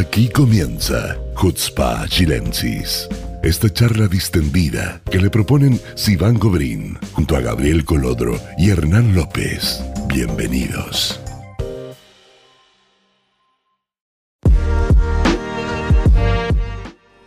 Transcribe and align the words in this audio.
Aquí 0.00 0.30
comienza 0.30 1.18
Hutzpa 1.36 2.08
Chilensis. 2.08 3.06
Esta 3.42 3.70
charla 3.70 4.08
distendida 4.08 5.02
que 5.10 5.18
le 5.18 5.28
proponen 5.28 5.78
Sivan 5.94 6.38
Gobrín 6.38 6.96
junto 7.12 7.36
a 7.36 7.40
Gabriel 7.42 7.84
Colodro 7.84 8.40
y 8.56 8.70
Hernán 8.70 9.14
López. 9.14 9.84
Bienvenidos. 10.06 11.20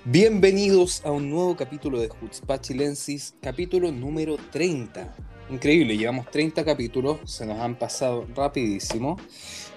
Bienvenidos 0.05 1.05
a 1.05 1.11
un 1.11 1.29
nuevo 1.29 1.55
capítulo 1.55 2.01
de 2.01 2.09
Hutzpa 2.09 2.59
Chilensis, 2.59 3.35
capítulo 3.39 3.91
número 3.91 4.37
30. 4.51 5.15
Increíble, 5.51 5.95
llevamos 5.95 6.31
30 6.31 6.65
capítulos, 6.65 7.19
se 7.25 7.45
nos 7.45 7.59
han 7.59 7.77
pasado 7.77 8.25
rapidísimo. 8.35 9.17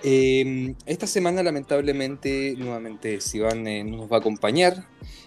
Eh, 0.09 0.77
esta 0.87 1.09
semana 1.09 1.43
lamentablemente 1.43 2.55
nuevamente 2.57 3.21
Sivan 3.21 3.67
eh, 3.67 3.83
no 3.83 3.97
nos 3.97 4.13
va 4.13 4.19
a 4.19 4.21
acompañar, 4.21 4.85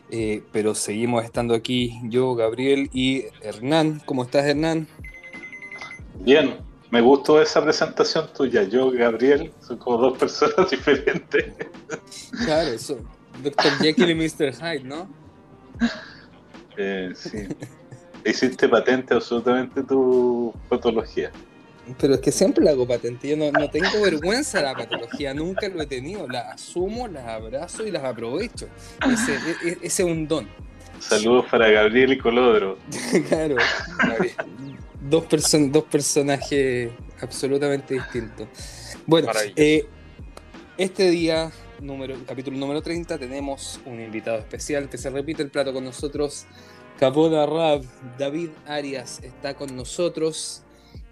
eh, 0.09 0.41
pero 0.53 0.73
seguimos 0.73 1.25
estando 1.25 1.53
aquí 1.53 1.99
yo, 2.05 2.33
Gabriel 2.33 2.89
y 2.93 3.25
Hernán. 3.41 4.01
¿Cómo 4.05 4.23
estás 4.23 4.45
Hernán? 4.45 4.87
Bien, 6.21 6.59
me 6.91 7.01
gustó 7.01 7.41
esa 7.41 7.61
presentación 7.61 8.29
tuya. 8.33 8.63
Yo, 8.63 8.89
Gabriel, 8.91 9.51
son 9.59 9.79
como 9.79 9.97
dos 9.97 10.17
personas 10.17 10.69
diferentes. 10.71 11.53
Claro, 12.45 12.69
eso. 12.69 12.99
Dr. 13.43 13.71
Jekyll 13.81 14.11
y 14.11 14.15
Mr. 14.15 14.53
Hyde, 14.53 14.85
¿no? 14.85 15.09
Eh, 16.77 17.11
sí. 17.15 17.49
Hiciste 18.23 18.69
patente 18.69 19.13
absolutamente 19.13 19.83
tu 19.83 20.53
patología. 20.69 21.33
Pero 21.99 22.13
es 22.15 22.19
que 22.19 22.31
siempre 22.31 22.63
la 22.63 22.71
hago 22.71 22.87
patente. 22.87 23.27
Yo 23.29 23.37
no, 23.37 23.51
no 23.51 23.69
tengo 23.69 24.01
vergüenza 24.01 24.59
de 24.59 24.65
la 24.65 24.75
patología, 24.75 25.33
nunca 25.33 25.67
lo 25.69 25.81
he 25.81 25.87
tenido. 25.87 26.27
La 26.27 26.51
asumo, 26.51 27.07
las 27.07 27.25
abrazo 27.25 27.85
y 27.87 27.91
las 27.91 28.03
aprovecho. 28.03 28.67
Ese, 29.11 29.33
e- 29.35 29.69
e- 29.69 29.77
ese 29.83 30.03
es 30.03 30.07
un 30.09 30.27
don. 30.27 30.47
Saludos 30.99 31.45
para 31.49 31.69
Gabriel 31.69 32.13
y 32.13 32.17
Colodro. 32.17 32.77
claro. 33.29 33.55
Dos, 35.01 35.23
person- 35.25 35.71
dos 35.71 35.85
personajes 35.85 36.91
absolutamente 37.21 37.93
distintos. 37.95 38.47
Bueno, 39.05 39.29
eh, 39.55 39.87
este 40.77 41.09
día, 41.09 41.51
número, 41.81 42.15
capítulo 42.27 42.57
número 42.57 42.81
30, 42.81 43.17
tenemos 43.17 43.79
un 43.85 44.01
invitado 44.01 44.37
especial 44.39 44.89
que 44.89 44.97
se 44.97 45.09
repite 45.09 45.41
el 45.41 45.49
plato 45.49 45.73
con 45.73 45.85
nosotros. 45.85 46.45
Capona 46.99 47.45
Rab, 47.45 47.81
David 48.17 48.49
Arias 48.67 49.21
está 49.23 49.53
con 49.55 49.73
nosotros 49.75 50.63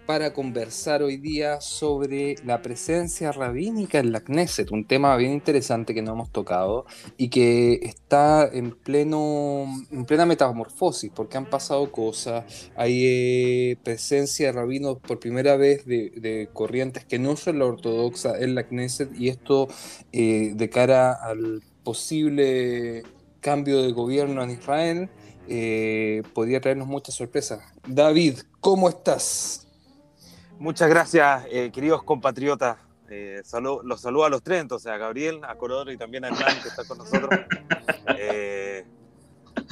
para 0.08 0.34
conversar 0.34 1.04
hoy 1.04 1.18
día 1.18 1.60
sobre 1.60 2.36
la 2.46 2.62
presencia 2.62 3.34
rabínica 3.34 4.00
en 4.00 4.14
la 4.14 4.22
Knesset, 4.22 4.72
un 4.72 4.86
tema 4.86 5.16
bien 5.18 5.34
interesante 5.34 5.94
que 5.94 6.02
no 6.02 6.14
hemos 6.14 6.32
tocado 6.32 6.86
y 7.18 7.28
que 7.28 7.82
está 7.84 8.50
en, 8.52 8.72
pleno, 8.72 9.66
en 9.92 10.06
plena 10.06 10.26
metamorfosis, 10.26 11.12
porque 11.14 11.38
han 11.38 11.46
pasado 11.46 11.92
cosas, 11.92 12.72
hay 12.78 13.04
eh, 13.06 13.78
presencia 13.84 14.48
de 14.48 14.54
rabinos 14.54 14.98
por 15.00 15.20
primera 15.20 15.58
vez 15.58 15.86
de, 15.86 16.12
de 16.12 16.50
corrientes 16.54 17.04
que 17.04 17.20
no 17.20 17.36
son 17.36 17.60
la 17.60 17.66
ortodoxa 17.66 18.40
en 18.40 18.56
la 18.56 18.64
Knesset 18.64 19.14
y 19.20 19.28
esto 19.28 19.68
eh, 20.14 20.54
de 20.56 20.70
cara 20.70 21.12
al 21.12 21.62
posible 21.84 23.04
cambio 23.42 23.84
de 23.84 23.92
gobierno 23.92 24.42
en 24.42 24.52
Israel 24.52 25.10
eh, 25.50 26.24
podría 26.34 26.62
traernos 26.62 26.88
muchas 26.88 27.16
sorpresas. 27.16 27.62
David, 27.86 28.40
¿cómo 28.62 28.88
estás? 28.90 29.67
Muchas 30.60 30.90
gracias, 30.90 31.46
eh, 31.50 31.72
queridos 31.72 32.04
compatriotas. 32.04 32.78
Eh, 33.10 33.42
los 33.84 34.02
saludo 34.02 34.26
a 34.26 34.30
los 34.30 34.42
tres, 34.44 34.62
entonces 34.62 34.92
a 34.92 34.98
Gabriel, 34.98 35.42
a 35.48 35.56
Corodoro 35.56 35.92
y 35.92 35.98
también 35.98 36.26
a 36.26 36.28
Hernán, 36.30 36.62
que 36.62 36.68
está 36.70 36.84
con 36.86 36.98
nosotros. 36.98 37.30
Eh, 38.20 38.86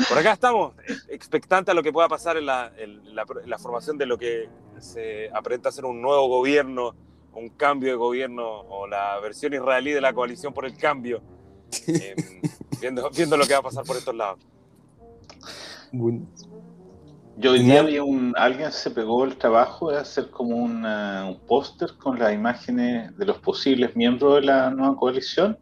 por 0.10 0.18
acá 0.18 0.34
estamos, 0.34 0.74
expectante 1.08 1.72
a 1.72 1.74
lo 1.74 1.82
que 1.82 1.92
pueda 1.94 2.08
pasar 2.10 2.36
en 2.38 2.46
la, 2.46 2.72
en 2.78 3.16
la- 3.16 3.26
en 3.44 3.50
la 3.50 3.58
formación 3.58 3.98
de 3.98 4.06
lo 4.06 4.18
que 4.18 4.50
se 4.80 5.30
aparenta 5.34 5.72
ser 5.72 5.86
un 5.86 6.02
nuevo 6.02 6.28
gobierno, 6.28 6.94
un 7.34 7.50
cambio 7.50 7.90
de 7.92 7.96
gobierno 7.96 8.46
o 8.46 8.88
la 8.88 9.18
versión 9.20 9.54
israelí 9.54 9.92
de 9.94 10.02
la 10.02 10.14
coalición 10.14 10.54
por 10.54 10.66
el 10.66 10.78
cambio, 10.78 11.22
eh, 11.88 12.16
viendo, 12.82 13.10
viendo 13.10 13.38
lo 13.38 13.46
que 13.46 13.54
va 13.54 13.60
a 13.60 13.64
pasar 13.64 13.86
por 13.86 13.96
estos 13.96 14.14
lados. 14.16 14.40
Buen- 15.94 16.28
Yo 17.38 17.52
hoy 17.52 17.60
día 17.60 17.82
vi 17.84 18.00
un. 18.00 18.34
Alguien 18.38 18.72
se 18.72 18.90
pegó 18.92 19.26
el 19.26 19.36
trabajo 19.38 19.92
de 19.92 19.98
hacer 19.98 20.30
como 20.30 20.56
una- 20.56 21.26
un 21.28 21.40
póster 21.42 21.90
con 21.98 22.18
las 22.18 22.34
imágenes 22.34 23.16
de 23.18 23.26
los 23.26 23.38
posibles 23.40 23.96
miembros 23.96 24.36
de 24.36 24.42
la 24.44 24.70
nueva 24.72 24.96
coalición. 24.96 25.58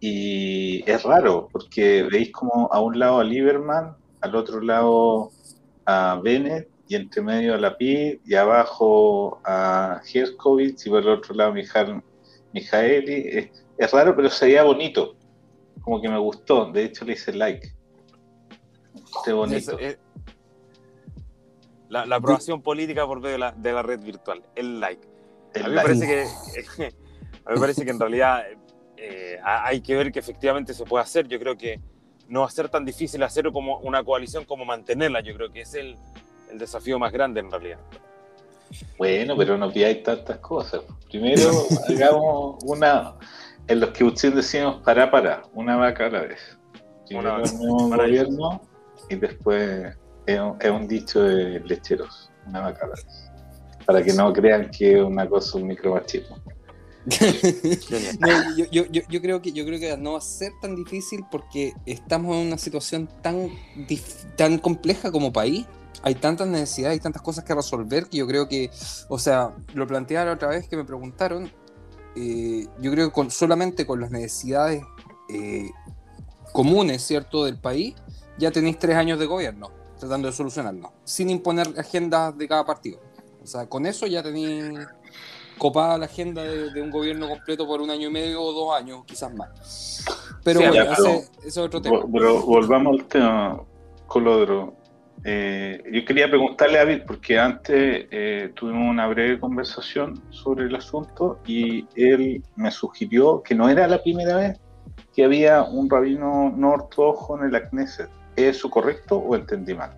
Y 0.00 0.88
es 0.90 1.02
raro, 1.02 1.48
porque 1.52 2.04
veis 2.10 2.32
como 2.32 2.68
a 2.72 2.80
un 2.80 2.98
lado 2.98 3.20
a 3.20 3.24
Lieberman, 3.24 3.96
al 4.20 4.34
otro 4.34 4.60
lado 4.60 5.30
a 5.84 6.18
Bennett, 6.22 6.68
y 6.88 6.94
entre 6.94 7.20
medio 7.20 7.54
a 7.54 7.58
Lapid, 7.58 8.20
y 8.24 8.34
abajo 8.34 9.40
a 9.44 10.00
Herskovich, 10.10 10.86
y 10.86 10.90
por 10.90 11.02
el 11.02 11.08
otro 11.10 11.34
lado 11.34 11.50
a 11.50 11.54
Mijal- 11.54 12.02
Mijaeli. 12.54 13.28
Es, 13.28 13.50
es 13.76 13.90
raro, 13.92 14.16
pero 14.16 14.30
se 14.30 14.46
veía 14.46 14.62
bonito. 14.62 15.16
Como 15.82 16.00
que 16.00 16.08
me 16.08 16.18
gustó. 16.18 16.70
De 16.72 16.84
hecho, 16.84 17.04
le 17.04 17.12
hice 17.12 17.32
like. 17.34 17.74
Qué 19.24 19.32
bonito. 19.32 19.78
Es- 19.78 19.94
es- 19.94 19.98
la, 21.88 22.06
la 22.06 22.16
aprobación 22.16 22.62
política 22.62 23.06
por 23.06 23.18
medio 23.20 23.32
de 23.32 23.38
la, 23.38 23.52
de 23.52 23.72
la 23.72 23.82
red 23.82 24.00
virtual, 24.00 24.42
el 24.54 24.80
like. 24.80 25.06
El 25.54 25.64
a 25.64 25.68
mí 25.68 25.74
like. 25.74 25.88
parece 25.88 26.06
que, 26.06 26.84
a 26.86 27.48
mí 27.50 27.54
me 27.54 27.60
parece 27.60 27.84
que 27.84 27.90
en 27.90 28.00
realidad 28.00 28.44
eh, 28.96 29.38
ha- 29.42 29.66
hay 29.66 29.80
que 29.80 29.96
ver 29.96 30.12
que 30.12 30.18
efectivamente 30.18 30.74
se 30.74 30.84
puede 30.84 31.02
hacer. 31.02 31.26
Yo 31.28 31.38
creo 31.38 31.56
que 31.56 31.80
no 32.28 32.40
va 32.40 32.46
a 32.46 32.50
ser 32.50 32.68
tan 32.68 32.84
difícil 32.84 33.22
hacerlo 33.22 33.52
como 33.52 33.78
una 33.78 34.04
coalición 34.04 34.44
como 34.44 34.64
mantenerla. 34.64 35.20
Yo 35.20 35.34
creo 35.34 35.50
que 35.50 35.62
es 35.62 35.74
el, 35.74 35.96
el 36.50 36.58
desafío 36.58 36.98
más 36.98 37.12
grande 37.12 37.40
en 37.40 37.50
realidad. 37.50 37.78
Bueno, 38.98 39.34
pero 39.36 39.56
no 39.56 39.72
pidáis 39.72 40.02
tantas 40.02 40.38
cosas. 40.38 40.82
Primero 41.10 41.50
hagamos 41.88 42.62
una, 42.64 43.14
en 43.66 43.80
los 43.80 43.90
que 43.90 44.04
ustedes 44.04 44.34
decimos 44.34 44.82
para 44.84 45.10
para, 45.10 45.42
una 45.54 45.76
vaca 45.76 46.06
a 46.06 46.10
la 46.10 46.20
vez. 46.20 46.58
Primero 47.06 47.42
Una 47.60 47.96
gobierno 47.96 48.60
y 49.08 49.16
después 49.16 49.96
es 50.28 50.40
un, 50.40 50.56
es 50.60 50.70
un 50.70 50.86
dicho 50.86 51.22
de 51.22 51.60
lecheros, 51.60 52.30
una 52.46 52.60
vaca 52.60 52.84
a 52.84 52.88
la 52.88 52.94
vez. 52.94 53.30
Para 53.86 54.02
que 54.02 54.12
no 54.12 54.32
crean 54.32 54.70
que 54.70 54.98
es 54.98 55.02
una 55.02 55.26
cosa, 55.26 55.56
un 55.58 55.66
micromachismo. 55.68 56.36
No, 58.20 58.56
yo, 58.56 58.66
yo, 58.70 58.84
yo, 58.92 59.02
yo 59.08 59.22
creo 59.22 59.40
que, 59.40 59.52
yo 59.52 59.64
creo 59.64 59.80
que 59.80 59.96
no 59.96 60.12
va 60.12 60.18
a 60.18 60.20
ser 60.20 60.52
tan 60.60 60.76
difícil 60.76 61.24
porque 61.30 61.72
estamos 61.86 62.36
en 62.36 62.48
una 62.48 62.58
situación 62.58 63.08
tan, 63.22 63.48
tan 64.36 64.58
compleja 64.58 65.10
como 65.10 65.32
país. 65.32 65.64
Hay 66.02 66.14
tantas 66.14 66.46
necesidades, 66.48 66.98
hay 66.98 67.00
tantas 67.00 67.22
cosas 67.22 67.44
que 67.44 67.54
resolver 67.54 68.06
que 68.06 68.18
yo 68.18 68.26
creo 68.26 68.46
que, 68.46 68.70
o 69.08 69.18
sea, 69.18 69.56
lo 69.72 69.86
planteaba 69.86 70.26
la 70.26 70.32
otra 70.32 70.48
vez 70.48 70.68
que 70.68 70.76
me 70.76 70.84
preguntaron, 70.84 71.50
eh, 72.14 72.66
yo 72.80 72.90
creo 72.92 73.08
que 73.08 73.12
con, 73.12 73.30
solamente 73.30 73.86
con 73.86 74.00
las 74.00 74.10
necesidades 74.10 74.82
eh, 75.30 75.70
comunes, 76.52 77.02
¿cierto?, 77.02 77.46
del 77.46 77.58
país, 77.58 77.94
ya 78.38 78.50
tenéis 78.50 78.78
tres 78.78 78.96
años 78.96 79.18
de 79.18 79.26
gobierno 79.26 79.77
tratando 79.98 80.28
de 80.28 80.32
solucionarlo, 80.32 80.92
sin 81.04 81.30
imponer 81.30 81.66
agendas 81.78 82.36
de 82.36 82.48
cada 82.48 82.64
partido. 82.64 83.00
O 83.42 83.46
sea, 83.46 83.68
con 83.68 83.86
eso 83.86 84.06
ya 84.06 84.22
tenéis 84.22 84.78
copada 85.58 85.98
la 85.98 86.04
agenda 86.06 86.42
de, 86.42 86.70
de 86.72 86.82
un 86.82 86.90
gobierno 86.90 87.28
completo 87.28 87.66
por 87.66 87.80
un 87.80 87.90
año 87.90 88.08
y 88.08 88.12
medio 88.12 88.42
o 88.42 88.52
dos 88.52 88.76
años, 88.80 89.02
quizás 89.06 89.34
más. 89.34 90.04
Pero 90.44 90.60
Sí, 90.60 90.66
bueno, 90.66 90.84
ya, 90.84 90.92
ese, 90.92 91.02
pero- 91.02 91.14
ese 91.40 91.48
es 91.48 91.58
otro 91.58 91.82
tema. 91.82 92.00
Pero 92.12 92.42
volvamos 92.42 93.00
al 93.00 93.06
tema, 93.06 93.60
Colodro. 94.06 94.74
Eh, 95.24 95.82
yo 95.92 96.04
quería 96.04 96.28
preguntarle 96.28 96.78
a 96.78 96.84
David, 96.84 97.02
porque 97.06 97.38
antes 97.40 98.06
eh, 98.10 98.52
tuvimos 98.54 98.88
una 98.88 99.08
breve 99.08 99.40
conversación 99.40 100.22
sobre 100.30 100.66
el 100.66 100.76
asunto 100.76 101.40
y 101.44 101.86
él 101.96 102.40
me 102.54 102.70
sugirió 102.70 103.42
que 103.42 103.56
no 103.56 103.68
era 103.68 103.88
la 103.88 104.00
primera 104.00 104.36
vez 104.36 104.60
que 105.14 105.24
había 105.24 105.64
un 105.64 105.90
rabino 105.90 106.52
no 106.56 106.70
ortodoxo 106.70 107.36
en 107.42 107.52
el 107.52 107.68
Knesset. 107.68 108.08
¿Es 108.38 108.56
eso 108.56 108.70
correcto 108.70 109.16
o 109.16 109.34
entendí 109.34 109.74
mal? 109.74 109.96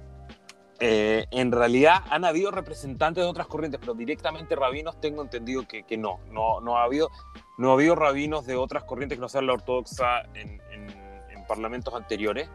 Eh, 0.82 1.26
en 1.30 1.52
realidad 1.52 1.96
han 2.08 2.24
habido 2.24 2.50
representantes 2.50 3.22
de 3.22 3.28
otras 3.28 3.46
corrientes, 3.46 3.78
pero 3.80 3.92
directamente 3.92 4.56
rabinos 4.56 4.98
tengo 4.98 5.20
entendido 5.20 5.64
que, 5.68 5.84
no. 5.98 6.20
No, 6.30 6.78
ha 6.78 6.84
habido, 6.84 7.10
no 7.58 7.70
ha 7.70 7.74
habido 7.74 7.94
rabinos 7.94 8.46
de 8.46 8.56
otras 8.56 8.84
corrientes 8.84 9.18
que 9.18 9.20
no 9.20 9.28
sean 9.28 9.46
la 9.46 9.52
ortodoxa 9.52 10.22
en, 10.34 10.60
en- 10.72 10.90
en 11.30 11.46
parlamentos 11.46 11.92
anteriores. 11.94 12.48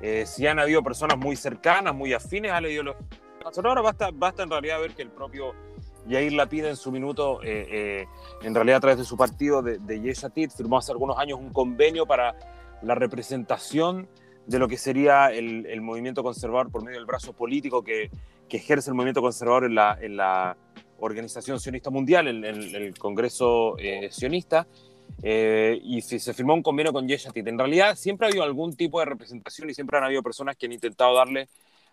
Eh, 0.00 0.24
sí 0.26 0.46
han 0.46 0.58
habido 0.60 0.82
personas 0.82 1.18
muy 1.18 1.34
cercanas, 1.34 1.94
muy 1.94 2.12
afines 2.12 2.52
a 2.52 2.60
la 2.60 2.68
ideología 2.68 3.00
conservadora. 3.42 3.80
Basta, 3.80 4.10
basta 4.12 4.42
en 4.44 4.50
realidad 4.50 4.78
ver 4.80 4.94
que 4.94 5.02
el 5.02 5.10
propio 5.10 5.52
Yair 6.06 6.32
Lapid 6.32 6.66
en 6.66 6.76
su 6.76 6.92
minuto, 6.92 7.42
eh, 7.42 7.66
eh, 7.70 8.06
en 8.42 8.54
realidad 8.54 8.76
a 8.76 8.80
través 8.80 8.98
de 8.98 9.04
su 9.04 9.16
partido 9.16 9.62
de, 9.62 9.78
de 9.78 10.00
Yesh 10.00 10.26
Atid, 10.26 10.50
firmó 10.50 10.78
hace 10.78 10.92
algunos 10.92 11.18
años 11.18 11.38
un 11.40 11.52
convenio 11.52 12.06
para 12.06 12.36
la 12.82 12.94
representación 12.94 14.08
de 14.46 14.58
lo 14.58 14.68
que 14.68 14.76
sería 14.76 15.28
el, 15.28 15.66
el 15.66 15.80
movimiento 15.80 16.22
conservador 16.22 16.70
por 16.70 16.82
medio 16.84 16.98
del 16.98 17.06
brazo 17.06 17.32
político 17.32 17.82
que, 17.82 18.10
que 18.48 18.56
ejerce 18.58 18.90
el 18.90 18.94
movimiento 18.94 19.22
conservador 19.22 19.64
en 19.64 19.74
la, 19.74 19.98
en 20.00 20.16
la 20.16 20.56
Organización 20.98 21.58
Sionista 21.60 21.90
Mundial, 21.90 22.28
en, 22.28 22.44
en 22.44 22.74
el 22.74 22.98
Congreso 22.98 23.76
eh, 23.78 24.08
Sionista. 24.10 24.66
eh, 25.22 25.78
y 25.82 26.00
se, 26.00 26.32
firmó 26.34 26.54
un 26.54 26.62
convenio 26.62 26.92
con 26.92 27.06
Yeshatit. 27.06 27.46
En 27.46 27.58
realidad 27.58 27.96
siempre 27.96 28.26
ha 28.26 28.30
habido 28.30 28.44
algún 28.44 28.74
tipo 28.76 29.00
de 29.00 29.06
representación 29.06 29.70
y 29.70 29.74
siempre 29.74 29.98
han 29.98 30.04
habido 30.04 30.22
personas 30.22 30.56
que 30.56 30.66
han 30.66 30.72
intentado 30.72 31.14
darle 31.14 31.48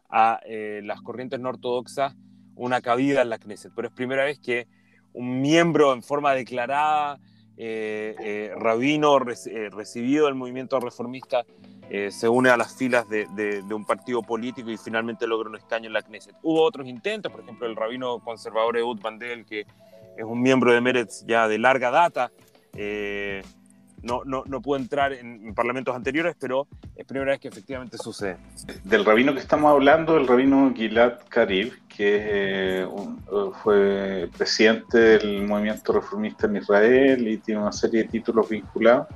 a 0.09 0.39
eh, 0.45 0.81
las 0.83 1.01
corrientes 1.01 1.39
no 1.39 1.49
ortodoxas 1.49 2.15
una 2.55 2.81
cabida 2.81 3.21
en 3.21 3.29
la 3.29 3.37
Knesset, 3.37 3.71
pero 3.75 3.87
es 3.87 3.93
primera 3.93 4.25
vez 4.25 4.39
que 4.39 4.67
un 5.13 5.41
miembro 5.41 5.93
en 5.93 6.03
forma 6.03 6.33
declarada, 6.33 7.19
eh, 7.57 8.51
rabino 8.55 9.19
recibido 9.19 10.25
del 10.25 10.35
movimiento 10.35 10.79
reformista, 10.79 11.45
se 12.09 12.29
une 12.29 12.49
a 12.49 12.57
las 12.57 12.75
filas 12.75 13.07
de, 13.09 13.27
de, 13.35 13.61
de, 13.63 13.73
un 13.73 13.85
partido 13.85 14.21
político 14.21 14.69
y 14.69 14.77
finalmente 14.77 15.27
logra 15.27 15.49
un 15.49 15.57
escaño 15.57 15.87
en 15.87 15.93
la 15.93 16.01
Knesset. 16.01 16.35
Hubo 16.41 16.63
otros 16.63 16.87
intentos, 16.87 17.31
por 17.31 17.41
ejemplo, 17.41 17.67
el 17.67 17.75
rabino 17.75 18.19
conservador 18.19 18.77
Eud 18.77 19.01
Bandel, 19.01 19.45
que 19.45 19.65
es 20.17 20.23
un 20.23 20.41
miembro 20.41 20.71
de 20.71 20.81
Meretz 20.81 21.25
ya 21.25 21.47
de 21.47 21.57
larga 21.57 21.91
data, 21.91 22.31
eh, 22.75 23.41
no, 24.03 24.23
no, 24.25 24.43
no 24.47 24.61
pudo 24.61 24.77
entrar 24.77 25.13
en, 25.13 25.53
parlamentos 25.53 25.95
anteriores, 25.95 26.35
pero 26.39 26.67
es 26.95 27.05
primera 27.05 27.31
vez 27.31 27.39
que 27.39 27.49
efectivamente 27.49 27.97
sucede. 27.97 28.37
Del 28.83 29.05
rabino 29.05 29.33
que 29.33 29.39
estamos 29.39 29.71
hablando, 29.71 30.17
el 30.17 30.27
rabino 30.27 30.73
Gilad 30.75 31.19
Karib, 31.29 31.73
que 31.87 32.17
eh, 32.21 32.87
fue 33.61 34.29
presidente 34.35 34.97
del 34.97 35.43
movimiento 35.45 35.93
reformista 35.93 36.47
en 36.47 36.57
Israel 36.57 37.27
y 37.27 37.37
tiene 37.37 37.61
una 37.61 37.71
serie 37.71 38.03
de 38.03 38.09
títulos 38.09 38.49
vinculados. 38.49 39.07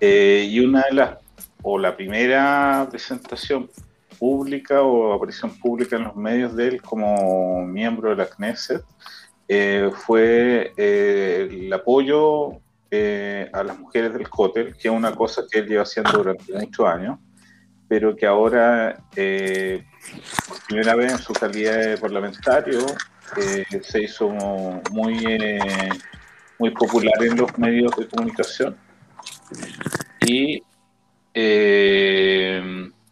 Eh, 0.00 0.46
y 0.48 0.60
una 0.60 0.84
de 0.88 0.94
las, 0.94 1.18
o 1.64 1.78
la 1.78 1.96
primera 1.96 2.86
presentación 2.88 3.68
pública 4.18 4.82
o 4.82 5.12
aparición 5.12 5.58
pública 5.58 5.96
en 5.96 6.04
los 6.04 6.14
medios 6.14 6.54
de 6.54 6.68
él 6.68 6.82
como 6.82 7.66
miembro 7.66 8.10
de 8.10 8.16
la 8.16 8.26
Knesset 8.26 8.84
fue 10.06 10.72
el 10.76 11.72
apoyo 11.72 12.60
eh, 12.96 13.50
a 13.52 13.64
las 13.64 13.76
mujeres 13.76 14.12
del 14.12 14.28
cótel, 14.28 14.76
que 14.76 14.86
es 14.86 14.94
una 14.94 15.12
cosa 15.12 15.42
que 15.50 15.58
él 15.58 15.66
lleva 15.66 15.82
haciendo 15.82 16.12
durante 16.12 16.52
muchos 16.52 16.86
años, 16.86 17.18
pero 17.88 18.14
que 18.14 18.24
ahora, 18.24 19.02
eh, 19.16 19.84
por 20.46 20.62
primera 20.68 20.94
vez 20.94 21.10
en 21.10 21.18
su 21.18 21.32
calidad 21.32 21.76
de 21.76 21.98
parlamentario, 21.98 22.86
eh, 23.36 23.64
se 23.82 24.04
hizo 24.04 24.28
muy, 24.92 25.58
muy 26.56 26.70
popular 26.70 27.20
en 27.20 27.36
los 27.36 27.58
medios 27.58 27.90
de 27.96 28.06
comunicación. 28.06 28.76
Y 30.24 30.62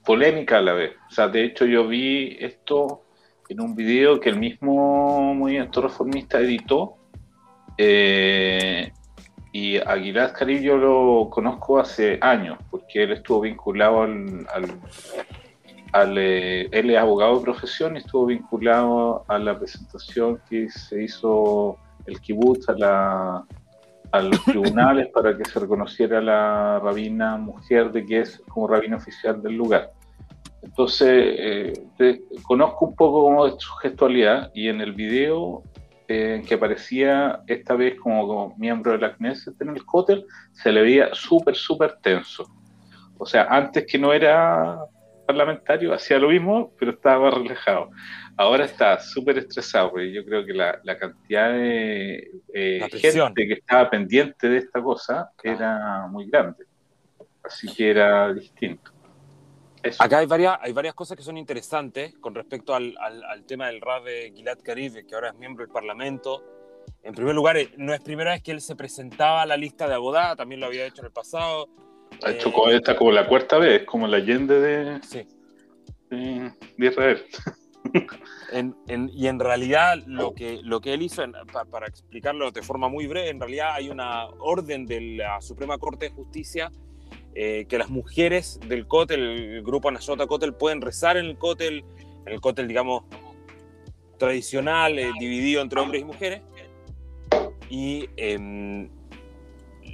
polémica 0.05 0.59
a 0.59 0.63
la 0.63 0.73
vez. 0.73 0.93
O 1.09 1.11
sea, 1.13 1.29
de 1.29 1.45
hecho 1.45 1.65
yo 1.65 1.87
vi 1.87 2.37
esto 2.41 3.03
en 3.49 3.61
un 3.61 3.75
video 3.75 4.21
que 4.21 4.31
el 4.31 4.39
mismo 4.39 5.35
movimiento 5.35 5.83
reformista 5.83 6.41
editó 6.41 6.97
eh, 7.77 8.93
y 9.53 9.77
Aguilar 9.77 10.33
Carib 10.33 10.63
yo 10.63 10.77
lo 10.77 11.29
conozco 11.31 11.79
hace 11.79 12.19
años, 12.21 12.59
porque 12.71 13.03
él 13.03 13.13
estuvo 13.13 13.41
vinculado 13.41 14.03
al... 14.03 14.47
al, 15.93 16.17
eh, 16.17 16.69
él 16.73 16.91
es 16.91 16.97
abogado 16.97 17.37
de 17.39 17.45
profesión 17.45 17.97
y 17.97 17.99
estuvo 17.99 18.27
vinculado 18.27 19.25
a 19.29 19.39
la 19.39 19.59
presentación 19.59 20.41
que 20.49 20.71
se 20.71 21.05
hizo 21.05 21.77
el 22.07 22.19
kibutz 22.21 22.69
a, 22.71 22.73
la, 22.73 23.45
a 24.13 24.21
los 24.21 24.43
tribunales 24.45 25.09
para 25.09 25.37
que 25.37 25.45
se 25.45 25.59
reconociera 25.59 26.21
la 26.21 26.79
rabina 26.79 27.37
mujer 27.37 27.91
de 27.91 28.05
que 28.05 28.21
es 28.21 28.43
como 28.49 28.69
rabina 28.69 28.97
oficial 28.97 29.43
del 29.43 29.57
lugar. 29.57 29.91
Entonces, 30.63 31.35
eh, 31.99 32.21
conozco 32.43 32.87
un 32.87 32.95
poco 32.95 33.25
como 33.25 33.47
de 33.47 33.59
su 33.59 33.73
gestualidad 33.75 34.51
y 34.55 34.69
en 34.69 34.81
el 34.81 34.93
video 34.93 35.63
eh, 36.07 36.43
que 36.47 36.55
aparecía 36.55 37.43
esta 37.47 37.75
vez 37.75 37.99
como, 37.99 38.55
miembro 38.59 38.93
de 38.93 38.99
la 38.99 39.15
Knesset 39.15 39.61
en 39.61 39.71
el 39.71 39.85
Kotel, 39.85 40.25
se 40.53 40.71
le 40.71 40.83
veía 40.83 41.09
súper, 41.15 41.57
súper 41.57 41.97
tenso. 42.03 42.47
O 43.19 43.27
sea, 43.27 43.45
antes 43.45 43.87
que 43.87 43.99
no 43.99 44.13
era 44.13 44.79
parlamentario, 45.27 45.95
hacía 45.95 46.19
lo 46.19 46.29
mismo, 46.29 46.73
pero 46.79 46.93
estaba 46.93 47.31
más 47.31 47.35
relajado. 47.35 47.91
Ahora 48.37 48.65
está 48.65 48.99
súper 48.99 49.39
estresado, 49.39 49.91
porque 49.91 50.13
yo 50.13 50.25
creo 50.25 50.45
que 50.45 50.55
la, 50.55 50.99
cantidad 50.99 51.53
de 51.53 52.31
eh, 52.53 52.89
gente 52.93 53.47
que 53.47 53.55
estaba 53.55 53.91
pendiente 53.91 54.49
de 54.49 54.59
esta 54.59 54.83
cosa 54.83 55.31
era 55.43 56.07
muy 56.09 56.29
grande. 56.29 56.65
Así 57.43 57.73
que 57.75 57.91
era 57.91 58.33
distinto. 58.33 58.91
Acá 59.99 60.19
hay 60.19 60.27
varias, 60.27 60.59
hay 60.61 60.73
varias 60.73 60.95
cosas 60.95 61.17
que 61.17 61.25
son 61.25 61.37
interesantes 61.37 62.15
con 62.21 62.35
respecto 62.35 62.75
al, 62.75 62.95
al, 62.99 63.45
tema 63.45 63.67
del 63.67 63.81
RAB 63.81 64.05
de 64.05 64.33
Gilad 64.35 64.59
Karib, 64.63 65.07
que 65.07 65.15
ahora 65.15 65.31
es 65.31 65.35
miembro 65.37 65.65
del 65.65 65.73
Parlamento. 65.73 66.43
En 67.03 67.15
primer 67.15 67.35
lugar, 67.35 67.57
eh, 67.57 67.71
no 67.77 67.93
es 67.93 68.01
primera 68.01 68.33
vez 68.33 68.43
que 68.43 68.53
él 68.53 68.61
se 68.61 68.77
presentaba 68.77 69.43
a 69.43 69.47
la 69.47 69.57
lista 69.57 69.89
de 69.89 69.95
Abodá, 69.95 70.37
también 70.37 70.61
lo 70.61 70.67
había 70.67 70.87
hecho 70.87 71.03
en 71.03 71.07
el 71.07 71.13
pasado. 71.13 71.69
Ha 72.25 72.31
hecho 72.31 72.49
eh, 72.49 72.77
esta 72.77 72.97
como 72.97 73.11
la 73.11 73.27
cuarta 73.27 73.59
vez, 73.59 73.85
como 73.85 74.07
la 74.07 74.19
Allende 74.19 74.61
de, 74.61 75.03
sí. 75.03 75.27
de, 76.11 76.53
Israel. 76.79 77.25
En, 78.53 78.77
en, 78.87 79.11
y 79.15 79.29
en 79.29 79.39
realidad 79.41 79.97
lo 80.07 80.35
que, 80.35 80.61
lo 80.63 80.81
que 80.81 80.93
él 80.93 81.03
hizo, 81.03 81.23
para 81.71 81.87
explicarlo 81.87 82.51
de 82.51 82.63
forma 82.63 82.89
muy 82.89 83.07
breve, 83.07 83.31
en 83.31 83.41
realidad 83.41 83.75
hay 83.75 83.89
una 83.89 84.27
orden 84.27 84.85
de 84.85 85.01
la 85.17 85.41
Suprema 85.41 85.79
Corte 85.79 86.11
de 86.11 86.11
Justicia 86.13 86.71
eh, 87.35 87.65
que 87.67 87.79
las 87.79 87.89
mujeres 87.89 88.61
del 88.69 88.87
cótel, 88.87 89.21
el 89.21 89.63
grupo 89.63 89.89
Anashota 89.89 90.27
Cótel, 90.27 90.53
pueden 90.53 90.83
rezar 90.83 91.17
en 91.17 91.25
el 91.25 91.39
cótel, 91.39 91.83
en 92.27 92.33
el 92.33 92.41
cótel, 92.43 92.69
digamos, 92.69 93.05
tradicional, 94.19 94.99
eh, 94.99 95.11
dividido 95.19 95.63
entre 95.63 95.81
hombres 95.81 96.03
y 96.03 96.05
mujeres. 96.05 96.43
Y 97.71 98.11
em, 98.17 98.91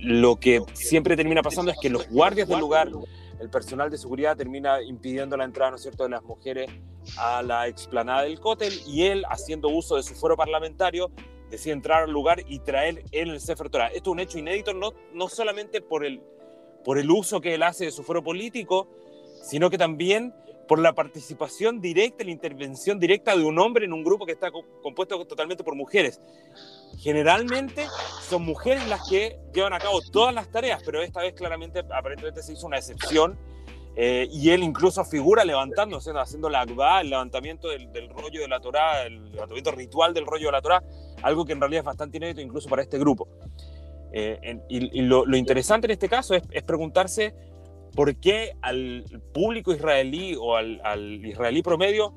lo 0.02 0.36
que 0.36 0.62
siempre 0.72 1.16
termina 1.16 1.42
pasando 1.42 1.70
es 1.70 1.78
que 1.80 1.90
los 1.90 2.08
guardias 2.08 2.48
del 2.48 2.58
lugar, 2.58 2.90
el 3.40 3.50
personal 3.50 3.88
de 3.88 3.98
seguridad 3.98 4.36
termina 4.36 4.82
impidiendo 4.82 5.36
la 5.36 5.44
entrada, 5.44 5.70
¿no 5.70 5.76
es 5.76 5.82
cierto?, 5.82 6.02
de 6.02 6.10
las 6.10 6.24
mujeres 6.24 6.68
a 7.16 7.42
la 7.42 7.66
explanada 7.68 8.22
del 8.22 8.40
cótel 8.40 8.72
y 8.86 9.04
él, 9.04 9.24
haciendo 9.28 9.68
uso 9.68 9.96
de 9.96 10.02
su 10.02 10.14
foro 10.14 10.36
parlamentario, 10.36 11.10
decide 11.50 11.72
entrar 11.72 12.04
al 12.04 12.10
lugar 12.10 12.42
y 12.46 12.58
traer 12.60 13.04
en 13.12 13.28
el 13.28 13.40
Sefer 13.40 13.70
Torah. 13.70 13.88
Esto 13.88 14.10
es 14.10 14.12
un 14.12 14.20
hecho 14.20 14.38
inédito 14.38 14.74
no, 14.74 14.92
no 15.12 15.28
solamente 15.28 15.80
por 15.80 16.04
el 16.04 16.22
por 16.84 16.98
el 16.98 17.10
uso 17.10 17.40
que 17.40 17.54
él 17.54 17.62
hace 17.62 17.86
de 17.86 17.90
su 17.90 18.02
foro 18.02 18.22
político, 18.22 18.88
sino 19.42 19.68
que 19.68 19.76
también 19.76 20.34
por 20.66 20.78
la 20.78 20.94
participación 20.94 21.80
directa, 21.80 22.24
la 22.24 22.30
intervención 22.30 23.00
directa 23.00 23.36
de 23.36 23.44
un 23.44 23.58
hombre 23.58 23.86
en 23.86 23.92
un 23.92 24.04
grupo 24.04 24.26
que 24.26 24.32
está 24.32 24.50
compuesto 24.50 25.26
totalmente 25.26 25.64
por 25.64 25.74
mujeres. 25.74 26.20
Generalmente 26.98 27.86
son 28.28 28.44
mujeres 28.44 28.86
las 28.88 29.08
que 29.08 29.38
llevan 29.52 29.72
a 29.72 29.78
cabo 29.78 30.00
todas 30.12 30.34
las 30.34 30.50
tareas, 30.50 30.82
pero 30.84 31.02
esta 31.02 31.20
vez 31.20 31.34
claramente, 31.34 31.80
aparentemente 31.80 32.42
se 32.42 32.52
hizo 32.52 32.66
una 32.66 32.78
excepción 32.78 33.38
eh, 33.96 34.28
y 34.30 34.50
él 34.50 34.62
incluso 34.62 35.04
figura 35.04 35.44
levantándose, 35.44 36.12
haciendo 36.14 36.48
la 36.48 36.60
akba, 36.60 37.00
el 37.00 37.10
levantamiento 37.10 37.68
del, 37.68 37.88
rollo 38.10 38.40
de 38.40 38.48
la 38.48 38.60
Torá, 38.60 39.04
el 39.04 39.32
levantamiento 39.32 39.72
ritual 39.72 40.14
del 40.14 40.26
rollo 40.26 40.46
de 40.46 40.52
la 40.52 40.62
Torá, 40.62 40.82
algo 41.22 41.44
que 41.44 41.52
en 41.52 41.60
realidad 41.60 41.80
es 41.80 41.86
bastante 41.86 42.18
inédito 42.18 42.40
incluso 42.40 42.68
para 42.68 42.82
este 42.82 42.98
grupo. 42.98 43.28
Eh, 44.12 44.60
y, 44.68 45.02
lo, 45.02 45.24
interesante 45.36 45.86
en 45.86 45.90
este 45.92 46.08
caso 46.08 46.34
es, 46.34 46.62
preguntarse 46.62 47.34
por 47.94 48.14
qué 48.16 48.52
al 48.62 49.04
público 49.34 49.72
israelí 49.72 50.36
o 50.38 50.56
al, 50.56 51.24
israelí 51.24 51.62
promedio 51.62 52.14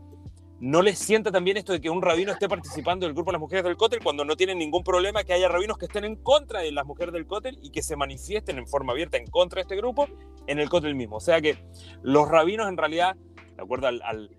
no 0.61 0.83
les 0.83 0.99
sienta 0.99 1.31
también 1.31 1.57
esto 1.57 1.73
de 1.73 1.81
que 1.81 1.89
un 1.89 2.03
rabino 2.03 2.31
esté 2.31 2.47
participando 2.47 3.07
del 3.07 3.15
grupo 3.15 3.31
de 3.31 3.33
las 3.33 3.41
mujeres 3.41 3.63
del 3.63 3.77
cótel 3.77 3.99
cuando 4.03 4.23
no 4.23 4.37
tienen 4.37 4.59
ningún 4.59 4.83
problema 4.83 5.23
que 5.23 5.33
haya 5.33 5.49
rabinos 5.49 5.79
que 5.79 5.85
estén 5.85 6.05
en 6.05 6.15
contra 6.15 6.59
de 6.59 6.71
las 6.71 6.85
mujeres 6.85 7.13
del 7.13 7.25
cótel 7.25 7.57
y 7.63 7.71
que 7.71 7.81
se 7.81 7.95
manifiesten 7.95 8.59
en 8.59 8.67
forma 8.67 8.93
abierta 8.93 9.17
en 9.17 9.25
contra 9.25 9.57
de 9.57 9.61
este 9.63 9.75
grupo 9.75 10.07
en 10.45 10.59
el 10.59 10.69
cótel 10.69 10.93
mismo. 10.93 11.15
O 11.15 11.19
sea 11.19 11.41
que 11.41 11.57
los 12.03 12.29
rabinos 12.29 12.69
en 12.69 12.77
realidad, 12.77 13.15
de 13.55 13.63
acuerdo 13.63 13.87
al, 13.87 14.29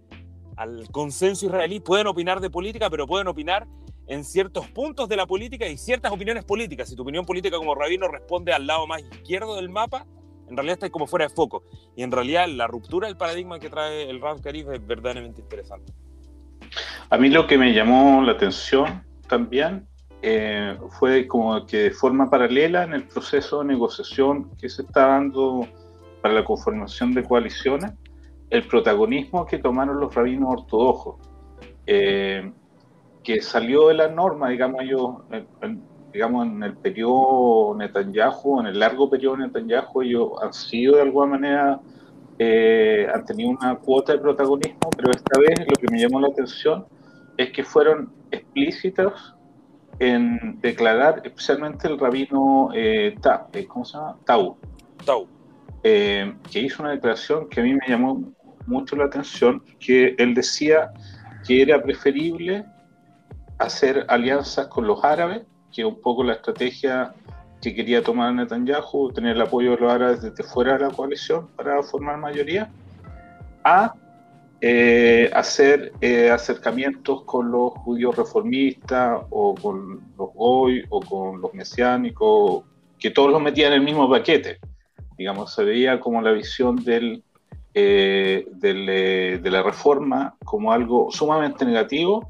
consenso 0.92 1.46
israelí, 1.46 1.80
pueden 1.80 2.06
opinar 2.06 2.40
de 2.40 2.50
política, 2.50 2.88
pero 2.88 3.08
pueden 3.08 3.26
opinar 3.26 3.66
en 4.06 4.24
ciertos 4.24 4.68
puntos 4.68 5.08
de 5.08 5.16
la 5.16 5.26
política 5.26 5.66
y 5.66 5.76
ciertas 5.76 6.12
opiniones 6.12 6.44
políticas. 6.44 6.88
Si 6.88 6.94
tu 6.94 7.02
opinión 7.02 7.26
política 7.26 7.56
como 7.56 7.74
rabino 7.74 8.06
responde 8.06 8.52
al 8.52 8.68
lado 8.68 8.86
más 8.86 9.02
izquierdo 9.02 9.56
del 9.56 9.70
mapa, 9.70 10.06
en 10.48 10.56
realidad 10.56 10.74
está 10.74 10.90
como 10.90 11.08
fuera 11.08 11.26
de 11.26 11.34
foco. 11.34 11.64
Y 11.96 12.04
en 12.04 12.12
realidad 12.12 12.46
la 12.46 12.68
ruptura 12.68 13.08
del 13.08 13.16
paradigma 13.16 13.58
que 13.58 13.70
trae 13.70 14.08
el 14.08 14.20
Rab 14.20 14.40
Karif 14.40 14.68
es 14.68 14.86
verdaderamente 14.86 15.40
interesante. 15.40 15.92
A 17.10 17.18
mí 17.18 17.28
lo 17.28 17.46
que 17.46 17.58
me 17.58 17.72
llamó 17.72 18.22
la 18.22 18.32
atención 18.32 19.04
también 19.28 19.86
eh, 20.22 20.76
fue 20.98 21.26
como 21.26 21.66
que 21.66 21.78
de 21.78 21.90
forma 21.90 22.30
paralela 22.30 22.84
en 22.84 22.94
el 22.94 23.04
proceso 23.04 23.60
de 23.60 23.66
negociación 23.66 24.56
que 24.56 24.68
se 24.68 24.82
está 24.82 25.08
dando 25.08 25.66
para 26.20 26.34
la 26.34 26.44
conformación 26.44 27.12
de 27.14 27.24
coaliciones, 27.24 27.92
el 28.50 28.66
protagonismo 28.66 29.44
que 29.46 29.58
tomaron 29.58 29.98
los 29.98 30.14
rabinos 30.14 30.60
ortodoxos. 30.60 31.16
Eh, 31.86 32.52
que 33.22 33.40
salió 33.40 33.88
de 33.88 33.94
la 33.94 34.08
norma, 34.08 34.48
digamos 34.48 34.82
yo, 34.88 35.24
en, 35.30 35.82
digamos 36.12 36.46
en 36.46 36.62
el 36.62 36.76
periodo 36.76 37.74
Netanyahu, 37.76 38.60
en 38.60 38.66
el 38.66 38.78
largo 38.78 39.08
periodo 39.08 39.38
Netanyahu, 39.38 40.02
ellos 40.02 40.30
han 40.42 40.52
sido 40.52 40.96
de 40.96 41.02
alguna 41.02 41.26
manera, 41.38 41.80
eh, 42.44 43.06
han 43.14 43.24
tenido 43.24 43.50
una 43.50 43.76
cuota 43.76 44.12
de 44.12 44.18
protagonismo, 44.18 44.90
pero 44.96 45.12
esta 45.12 45.38
vez 45.38 45.60
lo 45.60 45.76
que 45.76 45.86
me 45.92 46.00
llamó 46.00 46.20
la 46.20 46.28
atención 46.28 46.86
es 47.36 47.52
que 47.52 47.62
fueron 47.62 48.12
explícitos 48.32 49.36
en 50.00 50.58
declarar, 50.60 51.22
especialmente 51.24 51.86
el 51.86 51.98
rabino 52.00 52.70
eh, 52.74 53.14
eh 53.52 53.66
¿cómo 53.68 53.84
se 53.84 53.96
llama? 53.96 54.16
Tau. 54.24 54.56
Tau. 55.04 55.28
Eh, 55.84 56.34
que 56.50 56.60
hizo 56.60 56.82
una 56.82 56.90
declaración 56.92 57.48
que 57.48 57.60
a 57.60 57.62
mí 57.62 57.74
me 57.74 57.86
llamó 57.88 58.32
mucho 58.66 58.96
la 58.96 59.04
atención, 59.04 59.62
que 59.78 60.16
él 60.18 60.34
decía 60.34 60.90
que 61.46 61.62
era 61.62 61.80
preferible 61.80 62.64
hacer 63.58 64.04
alianzas 64.08 64.66
con 64.66 64.88
los 64.88 65.04
árabes, 65.04 65.42
que 65.72 65.84
un 65.84 66.00
poco 66.00 66.24
la 66.24 66.32
estrategia 66.34 67.14
que 67.62 67.74
quería 67.74 68.02
tomar 68.02 68.34
Netanyahu, 68.34 69.12
tener 69.12 69.36
el 69.36 69.42
apoyo 69.42 69.70
de 69.70 69.76
los 69.76 69.92
árabes 69.92 70.20
desde 70.20 70.42
fuera 70.42 70.76
de 70.76 70.80
la 70.80 70.90
coalición 70.90 71.46
para 71.56 71.80
formar 71.84 72.18
mayoría, 72.18 72.68
a 73.62 73.94
eh, 74.60 75.30
hacer 75.32 75.92
eh, 76.00 76.30
acercamientos 76.30 77.22
con 77.22 77.52
los 77.52 77.72
judíos 77.74 78.16
reformistas 78.16 79.22
o 79.30 79.54
con 79.54 80.00
los 80.18 80.34
goy 80.34 80.84
o 80.90 81.00
con 81.00 81.40
los 81.40 81.54
mesiánicos, 81.54 82.64
que 82.98 83.10
todos 83.12 83.30
los 83.30 83.40
metían 83.40 83.72
en 83.72 83.78
el 83.78 83.84
mismo 83.84 84.10
paquete. 84.10 84.58
Digamos, 85.16 85.54
se 85.54 85.62
veía 85.62 86.00
como 86.00 86.20
la 86.20 86.32
visión 86.32 86.82
del, 86.82 87.22
eh, 87.74 88.44
de 88.50 89.50
la 89.50 89.62
reforma 89.62 90.34
como 90.44 90.72
algo 90.72 91.12
sumamente 91.12 91.64
negativo, 91.64 92.28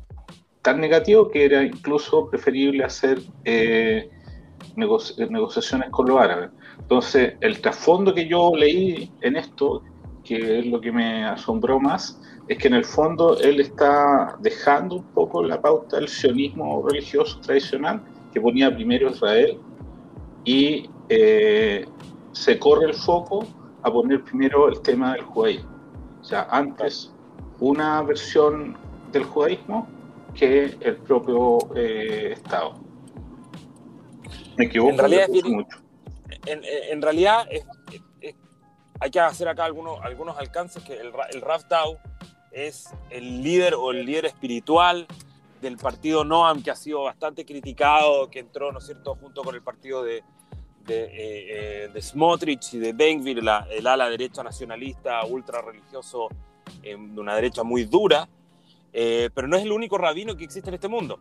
tan 0.60 0.78
negativo 0.78 1.30
que 1.30 1.46
era 1.46 1.62
incluso 1.62 2.28
preferible 2.28 2.84
hacer 2.84 3.18
negociaciones 4.76 5.90
con 5.90 6.08
los 6.08 6.20
árabes. 6.20 6.50
Entonces, 6.78 7.34
el 7.40 7.60
trasfondo 7.60 8.14
que 8.14 8.28
yo 8.28 8.52
leí 8.54 9.10
en 9.20 9.36
esto, 9.36 9.82
que 10.24 10.60
es 10.60 10.66
lo 10.66 10.80
que 10.80 10.92
me 10.92 11.24
asombró 11.24 11.80
más, 11.80 12.20
es 12.48 12.58
que 12.58 12.68
en 12.68 12.74
el 12.74 12.84
fondo 12.84 13.38
él 13.40 13.60
está 13.60 14.36
dejando 14.40 14.96
un 14.96 15.04
poco 15.14 15.42
la 15.42 15.60
pauta 15.60 15.96
del 15.96 16.08
sionismo 16.08 16.86
religioso 16.88 17.38
tradicional, 17.40 18.02
que 18.32 18.40
ponía 18.40 18.74
primero 18.74 19.10
Israel, 19.10 19.58
y 20.44 20.88
eh, 21.08 21.86
se 22.32 22.58
corre 22.58 22.86
el 22.86 22.94
foco 22.94 23.44
a 23.82 23.92
poner 23.92 24.22
primero 24.24 24.68
el 24.68 24.80
tema 24.80 25.14
del 25.14 25.22
judaísmo. 25.22 25.70
O 26.20 26.24
sea, 26.24 26.46
antes 26.50 27.12
una 27.60 28.02
versión 28.02 28.76
del 29.12 29.24
judaísmo 29.24 29.86
que 30.34 30.76
el 30.80 30.96
propio 30.96 31.58
eh, 31.76 32.32
Estado. 32.32 32.74
Me 34.56 34.66
equivoco 34.66 34.90
en 34.90 34.98
realidad, 34.98 35.28
mucho. 35.44 35.78
En, 36.46 37.02
realidad 37.02 37.48
hay 39.00 39.10
que 39.10 39.20
hacer 39.20 39.48
acá 39.48 39.64
algunos, 39.64 40.00
algunos 40.02 40.38
alcances 40.38 40.82
que 40.82 40.94
el, 40.94 41.12
el 41.32 41.40
Rav 41.40 41.62
es 42.52 42.90
el 43.10 43.42
líder 43.42 43.74
o 43.74 43.90
el 43.90 44.04
líder 44.04 44.26
espiritual 44.26 45.06
del 45.60 45.76
partido 45.76 46.24
Noam, 46.24 46.62
que 46.62 46.70
ha 46.70 46.76
sido 46.76 47.04
bastante 47.04 47.46
criticado, 47.46 48.28
que 48.28 48.40
entró, 48.40 48.72
¿no 48.72 48.78
es 48.78 48.86
cierto?, 48.86 49.14
junto 49.14 49.42
con 49.42 49.54
el 49.54 49.62
partido 49.62 50.02
de, 50.02 50.22
de, 50.86 51.04
eh, 51.04 51.90
eh, 51.94 52.02
Smotrich 52.02 52.74
y 52.74 52.78
de 52.78 52.92
Benvir, 52.92 53.38
el 53.38 53.86
ala 53.86 54.10
derecha 54.10 54.42
nacionalista, 54.42 55.24
ultra 55.24 55.62
religioso, 55.62 56.28
eh, 56.82 56.96
de 56.98 57.20
una 57.20 57.34
derecha 57.36 57.62
muy 57.62 57.84
dura, 57.84 58.28
pero 58.92 59.48
no 59.48 59.56
es 59.56 59.62
el 59.62 59.72
único 59.72 59.96
rabino 59.96 60.36
que 60.36 60.44
existe 60.44 60.68
en 60.68 60.74
este 60.74 60.88
mundo, 60.88 61.20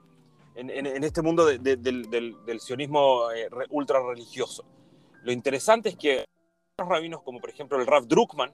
en, 0.55 1.03
este 1.03 1.21
mundo 1.21 1.45
del, 1.45 2.59
sionismo 2.59 3.27
ultra 3.69 4.01
religioso. 4.01 4.65
Lo 5.23 5.31
interesante 5.31 5.89
es 5.89 5.95
que 5.95 6.25
los 6.77 6.87
rabinos, 6.87 7.21
como 7.21 7.39
por 7.39 7.49
ejemplo 7.49 7.79
el 7.79 7.87
Rav 7.87 8.07
Druckmann, 8.07 8.53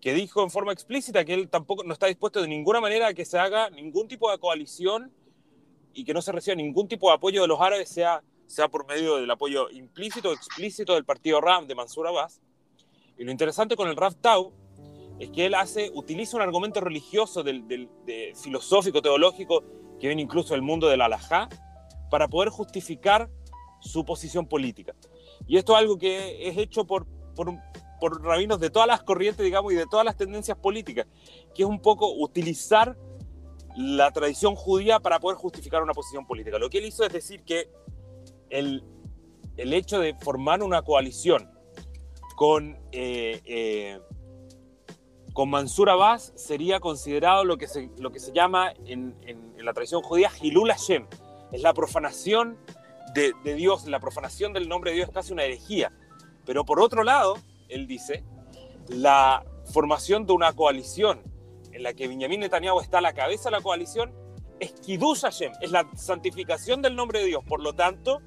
que 0.00 0.14
dijo 0.14 0.42
en 0.42 0.50
forma 0.50 0.72
explícita 0.72 1.24
que 1.24 1.34
él 1.34 1.48
tampoco 1.48 1.82
no 1.84 1.92
está 1.92 2.06
dispuesto 2.06 2.40
de 2.40 2.48
ninguna 2.48 2.80
manera 2.80 3.08
a 3.08 3.14
que 3.14 3.24
se 3.24 3.38
haga 3.38 3.68
ningún 3.70 4.08
tipo 4.08 4.30
de 4.30 4.38
coalición 4.38 5.12
y 5.92 6.04
que 6.04 6.14
no 6.14 6.22
se 6.22 6.32
reciba 6.32 6.54
ningún 6.54 6.86
tipo 6.86 7.08
de 7.08 7.16
apoyo 7.16 7.42
de 7.42 7.48
los 7.48 7.60
árabes, 7.60 7.88
sea, 7.88 8.22
sea 8.46 8.68
por 8.68 8.86
medio 8.86 9.16
del 9.16 9.30
apoyo 9.30 9.68
implícito 9.70 10.30
o 10.30 10.32
explícito 10.32 10.94
del 10.94 11.04
partido 11.04 11.40
RAM 11.40 11.66
de 11.66 11.74
Mansur 11.74 12.06
Abbas. 12.06 12.40
Y 13.18 13.24
lo 13.24 13.32
interesante 13.32 13.74
con 13.74 13.88
el 13.88 13.96
Rav 13.96 14.14
Tau 14.14 14.52
es 15.18 15.30
que 15.30 15.46
él 15.46 15.54
hace, 15.54 15.90
utiliza 15.92 16.36
un 16.36 16.42
argumento 16.42 16.80
religioso, 16.80 17.42
del, 17.42 17.66
de, 17.66 18.32
filosófico, 18.40 19.02
teológico, 19.02 19.64
que 19.98 20.06
viene 20.06 20.22
incluso 20.22 20.54
del 20.54 20.62
mundo 20.62 20.88
del 20.88 21.00
alajá, 21.00 21.48
para 22.10 22.28
poder 22.28 22.50
justificar 22.50 23.30
su 23.80 24.04
posición 24.04 24.46
política. 24.46 24.94
Y 25.46 25.56
esto 25.56 25.72
es 25.72 25.78
algo 25.78 25.98
que 25.98 26.48
es 26.48 26.56
hecho 26.56 26.86
por, 26.86 27.06
por, 27.34 27.54
por 28.00 28.22
rabinos 28.22 28.60
de 28.60 28.70
todas 28.70 28.88
las 28.88 29.02
corrientes, 29.02 29.44
digamos, 29.44 29.72
y 29.72 29.76
de 29.76 29.86
todas 29.86 30.04
las 30.04 30.16
tendencias 30.16 30.58
políticas, 30.58 31.06
que 31.54 31.62
es 31.62 31.68
un 31.68 31.80
poco 31.80 32.12
utilizar 32.12 32.96
la 33.76 34.10
tradición 34.10 34.56
judía 34.56 34.98
para 34.98 35.20
poder 35.20 35.36
justificar 35.38 35.82
una 35.82 35.92
posición 35.92 36.26
política. 36.26 36.58
Lo 36.58 36.68
que 36.68 36.78
él 36.78 36.86
hizo 36.86 37.04
es 37.04 37.12
decir 37.12 37.44
que 37.44 37.70
el, 38.50 38.82
el 39.56 39.72
hecho 39.72 40.00
de 40.00 40.14
formar 40.14 40.62
una 40.62 40.82
coalición 40.82 41.50
con, 42.36 42.78
eh, 42.92 43.40
eh, 43.44 44.00
con 45.38 45.50
Mansur 45.50 45.88
Abbas 45.88 46.32
sería 46.34 46.80
considerado 46.80 47.44
lo 47.44 47.58
que 47.58 47.68
se, 47.68 47.90
lo 47.98 48.10
que 48.10 48.18
se 48.18 48.32
llama 48.32 48.72
en, 48.86 49.14
la 49.56 49.72
tradición 49.72 50.02
judía 50.02 50.32
Hilul 50.42 50.68
Hashem. 50.68 51.06
Es 51.52 51.62
la 51.62 51.72
profanación 51.74 52.58
de, 53.14 53.32
de 53.44 53.54
Dios, 53.54 53.86
la 53.86 54.00
profanación 54.00 54.52
del 54.52 54.68
nombre 54.68 54.90
de 54.90 54.96
Dios 54.96 55.10
es 55.10 55.14
casi 55.14 55.32
una 55.32 55.44
herejía. 55.44 55.92
Pero 56.44 56.64
por 56.64 56.80
otro 56.80 57.04
lado, 57.04 57.36
él 57.68 57.86
dice, 57.86 58.24
la 58.88 59.44
formación 59.72 60.26
de 60.26 60.32
una 60.32 60.54
coalición 60.54 61.20
en 61.70 61.84
la 61.84 61.92
que 61.92 62.08
Benjamin 62.08 62.40
Netanyahu 62.40 62.80
está 62.80 62.98
a 62.98 63.02
la 63.02 63.12
cabeza 63.12 63.48
de 63.48 63.58
la 63.58 63.62
coalición 63.62 64.12
es 64.58 64.72
Kiddush 64.72 65.20
Hashem, 65.20 65.52
es 65.60 65.70
la 65.70 65.88
santificación 65.94 66.82
del 66.82 66.96
nombre 66.96 67.20
de 67.20 67.26
Dios. 67.26 67.44
Por 67.46 67.62
lo 67.62 67.74
tanto, 67.74 68.22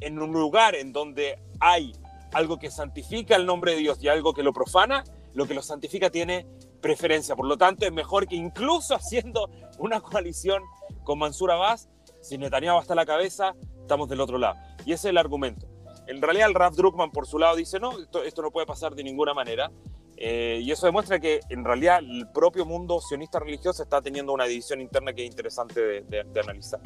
en 0.00 0.18
un 0.18 0.32
lugar 0.32 0.76
en 0.76 0.94
donde 0.94 1.38
hay 1.60 1.92
algo 2.32 2.58
que 2.58 2.70
santifica 2.70 3.36
el 3.36 3.44
nombre 3.44 3.72
de 3.72 3.80
Dios 3.80 4.02
y 4.02 4.08
algo 4.08 4.32
que 4.32 4.42
lo 4.42 4.54
profana, 4.54 5.04
lo 5.34 5.46
que 5.46 5.54
lo 5.54 5.62
santifica 5.62 6.10
tiene 6.10 6.46
preferencia. 6.80 7.34
Por 7.34 7.46
lo 7.46 7.56
tanto, 7.56 7.86
es 7.86 7.92
mejor 7.92 8.26
que 8.26 8.36
incluso 8.36 8.94
haciendo 8.96 9.50
una 9.78 10.00
coalición 10.00 10.62
con 11.04 11.18
Mansur 11.18 11.50
Abbas, 11.50 11.88
si 12.20 12.38
Netanyahu 12.38 12.80
está 12.80 12.92
a 12.92 12.96
la 12.96 13.06
cabeza, 13.06 13.54
estamos 13.80 14.08
del 14.08 14.20
otro 14.20 14.38
lado. 14.38 14.56
Y 14.84 14.92
ese 14.92 15.08
es 15.08 15.10
el 15.10 15.18
argumento. 15.18 15.66
En 16.06 16.20
realidad 16.20 16.48
el 16.48 16.54
Raf 16.54 16.74
Druckmann 16.74 17.10
por 17.10 17.26
su 17.26 17.38
lado 17.38 17.56
dice, 17.56 17.78
no, 17.78 17.92
esto, 17.98 18.42
no 18.42 18.50
puede 18.50 18.66
pasar 18.66 18.94
de 18.94 19.04
ninguna 19.04 19.34
manera. 19.34 19.70
Eh, 20.16 20.60
y 20.62 20.70
eso 20.70 20.86
demuestra 20.86 21.18
que 21.18 21.40
en 21.48 21.64
realidad 21.64 21.98
el 21.98 22.28
propio 22.32 22.64
mundo 22.64 23.00
sionista 23.00 23.40
religioso 23.40 23.82
está 23.82 24.00
teniendo 24.02 24.32
una 24.32 24.44
división 24.44 24.80
interna 24.80 25.12
que 25.12 25.24
es 25.24 25.30
interesante 25.30 26.02
de, 26.02 26.40
analizar. 26.40 26.80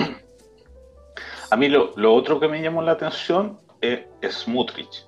A 1.50 1.56
mí 1.56 1.68
lo, 1.68 1.92
otro 2.14 2.40
que 2.40 2.48
me 2.48 2.62
llamó 2.62 2.82
la 2.82 2.92
atención 2.92 3.58
es 3.80 4.06
Smutrich, 4.42 5.06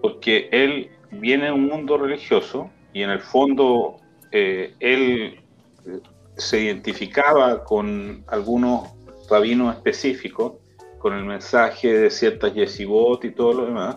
porque 0.00 0.48
él 0.50 0.90
viene 1.10 1.46
de 1.46 1.52
un 1.52 1.66
mundo 1.66 1.98
religioso 1.98 2.70
y 2.92 3.02
en 3.02 3.10
el 3.10 3.20
fondo 3.20 3.96
eh, 4.32 4.74
él 4.80 5.40
eh, 5.86 6.00
se 6.36 6.60
identificaba 6.60 7.64
con 7.64 8.24
algunos 8.28 8.88
rabinos 9.30 9.76
específicos 9.76 10.54
con 10.98 11.14
el 11.14 11.24
mensaje 11.24 11.92
de 11.92 12.10
ciertas 12.10 12.54
yesibot 12.54 13.24
y 13.24 13.30
todo 13.30 13.52
lo 13.52 13.66
demás, 13.66 13.96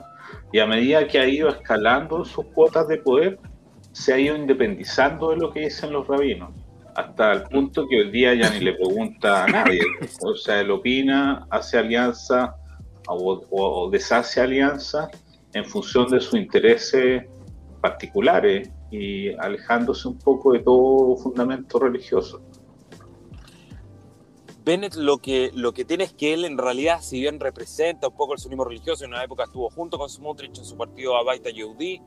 y 0.52 0.60
a 0.60 0.66
medida 0.66 1.08
que 1.08 1.20
ha 1.20 1.28
ido 1.28 1.50
escalando 1.50 2.24
sus 2.24 2.46
cuotas 2.48 2.88
de 2.88 2.98
poder, 2.98 3.40
se 3.92 4.14
ha 4.14 4.20
ido 4.20 4.36
independizando 4.36 5.32
de 5.32 5.38
lo 5.38 5.52
que 5.52 5.62
dicen 5.62 5.92
los 5.92 6.08
rabinos, 6.08 6.52
hasta 6.96 7.34
el 7.34 7.44
punto 7.44 7.88
que 7.88 7.98
hoy 7.98 8.12
día 8.12 8.34
ya 8.34 8.50
ni 8.52 8.60
le 8.60 8.74
pregunta 8.74 9.46
a 9.46 9.48
nadie. 9.48 9.82
O 10.24 10.36
sea, 10.36 10.62
él 10.62 10.72
opina, 10.72 11.48
hace 11.50 11.78
alianza 11.78 12.56
o, 13.08 13.90
deshace 13.92 14.40
alianza 14.40 15.10
en 15.54 15.66
función 15.66 16.08
de 16.10 16.20
sus 16.20 16.36
intereses 16.36 17.26
particulares 17.82 18.70
y 18.92 19.34
alejándose 19.36 20.08
un 20.08 20.20
poco 20.20 20.52
de 20.52 20.60
todo 20.60 21.16
fundamento 21.16 21.80
religioso. 21.80 22.42
Bennett 24.64 24.94
lo 24.96 25.18
que, 25.18 25.52
lo 25.56 25.74
que 25.74 25.86
tiene 25.86 26.04
es 26.04 26.14
que 26.14 26.34
él 26.34 26.46
en 26.46 26.58
realidad, 26.58 27.02
si 27.02 27.20
bien 27.20 27.40
representa 27.40 28.10
un 28.10 28.16
poco 28.16 28.34
el 28.34 28.40
sionismo 28.40 28.64
religioso, 28.64 29.06
en 29.06 29.12
una 29.12 29.24
época 29.24 29.46
estuvo 29.46 29.70
junto 29.72 29.98
con 29.98 30.08
Smotrich 30.08 30.58
en 30.60 30.66
su 30.66 30.78
partido 30.78 31.16
Abaita 31.16 31.50
Yehudi, 31.50 32.02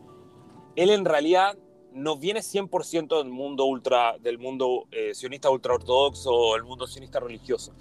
él 0.76 0.90
en 0.90 1.04
realidad 1.04 1.58
no 1.92 2.16
viene 2.16 2.40
100% 2.40 3.18
del 3.18 3.30
mundo, 3.30 3.64
ultra, 3.64 4.18
del 4.18 4.38
mundo 4.38 4.86
eh, 4.92 5.14
sionista 5.14 5.50
ultraortodoxo 5.50 6.30
o 6.30 6.56
el 6.56 6.64
mundo 6.64 6.86
sionista 6.86 7.18
religioso. 7.18 7.72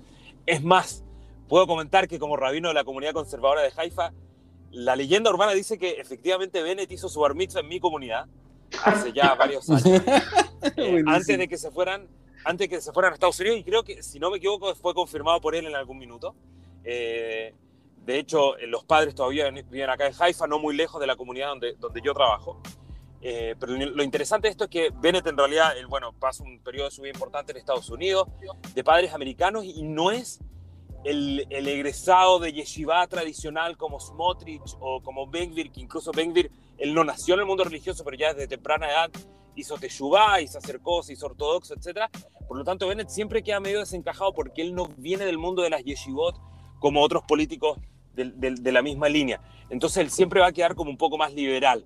Es 0.45 0.63
más, 0.63 1.03
puedo 1.47 1.67
comentar 1.67 2.07
que 2.07 2.19
como 2.19 2.35
rabino 2.35 2.69
de 2.69 2.73
la 2.73 2.83
comunidad 2.83 3.13
conservadora 3.13 3.61
de 3.61 3.71
Haifa, 3.75 4.11
la 4.71 4.95
leyenda 4.95 5.29
urbana 5.29 5.53
dice 5.53 5.77
que 5.77 5.91
efectivamente 5.91 6.63
Bennett 6.63 6.91
hizo 6.91 7.09
su 7.09 7.19
bar 7.19 7.35
mitzvah 7.35 7.61
en 7.61 7.67
mi 7.67 7.79
comunidad 7.79 8.27
hace 8.83 9.11
ya 9.11 9.33
varios 9.39 9.69
años, 9.69 10.01
eh, 10.77 11.03
antes 11.05 11.37
de 11.37 11.47
que 11.47 11.57
se 11.57 11.71
fueran 11.71 12.07
antes 12.45 12.67
que 12.67 12.81
se 12.81 12.91
fueran 12.91 13.11
a 13.11 13.15
Estados 13.15 13.39
Unidos 13.39 13.59
y 13.59 13.63
creo 13.63 13.83
que, 13.83 14.03
si 14.03 14.19
no 14.19 14.29
me 14.29 14.37
equivoco, 14.37 14.73
fue 14.75 14.93
confirmado 14.93 15.39
por 15.39 15.55
él 15.55 15.65
en 15.65 15.75
algún 15.75 15.97
minuto. 15.97 16.35
Eh, 16.83 17.53
de 18.05 18.19
hecho, 18.19 18.57
eh, 18.57 18.67
los 18.67 18.83
padres 18.83 19.15
todavía 19.15 19.49
viven 19.49 19.89
acá 19.89 20.07
en 20.07 20.13
Haifa, 20.17 20.47
no 20.47 20.59
muy 20.59 20.75
lejos 20.75 20.99
de 20.99 21.07
la 21.07 21.15
comunidad 21.15 21.49
donde, 21.49 21.75
donde 21.79 22.01
yo 22.01 22.13
trabajo. 22.13 22.61
Eh, 23.21 23.55
pero 23.57 23.73
lo 23.77 24.03
interesante 24.03 24.47
de 24.47 24.51
esto 24.51 24.65
es 24.65 24.69
que 24.69 24.89
Bennett 24.93 25.25
en 25.27 25.37
realidad, 25.37 25.77
él, 25.77 25.87
bueno, 25.87 26.11
pasa 26.11 26.43
un 26.43 26.59
periodo 26.59 26.89
de 26.89 26.91
su 26.91 27.01
vida 27.01 27.13
importante 27.13 27.53
en 27.53 27.57
Estados 27.57 27.89
Unidos, 27.89 28.27
de 28.73 28.83
padres 28.83 29.13
americanos, 29.13 29.63
y 29.63 29.81
no 29.83 30.11
es 30.11 30.41
el, 31.03 31.45
el, 31.49 31.67
egresado 31.67 32.39
de 32.39 32.53
yeshiva 32.53 33.05
tradicional 33.07 33.77
como 33.77 33.99
Smotrich 33.99 34.75
o 34.79 35.01
como 35.01 35.27
Benvir, 35.27 35.71
que 35.71 35.81
incluso 35.81 36.11
Benvir, 36.11 36.51
él 36.77 36.93
no 36.93 37.03
nació 37.03 37.35
en 37.35 37.41
el 37.41 37.45
mundo 37.45 37.63
religioso, 37.63 38.03
pero 38.03 38.17
ya 38.17 38.33
desde 38.33 38.47
temprana 38.47 38.89
edad 38.89 39.11
hizo 39.55 39.77
teshuvá 39.77 40.41
y 40.41 40.47
se 40.47 40.57
acercó, 40.57 41.03
se 41.03 41.13
hizo 41.13 41.27
ortodoxo, 41.27 41.75
etc. 41.75 42.09
Por 42.47 42.57
lo 42.57 42.63
tanto, 42.63 42.87
Bennett 42.87 43.09
siempre 43.09 43.43
queda 43.43 43.59
medio 43.59 43.79
desencajado 43.79 44.33
porque 44.33 44.61
él 44.61 44.73
no 44.73 44.87
viene 44.97 45.25
del 45.25 45.37
mundo 45.37 45.61
de 45.61 45.69
las 45.69 45.83
yeshivot 45.83 46.35
como 46.79 47.01
otros 47.01 47.23
políticos 47.23 47.77
de, 48.13 48.31
de, 48.31 48.51
de 48.51 48.71
la 48.71 48.81
misma 48.81 49.09
línea. 49.09 49.41
Entonces, 49.69 49.97
él 49.97 50.09
siempre 50.09 50.39
va 50.39 50.47
a 50.47 50.51
quedar 50.51 50.75
como 50.75 50.89
un 50.89 50.97
poco 50.97 51.17
más 51.17 51.33
liberal. 51.33 51.85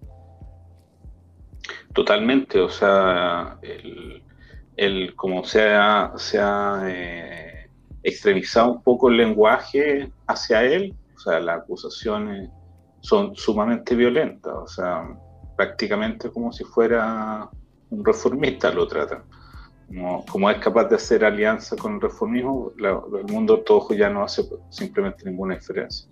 Totalmente, 1.94 2.60
o 2.60 2.70
sea, 2.70 3.58
el, 3.62 4.24
el 4.76 5.16
como 5.16 5.44
se 5.44 5.62
ha, 5.62 6.14
eh, 6.86 7.47
extremizado 8.08 8.72
un 8.72 8.82
poco 8.82 9.10
el 9.10 9.18
lenguaje 9.18 10.12
hacia 10.28 10.64
él, 10.64 10.96
o 11.16 11.20
sea, 11.20 11.40
las 11.40 11.60
acusaciones 11.60 12.50
son 13.02 13.36
sumamente 13.36 13.96
violentas, 13.96 14.54
o 14.54 14.68
sea, 14.68 15.08
prácticamente 15.56 16.32
como 16.32 16.52
si 16.52 16.64
fuera 16.64 17.50
un 17.90 18.06
reformista 18.06 18.72
lo 18.72 18.88
tratan. 18.88 19.24
Como, 19.88 20.26
como 20.26 20.50
es 20.50 20.58
capaz 20.58 20.86
de 20.86 20.96
hacer 20.96 21.24
alianza 21.24 21.76
con 21.78 21.96
el 21.96 22.02
reformismo, 22.02 22.74
el 22.78 23.32
mundo 23.32 23.54
ortodoxo 23.56 23.94
ya 23.94 24.10
no 24.10 24.24
hace 24.24 24.44
simplemente 24.70 25.24
ninguna 25.26 25.56
diferencia. 25.56 26.10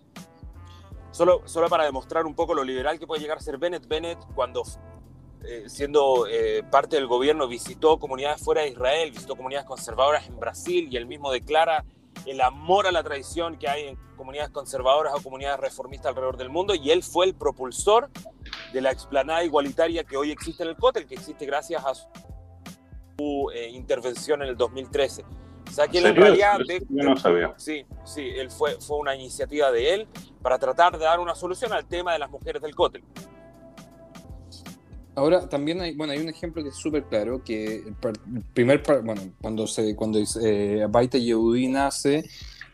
Solo, 1.12 1.42
solo 1.46 1.70
para 1.70 1.86
demostrar 1.86 2.26
un 2.26 2.36
poco 2.36 2.54
lo 2.54 2.64
liberal 2.64 3.00
que 3.00 3.08
puede 3.08 3.22
llegar 3.22 3.38
a 3.38 3.42
ser 3.42 3.58
Bennett, 3.58 3.88
Bennett 3.88 4.20
cuando 4.34 4.64
eh, 5.44 5.66
siendo 5.68 6.28
eh, 6.28 6.64
parte 6.72 6.96
del 6.96 7.08
gobierno 7.08 7.48
visitó 7.48 8.00
comunidades 8.00 8.42
fuera 8.42 8.62
de 8.62 8.70
Israel, 8.70 9.12
visitó 9.12 9.36
comunidades 9.36 9.68
conservadoras 9.68 10.28
en 10.28 10.40
Brasil 10.40 10.88
y 10.90 10.98
él 10.98 11.06
mismo 11.06 11.32
declara 11.32 11.86
el 12.26 12.42
amor 12.42 12.88
a 12.88 12.92
la 12.92 13.04
tradición 13.04 13.58
que 13.58 13.68
hay 13.68 13.90
en 13.90 13.96
comunidades 14.16 14.52
conservadoras 14.52 15.14
o 15.14 15.22
comunidades 15.22 15.60
reformistas 15.60 16.10
alrededor 16.10 16.38
del 16.38 16.50
mundo 16.50 16.74
y 16.74 16.90
él 16.92 17.04
fue 17.04 17.26
el 17.26 17.36
propulsor 17.36 18.10
de 18.74 18.82
la 18.82 18.92
explanada 18.92 19.44
igualitaria 19.44 20.04
que 20.04 20.18
hoy 20.18 20.32
existe 20.32 20.64
en 20.64 20.70
el 20.70 20.76
Cótel, 20.76 21.06
que 21.06 21.16
existe 21.16 21.46
gracias 21.46 21.84
a 21.86 21.94
su 21.94 23.52
eh, 23.54 23.70
intervención 23.70 24.42
en 24.42 24.50
el 24.50 24.58
2013. 24.58 25.24
O 25.68 25.72
sea 25.72 25.88
que 25.88 25.98
él 25.98 26.08
en 26.08 26.16
realidad... 26.16 26.60
De, 26.66 26.80
Yo 26.90 27.04
no 27.04 27.18
sabía. 27.18 27.54
Sí, 27.58 27.86
sí, 28.04 28.30
él 28.36 28.50
fue, 28.50 28.80
fue 28.80 28.98
una 28.98 29.16
iniciativa 29.16 29.72
de 29.72 29.94
él 29.94 30.08
para 30.42 30.58
tratar 30.58 30.98
de 30.98 31.06
dar 31.06 31.20
una 31.20 31.36
solución 31.36 31.74
al 31.74 31.86
tema 31.86 32.14
de 32.14 32.20
las 32.20 32.30
mujeres 32.30 32.62
del 32.62 32.76
Cótel. 32.76 33.04
Ahora 35.16 35.48
también 35.48 35.82
hay, 35.82 35.96
bueno, 35.96 36.14
hay 36.14 36.20
un 36.20 36.30
ejemplo 36.30 36.62
que 36.62 36.70
es 36.70 36.76
súper 36.76 37.06
claro, 37.06 37.42
que 37.44 37.78
el, 37.78 37.96
primer, 38.54 38.84
bueno, 39.04 39.22
cuando 39.42 39.66
se, 39.66 39.96
cuando 39.96 40.20
eh, 40.42 40.86
Baita 40.90 41.18
Yehudi 41.18 41.70
nace, 41.70 42.26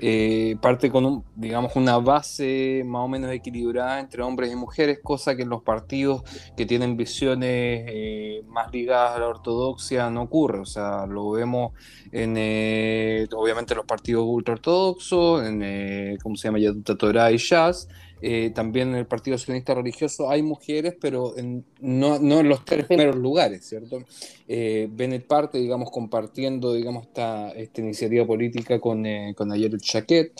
eh, 0.04 0.56
parte 0.60 0.90
con, 0.90 1.06
un, 1.06 1.24
digamos, 1.36 1.76
una 1.76 2.00
base 2.00 2.82
más 2.84 3.02
o 3.04 3.08
menos 3.08 3.32
equilibrada 3.32 4.00
entre 4.00 4.24
hombres 4.24 4.52
y 4.52 4.56
mujeres, 4.56 5.00
cosa 5.04 5.36
que 5.36 5.44
en 5.44 5.50
los 5.50 5.62
partidos 5.62 6.24
que 6.58 6.66
tienen 6.66 6.98
visiones 6.98 7.86
eh, 7.88 8.42
más 8.48 8.72
ligadas 8.74 9.16
a 9.16 9.20
la 9.20 9.28
ortodoxia 9.28 10.10
no 10.10 10.24
ocurre. 10.24 10.60
O 10.60 10.66
sea, 10.66 11.06
lo 11.06 11.30
vemos 11.30 11.74
en, 12.12 12.34
eh, 12.36 13.28
obviamente, 13.36 13.76
los 13.76 13.86
partidos 13.86 14.26
ultraortodoxos, 14.26 15.46
en, 15.46 15.62
eh, 15.64 16.18
¿cómo 16.24 16.36
se 16.36 16.48
llama? 16.48 16.58
Y 16.58 17.38
Jazz. 17.38 17.88
Eh, 18.22 18.52
también 18.54 18.90
en 18.90 18.96
el 18.96 19.08
Partido 19.08 19.38
Sionista 19.38 19.74
Religioso 19.74 20.30
hay 20.30 20.44
mujeres, 20.44 20.96
pero 21.00 21.36
en, 21.38 21.66
no, 21.80 22.20
no, 22.20 22.40
en 22.40 22.50
los 22.50 22.64
tres 22.64 22.86
primeros 22.86 23.16
lugares, 23.16 23.66
¿cierto? 23.68 24.04
Eh, 24.48 24.88
Bennett 24.92 25.26
parte, 25.26 25.58
digamos, 25.58 25.90
compartiendo, 25.90 26.74
digamos, 26.74 27.08
esta, 27.08 27.52
esta 27.52 27.82
iniciativa 27.82 28.26
política 28.26 28.80
con, 28.80 29.06
eh, 29.06 29.34
con 29.36 29.52
Ayer 29.52 29.76
Chaquet, 29.78 30.34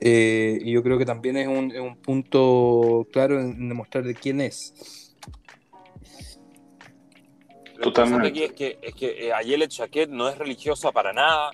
y 0.00 0.72
yo 0.72 0.82
creo 0.82 0.98
que 0.98 1.06
también 1.06 1.36
es 1.36 1.48
un, 1.48 1.72
es 1.72 1.80
un 1.80 1.96
punto 1.96 3.06
claro 3.12 3.40
en, 3.40 3.68
demostrar 3.68 4.04
de 4.04 4.14
quién 4.14 4.40
es. 4.40 5.14
Totalmente. 7.82 8.28
Aquí 8.28 8.42
es 8.44 8.52
que, 8.52 8.78
es 8.80 8.94
que 8.94 9.32
Ayelet 9.32 9.70
Chaquet 9.70 10.08
no 10.08 10.28
es 10.28 10.38
religiosa 10.38 10.92
para 10.92 11.12
nada, 11.12 11.50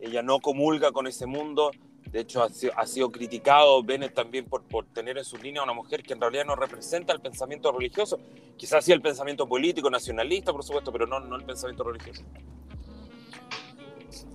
ella 0.00 0.22
no 0.22 0.40
comulga 0.40 0.92
con 0.92 1.06
ese 1.06 1.26
mundo, 1.26 1.70
de 2.12 2.20
hecho, 2.20 2.42
ha 2.42 2.86
sido, 2.86 3.12
criticado 3.12 3.82
Bennett 3.84 4.14
también 4.14 4.44
por, 4.46 4.62
por 4.64 4.84
tener 4.86 5.16
en 5.16 5.24
su 5.24 5.36
línea 5.36 5.62
una 5.62 5.72
mujer 5.72 6.02
que 6.02 6.12
en 6.12 6.20
realidad 6.20 6.44
no 6.44 6.56
representa 6.56 7.12
el 7.12 7.20
pensamiento 7.20 7.70
religioso. 7.70 8.18
Quizás 8.56 8.84
sí 8.84 8.92
el 8.92 9.00
pensamiento 9.00 9.48
político, 9.48 9.88
nacionalista, 9.88 10.52
por 10.52 10.64
supuesto, 10.64 10.90
pero 10.90 11.06
no, 11.06 11.20
no 11.20 11.36
el 11.36 11.44
pensamiento 11.44 11.84
religioso. 11.84 12.22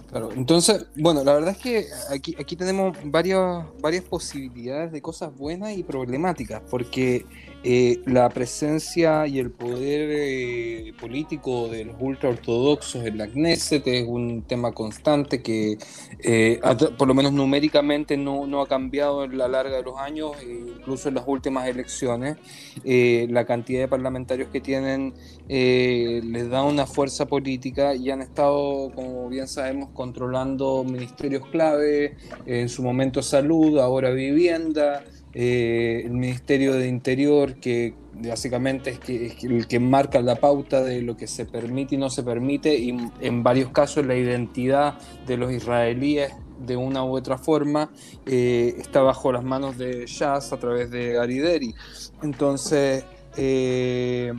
Claro, 0.09 0.31
entonces, 0.31 0.85
bueno, 0.95 1.23
la 1.25 1.33
verdad 1.33 1.51
es 1.51 1.57
que 1.57 1.87
aquí, 2.09 2.35
aquí 2.39 2.55
tenemos 2.55 2.97
varias 3.03 4.03
posibilidades 4.09 4.93
de 4.93 5.01
cosas 5.01 5.35
buenas 5.35 5.75
y 5.77 5.83
problemáticas, 5.83 6.61
porque 6.69 7.25
eh, 7.67 8.03
la 8.05 8.29
presencia 8.29 9.25
y 9.25 9.39
el 9.39 9.49
poder 9.49 10.11
eh, 10.11 10.93
político 11.01 11.67
de 11.67 11.85
los 11.85 11.95
ultraortodoxos 11.99 13.03
en 13.03 13.17
la 13.17 13.25
Knesset 13.25 13.87
es 13.87 14.07
un 14.07 14.43
tema 14.43 14.71
constante 14.71 15.41
que, 15.41 15.79
eh, 16.19 16.59
por 16.95 17.07
lo 17.07 17.15
menos 17.15 17.33
numéricamente, 17.33 18.17
no, 18.17 18.45
no, 18.45 18.61
ha 18.61 18.67
cambiado 18.67 19.23
en 19.23 19.39
la 19.39 19.47
larga 19.47 19.77
de 19.77 19.81
los 19.81 19.97
años, 19.97 20.33
incluso 20.43 21.09
en 21.09 21.15
las 21.15 21.23
últimas 21.25 21.67
elecciones. 21.67 22.37
la 22.83 23.45
cantidad 23.45 23.79
de 23.79 23.87
parlamentarios 23.87 24.49
que 24.49 24.61
tienen 24.61 25.15
les 25.47 26.49
da 26.51 26.63
una 26.63 26.85
fuerza 26.85 27.25
política 27.25 27.95
y 27.95 28.11
han 28.11 28.21
estado, 28.21 28.91
como 28.93 29.27
bien 29.27 29.47
sabemos, 29.47 29.89
controlando 29.91 30.83
ministerios 30.83 31.47
clave, 31.47 32.15
en 32.45 32.69
su 32.69 32.83
momento 32.83 33.23
salud, 33.23 33.79
ahora 33.79 34.11
vivienda. 34.11 35.03
Eh, 35.37 36.03
el 36.05 36.11
Ministerio 36.11 36.75
de 36.75 36.87
Interior, 36.87 37.55
que 37.55 37.93
básicamente 38.13 38.91
es, 38.91 38.99
que, 38.99 39.25
es 39.25 39.43
el 39.43 39.67
que 39.67 39.81
marca 39.81 40.21
la 40.21 40.37
pauta 40.37 40.81
de 40.81 41.01
lo 41.01 41.17
que 41.17 41.27
se 41.27 41.45
permite 41.45 41.95
y 41.95 41.97
no 41.97 42.09
se 42.09 42.23
permite, 42.23 42.73
y 42.73 42.95
en 43.19 43.43
varios 43.43 43.71
casos 43.71 44.05
la 44.05 44.15
identidad 44.15 44.97
de 45.27 45.35
los 45.35 45.51
israelíes 45.51 46.31
de 46.65 46.77
una 46.77 47.03
u 47.03 47.17
otra 47.17 47.37
forma 47.37 47.91
eh, 48.25 48.75
está 48.77 49.01
bajo 49.01 49.33
las 49.33 49.43
manos 49.43 49.77
de 49.77 50.05
Jazz 50.07 50.53
a 50.53 50.57
través 50.57 50.89
de 50.89 51.19
Arideri. 51.19 51.75
Entonces, 52.23 53.03
eh, 53.35 54.31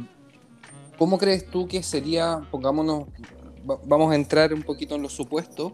¿cómo 0.96 1.18
crees 1.18 1.50
tú 1.50 1.68
que 1.68 1.82
sería, 1.82 2.40
pongámonos, 2.50 3.04
vamos 3.66 4.12
a 4.12 4.14
entrar 4.14 4.54
un 4.54 4.62
poquito 4.62 4.94
en 4.94 5.02
los 5.02 5.12
supuestos, 5.12 5.72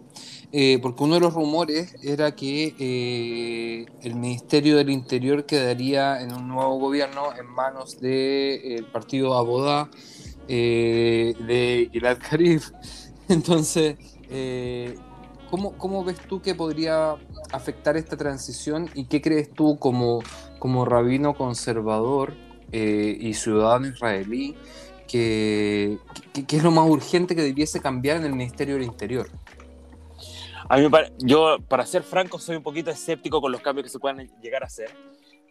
eh, 0.52 0.78
porque 0.80 1.04
uno 1.04 1.14
de 1.14 1.20
los 1.20 1.34
rumores 1.34 1.94
era 2.02 2.34
que 2.34 2.74
eh, 2.78 3.86
el 4.02 4.14
Ministerio 4.14 4.76
del 4.76 4.90
Interior 4.90 5.44
quedaría 5.44 6.20
en 6.20 6.32
un 6.32 6.48
nuevo 6.48 6.78
gobierno 6.78 7.36
en 7.38 7.46
manos 7.46 8.00
del 8.00 8.10
de, 8.10 8.76
eh, 8.76 8.82
partido 8.90 9.34
Abodá 9.34 9.90
de 10.48 11.88
Gilad 11.92 12.18
Karif. 12.18 12.70
Entonces, 13.28 13.96
¿cómo, 15.50 15.76
¿cómo, 15.78 16.04
ves 16.04 16.18
tú 16.28 16.42
que 16.42 16.54
podría 16.54 17.16
afectar 17.52 17.96
esta 17.96 18.16
transición 18.16 18.90
y 18.94 19.04
qué 19.04 19.22
crees 19.22 19.52
tú 19.52 19.78
como, 19.78 20.20
como 20.58 20.84
rabino 20.84 21.34
conservador 21.34 22.34
y 22.72 23.34
ciudadano 23.34 23.88
israelí? 23.88 24.56
Que, 25.12 25.98
que, 26.32 26.46
que, 26.46 26.56
es 26.56 26.62
lo 26.62 26.70
más 26.70 26.88
urgente 26.88 27.36
que 27.36 27.42
debiese 27.42 27.82
cambiar 27.82 28.16
en 28.16 28.24
el 28.24 28.32
Ministerio 28.32 28.76
del 28.76 28.84
Interior. 28.84 29.28
A 30.70 30.78
mí, 30.78 30.88
yo, 31.18 31.58
para 31.68 31.84
ser 31.84 32.02
franco, 32.02 32.38
soy 32.38 32.56
un 32.56 32.62
poquito 32.62 32.90
escéptico 32.90 33.42
con 33.42 33.52
los 33.52 33.60
cambios 33.60 33.84
que 33.84 33.90
se 33.90 33.98
puedan 33.98 34.26
llegar 34.40 34.62
a 34.62 34.66
hacer, 34.66 34.90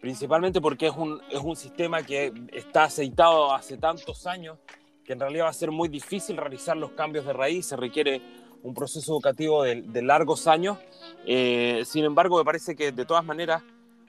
principalmente 0.02 0.60
porque 0.60 0.88
es 0.88 0.95
un, 0.97 1.21
es 1.30 1.39
un 1.39 1.56
sistema 1.56 2.02
que 2.02 2.34
está 2.52 2.86
aceitado 2.86 3.54
hace 3.54 3.78
tantos 3.78 4.26
años 4.26 4.58
que 5.06 5.13
en 5.13 5.19
realidad 5.19 5.45
va 5.45 5.50
a 5.50 5.54
ser 5.54 5.69
muy 5.69 5.89
difícil 5.89 6.38
realizar 6.38 6.76
los 6.76 6.93
cambios 6.93 7.24
de 7.26 7.34
raíz, 7.34 7.67
se 7.67 7.76
requiere 7.76 8.19
un 8.63 8.74
proceso 8.74 9.13
educativo 9.13 9.62
de, 9.62 9.84
de 9.84 10.02
largos 10.02 10.47
años. 10.47 10.80
Eh, 11.26 11.84
sin 11.86 12.06
embargo, 12.06 12.38
me 12.38 12.45
parece 12.45 12.76
que 12.76 12.91
de 12.91 13.06
todas 13.06 13.24
maneras, 13.24 13.62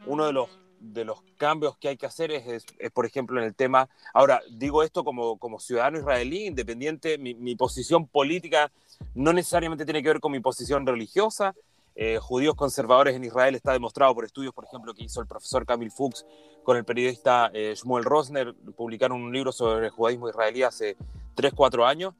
uno 0.06 0.24
de 0.24 0.32
los 0.32 0.48
de 0.82 1.04
los 1.04 1.22
cambios 1.36 1.76
que 1.78 1.88
hay 1.88 1.96
que 1.96 2.06
hacer 2.06 2.32
es, 2.32 2.46
es, 2.46 2.66
es, 2.78 2.90
por 2.90 3.06
ejemplo, 3.06 3.38
en 3.40 3.46
el 3.46 3.54
tema, 3.54 3.88
ahora 4.12 4.42
digo 4.50 4.82
esto 4.82 5.04
como, 5.04 5.38
como 5.38 5.60
ciudadano 5.60 5.98
israelí, 5.98 6.46
independiente, 6.46 7.18
mi, 7.18 7.34
mi, 7.34 7.54
posición 7.54 8.06
política 8.06 8.72
no 9.14 9.32
necesariamente 9.32 9.84
tiene 9.84 10.02
que 10.02 10.08
ver 10.08 10.20
con 10.20 10.32
mi 10.32 10.40
posición 10.40 10.84
religiosa. 10.84 11.54
Eh, 11.94 12.18
judíos 12.20 12.54
conservadores 12.54 13.14
en 13.14 13.24
Israel 13.24 13.54
está 13.54 13.72
demostrado 13.72 14.14
por 14.14 14.24
estudios, 14.24 14.52
por 14.52 14.64
ejemplo, 14.64 14.92
que 14.94 15.04
hizo 15.04 15.20
el 15.20 15.26
profesor 15.26 15.64
Camil 15.64 15.90
Fuchs 15.90 16.26
con 16.64 16.76
el 16.76 16.84
periodista 16.84 17.50
eh, 17.52 17.74
Shmuel 17.76 18.04
Rosner, 18.04 18.54
publicaron 18.76 19.22
un 19.22 19.32
libro 19.32 19.52
sobre 19.52 19.86
el 19.86 19.90
judaísmo 19.92 20.28
israelí 20.28 20.62
hace 20.62 20.96
3, 21.34 21.52
4 21.54 21.86
años, 21.86 22.14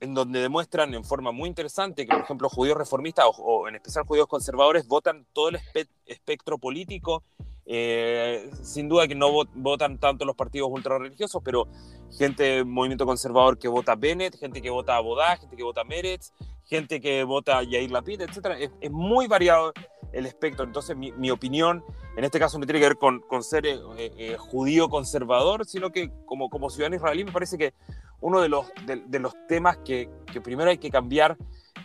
en 0.00 0.14
donde 0.14 0.40
demuestran 0.40 0.94
en 0.94 1.04
forma 1.04 1.30
muy 1.30 1.48
interesante 1.48 2.06
que, 2.06 2.12
por 2.12 2.22
ejemplo, 2.22 2.48
judíos 2.48 2.78
reformistas 2.78 3.26
o, 3.26 3.30
o 3.30 3.68
en 3.68 3.76
especial 3.76 4.06
judíos 4.06 4.26
conservadores 4.26 4.88
votan 4.88 5.26
todo 5.32 5.50
el 5.50 5.56
espe 5.56 5.86
espectro 6.06 6.58
político 6.58 7.22
eh, 7.66 8.50
sin 8.62 8.88
duda 8.88 9.06
que 9.06 9.14
no 9.14 9.30
votan 9.54 9.98
tanto 9.98 10.24
los 10.24 10.36
partidos 10.36 10.68
ultrarreligiosos, 10.70 11.42
pero 11.44 11.68
gente 12.16 12.42
del 12.42 12.66
movimiento 12.66 13.06
conservador 13.06 13.58
que 13.58 13.68
vota 13.68 13.94
Bennett, 13.94 14.38
gente 14.38 14.60
que 14.60 14.70
vota 14.70 14.96
Abodá, 14.96 15.36
gente 15.36 15.56
que 15.56 15.62
vota 15.62 15.84
Meretz, 15.84 16.32
gente 16.64 17.00
que 17.00 17.24
vota 17.24 17.62
Yair 17.62 17.90
Lapid, 17.90 18.22
etc. 18.22 18.56
Es, 18.58 18.70
es, 18.80 18.90
muy 18.90 19.26
variado 19.26 19.72
el 20.12 20.26
espectro. 20.26 20.64
Entonces, 20.64 20.96
mi, 20.96 21.30
opinión 21.30 21.84
en 22.16 22.24
este 22.24 22.38
caso 22.38 22.58
no 22.58 22.66
tiene 22.66 22.80
que 22.80 22.88
ver 22.88 22.96
con, 22.96 23.20
con 23.20 23.42
ser 23.42 23.66
eh, 23.66 23.78
eh, 23.96 24.36
judío 24.38 24.88
conservador, 24.88 25.64
sino 25.66 25.90
que 25.90 26.10
como, 26.26 26.50
como 26.50 26.70
ciudadano 26.70 26.96
israelí 26.96 27.24
me 27.24 27.32
parece 27.32 27.56
que 27.56 27.74
uno 28.20 28.40
de 28.40 28.48
los, 28.48 28.66
de, 28.84 29.18
los 29.18 29.34
temas 29.48 29.78
que, 29.78 30.10
que, 30.30 30.40
primero 30.40 30.70
hay 30.70 30.78
que 30.78 30.90
cambiar, 30.90 31.38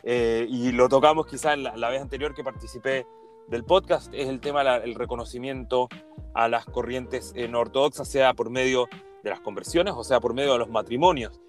eh, 0.03 0.45
y 0.49 0.71
lo 0.71 0.89
tocamos 0.89 1.25
quizá 1.25 1.53
en 1.53 1.63
la, 1.63 1.89
vez 1.89 2.01
anterior 2.01 2.33
que 2.33 2.43
participé 2.43 3.07
del 3.47 3.63
podcast, 3.63 4.13
es 4.13 4.27
el 4.27 4.39
tema 4.39 4.63
del 4.79 4.95
reconocimiento 4.95 5.89
a 6.33 6.47
las 6.47 6.65
corrientes 6.65 7.33
no 7.49 7.59
ortodoxas, 7.59 8.07
sea 8.07 8.33
por 8.33 8.49
medio 8.49 8.87
de 9.23 9.29
las 9.29 9.39
conversiones 9.39 9.93
o 9.95 10.03
sea 10.03 10.19
por 10.19 10.33
medio 10.33 10.53
de 10.53 10.59
los 10.59 10.69
matrimonios. 10.69 11.39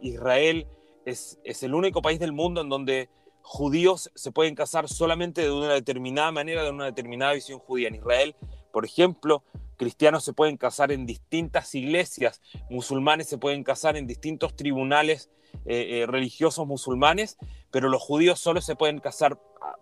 Israel 0.00 0.66
es, 1.04 1.38
es 1.44 1.62
el 1.62 1.74
único 1.74 2.02
país 2.02 2.20
del 2.20 2.32
mundo 2.32 2.60
en 2.60 2.68
donde 2.68 3.08
judíos 3.42 4.10
se 4.14 4.32
pueden 4.32 4.54
casar 4.54 4.88
solamente 4.88 5.42
de 5.42 5.50
una 5.50 5.74
determinada 5.74 6.32
manera, 6.32 6.62
de 6.62 6.70
una 6.70 6.86
determinada 6.86 7.32
visión 7.32 7.58
judía. 7.58 7.88
En 7.88 7.96
Israel, 7.96 8.34
por 8.72 8.84
ejemplo, 8.84 9.42
cristianos 9.76 10.24
se 10.24 10.32
pueden 10.32 10.56
casar 10.56 10.92
en 10.92 11.06
distintas 11.06 11.74
iglesias, 11.74 12.40
musulmanes 12.70 13.28
se 13.28 13.38
pueden 13.38 13.64
casar 13.64 13.96
en 13.96 14.06
distintos 14.06 14.54
tribunales 14.56 15.30
eh, 15.66 16.02
eh, 16.02 16.06
religiosos 16.06 16.66
musulmanes, 16.66 17.36
pero 17.72 17.88
los 17.88 18.02
judíos 18.02 18.38
solo 18.38 18.60
se 18.60 18.76
pueden 18.76 19.00
casar, 19.00 19.40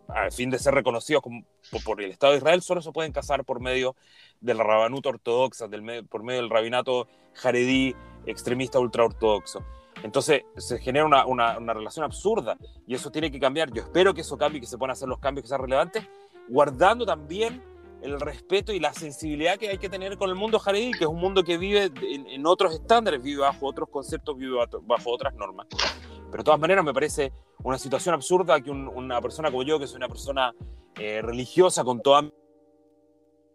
a, 0.09 0.31
fin 0.31 0.49
de 0.49 0.59
ser 0.59 0.75
reconocidos 0.75 1.23
por 1.85 2.01
el 2.01 2.13
Estado 2.13 2.33
de 2.33 2.39
Israel, 2.39 2.63
solo 2.63 2.81
se 2.81 2.93
pueden 2.93 3.13
casar 3.13 3.45
por 3.45 3.61
medio 3.61 3.97
del 4.41 4.59
rabanuto 4.59 5.11
ortodoxa, 5.11 5.67
del, 5.67 6.07
por 6.07 6.23
medio 6.23 6.41
del 6.41 6.51
rabinato 6.51 7.09
jaredí 7.35 7.95
extremista 8.27 8.79
ultraortodoxo. 8.79 9.65
Entonces 10.05 10.45
se 10.57 10.79
genera 10.79 11.05
una, 11.27 11.75
relación 11.75 12.05
absurda 12.05 12.57
y 12.87 12.95
eso 12.95 13.11
tiene 13.11 13.31
que 13.31 13.41
cambiar. 13.41 13.73
Yo 13.73 13.83
espero 13.83 14.15
que 14.15 14.21
eso 14.21 14.39
cambie, 14.39 14.61
que 14.61 14.67
se 14.69 14.79
puedan 14.79 14.93
hacer 14.93 15.09
los 15.09 15.19
cambios 15.19 15.43
que 15.43 15.49
sean 15.49 15.61
relevantes, 15.61 16.07
guardando 16.49 17.05
también 17.05 17.63
el 18.03 18.19
respeto 18.21 18.73
y 18.73 18.79
la 18.79 18.95
sensibilidad 18.95 19.59
que 19.59 19.69
hay 19.69 19.79
que 19.79 19.91
tener 19.91 20.17
con 20.17 20.31
el 20.31 20.37
mundo 20.37 20.61
jaredí, 20.61 20.93
que 20.93 21.05
es 21.05 21.11
un 21.11 21.19
mundo 21.19 21.43
que 21.43 21.59
vive 21.59 21.91
en, 22.03 22.47
otros 22.47 22.73
estándares, 22.73 23.21
vive 23.21 23.43
bajo 23.43 23.67
otros 23.67 23.89
conceptos, 23.91 24.39
vive 24.39 24.57
bajo 24.83 25.11
otras 25.11 25.35
normas. 25.35 25.67
Pero 26.31 26.43
de 26.43 26.45
todas 26.45 26.61
maneras 26.61 26.85
me 26.85 26.95
parece 26.95 27.33
una 27.63 27.79
situación 27.79 28.15
absurda 28.15 28.61
que 28.61 28.71
una 28.71 29.21
persona 29.21 29.51
como 29.51 29.63
yo, 29.63 29.79
que 29.79 29.87
soy 29.87 29.97
una 29.97 30.09
persona 30.09 30.55
eh, 30.97 31.23
religiosa 31.23 31.85
con 31.85 32.01
toda... 32.01 32.21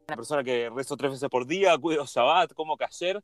Una 0.07 0.15
persona 0.15 0.43
que 0.43 0.69
rezo 0.69 0.95
tres 0.97 1.11
veces 1.11 1.29
por 1.29 1.47
día, 1.47 1.75
cuido 1.79 2.05
Shabbat, 2.05 2.53
como 2.53 2.77
kasher, 2.77 3.23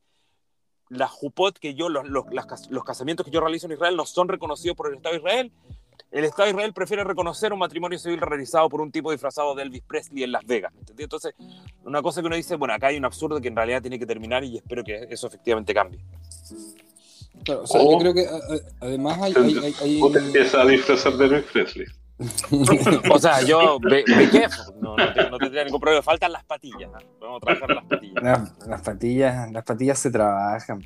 la 0.91 1.07
jupot 1.07 1.57
que 1.57 1.73
yo, 1.73 1.89
los, 1.89 2.09
los, 2.09 2.25
los, 2.69 2.83
casamientos 2.83 3.25
que 3.25 3.31
yo 3.31 3.39
realizo 3.39 3.67
en 3.67 3.73
Israel 3.73 3.95
no 3.95 4.05
son 4.05 4.27
reconocidos 4.27 4.75
por 4.75 4.87
el 4.87 4.95
Estado 4.95 5.13
de 5.13 5.19
Israel. 5.19 5.51
El 6.09 6.25
Estado 6.25 6.45
de 6.45 6.49
Israel 6.51 6.73
prefiere 6.73 7.03
reconocer 7.05 7.53
un 7.53 7.59
matrimonio 7.59 7.97
civil 7.97 8.19
realizado 8.19 8.67
por 8.67 8.81
un 8.81 8.91
tipo 8.91 9.11
disfrazado 9.11 9.55
de 9.55 9.63
Elvis 9.63 9.83
Presley 9.83 10.23
en 10.23 10.33
Las 10.33 10.45
Vegas. 10.45 10.73
Entonces, 10.97 11.33
una 11.83 12.01
cosa 12.01 12.19
que 12.19 12.27
uno 12.27 12.35
dice, 12.35 12.57
bueno, 12.57 12.73
acá 12.73 12.87
hay 12.87 12.97
un 12.97 13.05
absurdo 13.05 13.39
que 13.39 13.47
en 13.47 13.55
realidad 13.55 13.81
tiene 13.81 13.97
que 13.97 14.05
terminar 14.05 14.43
y 14.43 14.57
espero 14.57 14.83
que 14.83 15.07
eso 15.09 15.27
efectivamente 15.27 15.73
cambie. 15.73 16.03
Claro, 17.43 17.63
o 17.63 17.67
sea, 17.67 17.81
yo 17.81 17.97
creo 17.97 18.13
que 18.13 18.27
además 18.79 19.19
hay... 19.21 19.33
hay, 19.35 19.75
hay, 19.81 20.01
a 20.01 20.65
disfrazar 20.65 21.13
de 21.13 21.25
Elvis 21.25 21.45
Presley. 21.51 21.87
o 23.11 23.19
sea, 23.19 23.41
yo 23.41 23.79
me, 23.79 24.03
no, 24.79 24.95
no, 24.95 25.37
tendría 25.39 25.63
ningún 25.63 25.79
problema. 25.79 26.03
Faltan 26.03 26.31
las 26.31 26.43
patillas. 26.43 26.91
Podemos 27.19 27.41
trabajar 27.41 27.69
las 27.71 27.85
patillas. 27.85 28.23
Las, 28.67 28.81
patillas. 28.81 29.51
Las 29.51 29.63
patillas 29.63 29.99
se 29.99 30.11
trabajan. 30.11 30.85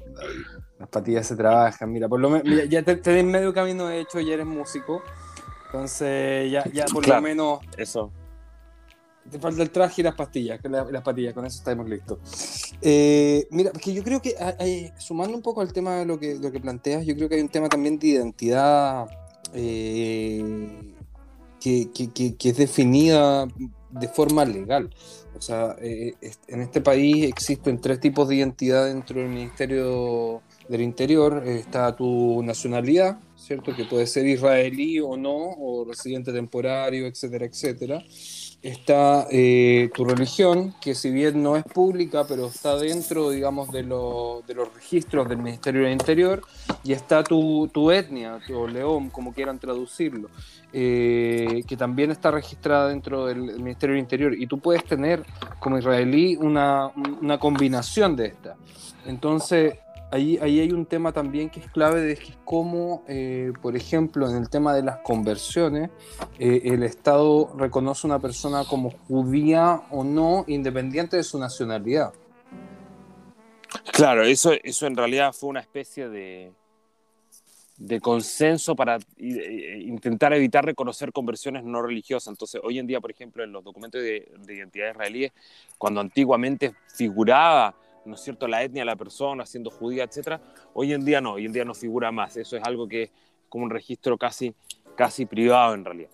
Las 0.80 0.90
patillas 0.90 1.28
se 1.28 1.36
trabajan. 1.36 1.92
Mira, 1.92 2.08
por 2.08 2.22
lo 2.22 2.30
menos, 2.30 2.70
ya 2.70 2.84
te, 2.84 3.20
en 3.20 3.32
medio 3.32 3.54
camino 3.54 3.88
de 3.88 4.00
hecho, 4.00 4.20
ya 4.22 4.36
eres 4.36 4.46
músico. 4.46 5.04
Entonces, 5.66 6.52
ya, 6.52 6.64
ya 6.72 6.86
por 6.86 7.06
lo 7.06 7.22
menos. 7.22 7.60
Eso. 7.78 8.12
Te 9.30 9.40
falta 9.40 9.64
el 9.64 9.72
traje 9.72 10.02
y 10.02 10.04
las 10.04 10.14
pastillas, 10.14 10.60
las 10.64 11.02
patillas, 11.02 11.34
con 11.34 11.46
eso 11.46 11.58
estamos 11.58 11.90
listos. 11.90 12.20
Eh, 12.80 13.48
mira, 13.50 13.72
porque 13.72 13.92
yo 13.92 14.04
creo 14.04 14.22
que, 14.22 14.36
sumando 15.00 15.36
un 15.36 15.42
poco 15.42 15.62
al 15.62 15.74
tema 15.74 15.96
de 15.96 16.06
lo 16.06 16.20
que, 16.20 16.36
lo 16.36 16.52
que 16.52 16.60
planteas, 16.60 17.06
yo 17.06 17.16
creo 17.16 17.28
que 17.28 17.36
hay 17.36 17.42
un 17.42 17.50
tema 17.50 17.68
también 17.68 17.98
de 17.98 18.08
identidad 18.08 19.08
eh, 19.54 20.94
que, 21.60 21.90
es 22.40 22.58
definida 22.58 23.48
de 23.90 24.08
forma 24.10 24.46
legal. 24.46 24.94
O 25.36 25.42
sea, 25.42 25.76
eh, 25.82 26.14
en 26.48 26.62
este 26.62 26.82
país 26.82 27.26
existen 27.26 27.82
tres 27.82 28.00
tipos 28.00 28.28
de 28.30 28.36
identidad 28.36 28.86
dentro 28.86 29.20
del 29.20 29.30
Ministerio 29.30 30.44
del 30.70 30.82
Interior. 30.82 31.44
Está 31.48 31.96
tu 31.96 32.44
nacionalidad, 32.44 33.18
¿cierto? 33.36 33.76
Que 33.76 33.86
puede 33.86 34.06
ser 34.06 34.28
israelí 34.28 35.00
o 35.00 35.18
no, 35.18 35.36
o 35.36 35.84
residente 35.84 36.32
temporario, 36.32 37.08
etcétera, 37.08 37.46
etcétera 37.46 38.04
está 38.68 39.28
eh, 39.30 39.92
tu 39.94 40.06
religión, 40.06 40.74
que 40.82 40.96
si 40.96 41.12
bien 41.12 41.44
no 41.44 41.56
es 41.56 41.64
pública, 41.64 42.26
pero 42.28 42.48
está 42.48 42.76
dentro, 42.78 43.30
digamos, 43.30 43.72
de, 43.72 43.84
de 43.84 44.54
los 44.56 44.74
registros 44.74 45.30
del 45.30 45.38
Ministerio 45.38 45.84
del 45.84 45.92
Interior, 45.92 46.42
y 46.84 46.94
está 46.94 47.24
tu, 47.24 47.70
tu 47.72 47.92
etnia, 47.92 48.40
o 48.56 48.68
león, 48.68 49.12
como 49.12 49.34
quieran 49.34 49.60
traducirlo, 49.60 50.30
eh, 50.74 51.64
que 51.68 51.78
también 51.78 52.10
está 52.10 52.32
registrada 52.32 52.90
dentro 52.90 53.28
del 53.28 53.38
Ministerio 53.38 53.94
del 53.94 54.04
Interior, 54.04 54.34
y 54.34 54.48
tú 54.48 54.58
puedes 54.58 54.84
tener 54.84 55.24
como 55.60 55.78
israelí 55.78 56.36
una, 56.36 56.88
una 57.22 57.38
combinación 57.38 58.16
de 58.16 58.28
estas. 58.28 58.58
Entonces, 59.06 59.76
ahí, 60.16 60.60
hay 60.60 60.72
un 60.72 60.86
tema 60.86 61.12
también 61.12 61.50
que 61.50 61.60
es 61.60 61.70
clave 61.70 62.02
de 62.02 62.18
cómo, 62.44 63.04
eh, 63.08 63.52
por 63.62 63.76
ejemplo, 63.76 64.30
en 64.30 64.38
el 64.38 64.50
tema 64.50 64.74
de 64.74 64.84
las 64.84 64.98
conversiones, 64.98 65.90
eh, 66.40 66.62
el 66.66 66.84
Estado 66.84 67.54
reconoce 67.58 68.08
a 68.08 68.12
una 68.12 68.20
persona 68.20 68.64
como 68.66 68.92
judía 69.08 69.82
o 69.92 70.04
no, 70.04 70.46
independiente 70.48 71.18
de 71.18 71.24
su 71.24 71.40
nacionalidad. 71.40 72.14
Claro, 73.92 74.24
eso, 74.24 74.52
eso 74.64 74.88
en 74.88 74.96
realidad 74.96 75.34
fue 75.34 75.50
una 75.50 75.60
especie 75.60 76.08
de, 76.08 76.52
de 77.78 78.00
consenso 78.00 78.76
para 78.76 79.00
intentar 79.18 80.34
evitar 80.34 80.66
reconocer 80.66 81.12
conversiones 81.12 81.64
no 81.64 81.82
religiosas. 81.82 82.30
Entonces, 82.30 82.62
hoy 82.64 82.80
en 82.80 82.88
día, 82.88 83.02
por 83.02 83.12
ejemplo, 83.12 83.44
en 83.44 83.52
los 83.52 83.64
documentos 83.64 84.02
de 84.02 84.28
identidad 84.48 84.92
israelíes, 84.92 85.34
cuando 85.78 86.00
antiguamente 86.00 86.74
figuraba 86.88 87.76
¿no 88.06 88.16
es 88.16 88.22
cierto?, 88.22 88.48
la 88.48 88.64
etnia 88.64 88.82
de 88.82 88.86
la 88.86 88.96
persona, 88.96 89.46
siendo 89.46 89.70
judía, 89.70 90.04
etcétera. 90.04 90.42
Hoy 90.74 90.94
en 90.94 91.04
día 91.04 91.22
no, 91.22 91.34
hoy 91.34 91.46
en 91.46 91.54
día 91.54 91.66
no 91.66 91.74
figura 91.74 92.12
más. 92.12 92.38
Eso 92.38 92.58
es 92.58 92.64
algo 92.64 92.88
que 92.88 93.04
es 93.04 93.12
como 93.50 93.66
un 93.66 93.72
registro 93.72 94.18
casi, 94.18 94.54
casi 94.96 95.26
privado 95.26 95.74
en 95.74 95.86
realidad. 95.86 96.10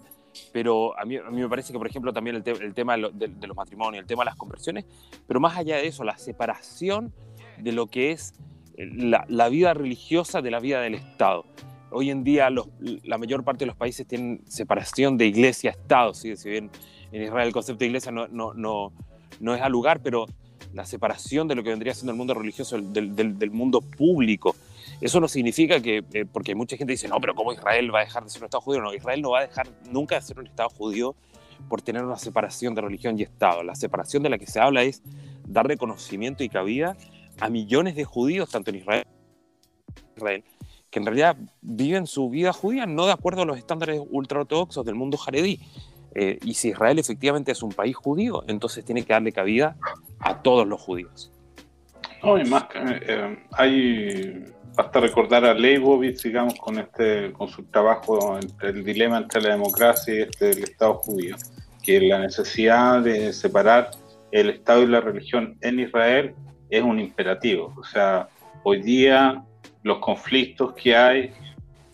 Pero 0.54 0.98
a 0.98 1.06
mí, 1.06 1.18
a 1.18 1.30
mí 1.30 1.42
me 1.42 1.50
parece 1.50 1.74
que, 1.74 1.78
por 1.78 1.88
ejemplo, 1.88 2.14
también 2.14 2.38
el, 2.38 2.62
el 2.62 2.74
tema 2.74 2.96
de, 2.96 3.48
los 3.48 3.56
matrimonios, 3.56 4.02
el 4.02 4.08
tema 4.08 4.24
de 4.24 4.28
las 4.28 4.36
conversiones, 4.36 4.86
pero 5.28 5.40
más 5.40 5.58
allá 5.58 5.78
de 5.78 5.88
eso, 5.88 6.04
la 6.04 6.18
separación 6.18 7.14
de 7.58 7.72
lo 7.72 7.88
que 7.88 8.12
es 8.12 8.34
eh, 8.78 8.90
la, 8.96 9.50
vida 9.50 9.74
religiosa 9.74 10.42
de 10.42 10.52
la 10.52 10.60
vida 10.60 10.82
del 10.82 10.96
Estado. 10.96 11.46
Hoy 11.92 12.10
en 12.10 12.24
día 12.24 12.50
la 12.50 13.18
mayor 13.18 13.44
parte 13.44 13.60
de 13.60 13.68
los 13.68 13.76
países 13.76 14.08
tienen 14.08 14.42
separación 14.48 15.18
de 15.18 15.26
iglesia-Estado, 15.26 16.14
¿sí? 16.14 16.38
si 16.38 16.50
bien 16.50 16.70
en 17.12 17.24
Israel 17.24 17.48
el 17.48 17.54
concepto 17.54 17.80
de 17.80 17.88
iglesia 17.88 18.14
no, 18.14 18.30
no, 18.30 18.54
no, 18.54 18.94
no 19.42 19.54
es 19.54 19.62
al 19.62 19.74
lugar, 19.74 20.02
pero 20.02 20.26
la 20.74 20.86
separación 20.86 21.48
de 21.48 21.56
lo 21.56 21.64
que 21.64 21.70
vendría 21.70 21.94
siendo 21.94 22.12
el 22.12 22.18
mundo 22.18 22.34
religioso 22.34 22.80
del, 22.80 23.16
del, 23.16 23.52
mundo 23.52 23.82
público. 23.82 24.56
Eso 25.00 25.20
no 25.20 25.28
significa 25.28 25.82
que, 25.82 26.04
eh, 26.14 26.26
porque 26.32 26.56
mucha 26.56 26.78
gente 26.78 26.94
dice, 26.94 27.08
no, 27.08 27.20
pero 27.20 27.36
¿cómo 27.36 27.54
Israel 27.54 27.94
va 27.94 28.00
a 28.00 28.04
dejar 28.04 28.24
de 28.24 28.30
ser 28.30 28.42
un 28.42 28.46
Estado 28.46 28.62
judío? 28.62 28.82
No, 28.82 28.94
Israel 28.94 29.22
no 29.22 29.32
va 29.32 29.40
a 29.40 29.48
dejar 29.48 29.68
nunca 29.90 30.16
de 30.16 30.22
ser 30.22 30.40
un 30.40 30.48
Estado 30.48 30.70
judío 30.70 31.16
por 31.68 31.82
tener 31.82 32.04
una 32.04 32.18
separación 32.18 32.74
de 32.76 32.82
religión 32.82 33.20
y 33.20 33.24
Estado. 33.24 33.64
La 33.64 33.76
separación 33.76 34.24
de 34.24 34.30
la 34.30 34.38
que 34.38 34.48
se 34.48 34.60
habla 34.60 34.84
es 34.84 35.02
dar 35.48 35.68
reconocimiento 35.68 36.44
y 36.44 36.50
cabida 36.50 36.96
a 37.40 37.50
millones 37.50 37.96
de 37.96 38.06
judíos, 38.06 38.50
tanto 38.50 38.70
en 38.70 38.78
Israel, 38.78 39.06
Israel 40.16 40.44
que 40.92 41.00
en 41.00 41.06
realidad 41.06 41.38
viven 41.62 42.06
su 42.06 42.30
vida 42.30 42.52
judía 42.52 42.86
no 42.86 43.06
de 43.06 43.14
acuerdo 43.14 43.44
a 43.44 43.46
los 43.46 43.58
estándares 43.58 44.02
ultraortodoxos 44.10 44.86
del 44.86 44.96
mundo 44.96 45.18
jaredí. 45.18 45.60
Eh, 46.14 46.38
y 46.44 46.56
si 46.56 46.70
Israel 46.70 47.00
efectivamente 47.00 47.54
es 47.54 47.64
un 47.64 47.72
país 47.72 47.96
judío, 47.96 48.44
entonces 48.48 48.84
tiene 48.84 49.04
que 49.04 49.14
darle 49.14 49.32
cabida 49.32 49.78
a 50.22 50.42
todos 50.42 50.68
los 50.68 50.82
judíos. 50.82 51.32
No, 52.24 52.38
y 52.38 52.46
más, 52.46 52.66
eh, 52.76 53.38
hay 53.52 54.46
basta 54.76 55.00
recordar 55.00 55.46
a 55.46 55.54
Leibovitz, 55.54 56.24
digamos, 56.24 56.56
con 56.56 56.80
este, 56.80 57.32
con 57.34 57.48
su 57.50 57.64
trabajo 57.64 58.38
entre 58.42 58.70
el 58.70 58.84
dilema 58.84 59.18
entre 59.18 59.42
la 59.42 59.50
democracia 59.50 60.14
y 60.14 60.22
este, 60.22 60.52
el 60.52 60.64
Estado 60.64 60.96
judío, 60.96 61.36
que 61.84 62.00
la 62.02 62.20
necesidad 62.20 63.02
de 63.02 63.34
separar 63.34 63.92
el 64.32 64.50
Estado 64.50 64.84
y 64.84 64.88
la 64.88 65.02
religión 65.02 65.58
en 65.62 65.80
Israel 65.80 66.34
es 66.70 66.82
un 66.82 67.00
imperativo. 67.00 67.74
O 67.78 67.84
sea, 67.84 68.30
hoy 68.64 68.82
día 68.82 69.44
los 69.84 70.00
conflictos 70.00 70.74
que 70.74 70.96
hay 70.96 71.34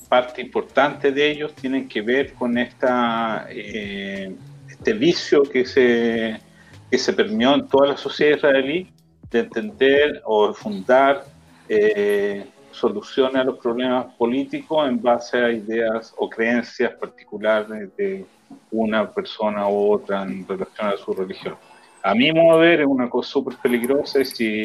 parte 0.08 0.42
importante 0.42 1.12
de 1.12 1.32
ellos 1.32 1.54
tienen 1.54 1.88
que 1.88 2.02
ver 2.02 2.34
con 2.34 2.58
esta, 2.58 3.48
eh, 3.50 4.34
este 4.70 4.94
vicio 4.94 5.44
que 5.44 5.66
se, 5.66 6.40
que 6.90 6.98
se 6.98 7.14
permeó 7.14 7.56
en 7.56 7.68
toda 7.68 7.88
la 7.88 7.98
sociedad 7.98 8.38
israelí 8.38 8.92
de 9.30 9.40
entender 9.40 10.22
o 10.26 10.54
fundar 10.54 11.26
eh, 11.68 12.46
soluciones 12.72 13.36
a 13.36 13.44
los 13.44 13.58
problemas 13.60 14.14
políticos 14.16 14.88
en 14.88 15.02
base 15.02 15.38
a 15.38 15.52
ideas 15.52 16.14
o 16.18 16.30
creencias 16.30 16.94
particulares 16.94 17.90
de 17.98 18.26
una 18.72 19.10
persona 19.12 19.68
u 19.68 19.94
otra 19.94 20.24
en 20.24 20.48
relación 20.48 20.88
a 20.88 20.98
su 20.98 21.14
religión. 21.14 21.56
A 22.04 22.14
mi 22.14 22.32
modo 22.32 22.62
de 22.62 22.68
ver 22.68 22.82
es 22.82 22.88
una 22.88 23.10
cosa 23.10 23.30
súper 23.30 23.58
peligrosa 23.58 24.22
y 24.22 24.26
si, 24.26 24.64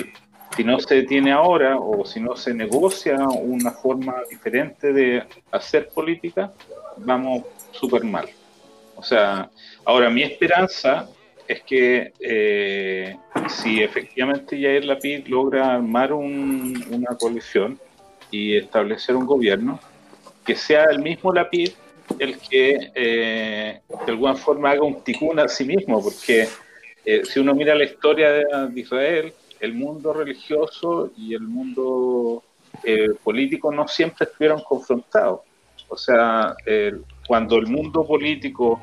si 0.55 0.63
no 0.63 0.79
se 0.79 0.97
detiene 0.97 1.33
ahora 1.33 1.77
o 1.77 2.05
si 2.05 2.21
no 2.21 2.37
se 2.37 2.55
negocia 2.55 3.17
una 3.27 3.73
forma 3.73 4.15
diferente 4.31 4.93
de 4.93 5.25
hacer 5.51 5.89
política, 5.89 6.53
vamos 6.99 7.43
súper 7.73 8.05
mal. 8.05 8.29
O 8.95 9.03
sea, 9.03 9.51
ahora 9.85 10.11
mi 10.11 10.23
esperanza 10.23 11.09
es 11.49 11.63
que 11.63 12.13
eh, 12.21 13.17
si 13.49 13.83
efectivamente 13.83 14.59
Yair 14.59 14.85
Lapid 14.85 15.27
logra 15.27 15.75
armar 15.75 16.13
una 16.13 17.17
coalición 17.19 17.79
y 18.31 18.57
establecer 18.57 19.17
un 19.17 19.27
gobierno, 19.27 19.81
que 20.45 20.57
sea 20.57 20.85
el 20.85 21.01
mismo 21.01 21.33
Lapid 21.33 21.71
el 22.19 22.39
que 22.39 22.91
eh, 22.95 23.81
de 23.89 24.13
alguna 24.13 24.35
forma 24.35 24.71
haga 24.71 24.83
un 24.83 25.03
ticún 25.03 25.39
a 25.39 25.49
sí 25.49 25.65
mismo, 25.65 26.03
porque 26.03 26.49
eh, 27.05 27.23
si 27.25 27.41
uno 27.41 27.55
mira 27.55 27.75
la 27.75 27.85
historia 27.85 28.31
de, 28.33 28.81
Israel, 28.81 29.33
el 29.61 29.75
mundo 29.75 30.13
religioso 30.13 31.11
y 31.17 31.35
el 31.35 31.43
mundo 31.43 32.43
político 33.23 33.71
no 33.71 33.87
siempre 33.87 34.27
estuvieron 34.27 34.61
confrontados. 34.63 35.41
O 35.89 35.97
sea, 35.97 36.57
cuando 37.27 37.57
el 37.59 37.67
mundo 37.67 38.05
político 38.05 38.81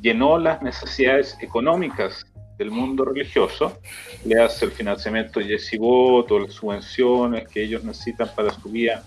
llenó 0.00 0.38
las 0.38 0.62
necesidades 0.62 1.36
económicas 1.40 2.24
del 2.58 2.70
mundo 2.70 3.04
religioso, 3.04 3.78
le 4.24 4.40
hace 4.40 4.66
el 4.66 4.72
financiamiento 4.72 5.40
de 5.40 5.46
yeshivot 5.46 6.30
o 6.30 6.38
las 6.38 6.52
subvenciones 6.52 7.48
que 7.48 7.62
ellos 7.62 7.82
necesitan 7.84 8.28
para 8.34 8.50
su 8.50 8.68
vida 8.68 9.02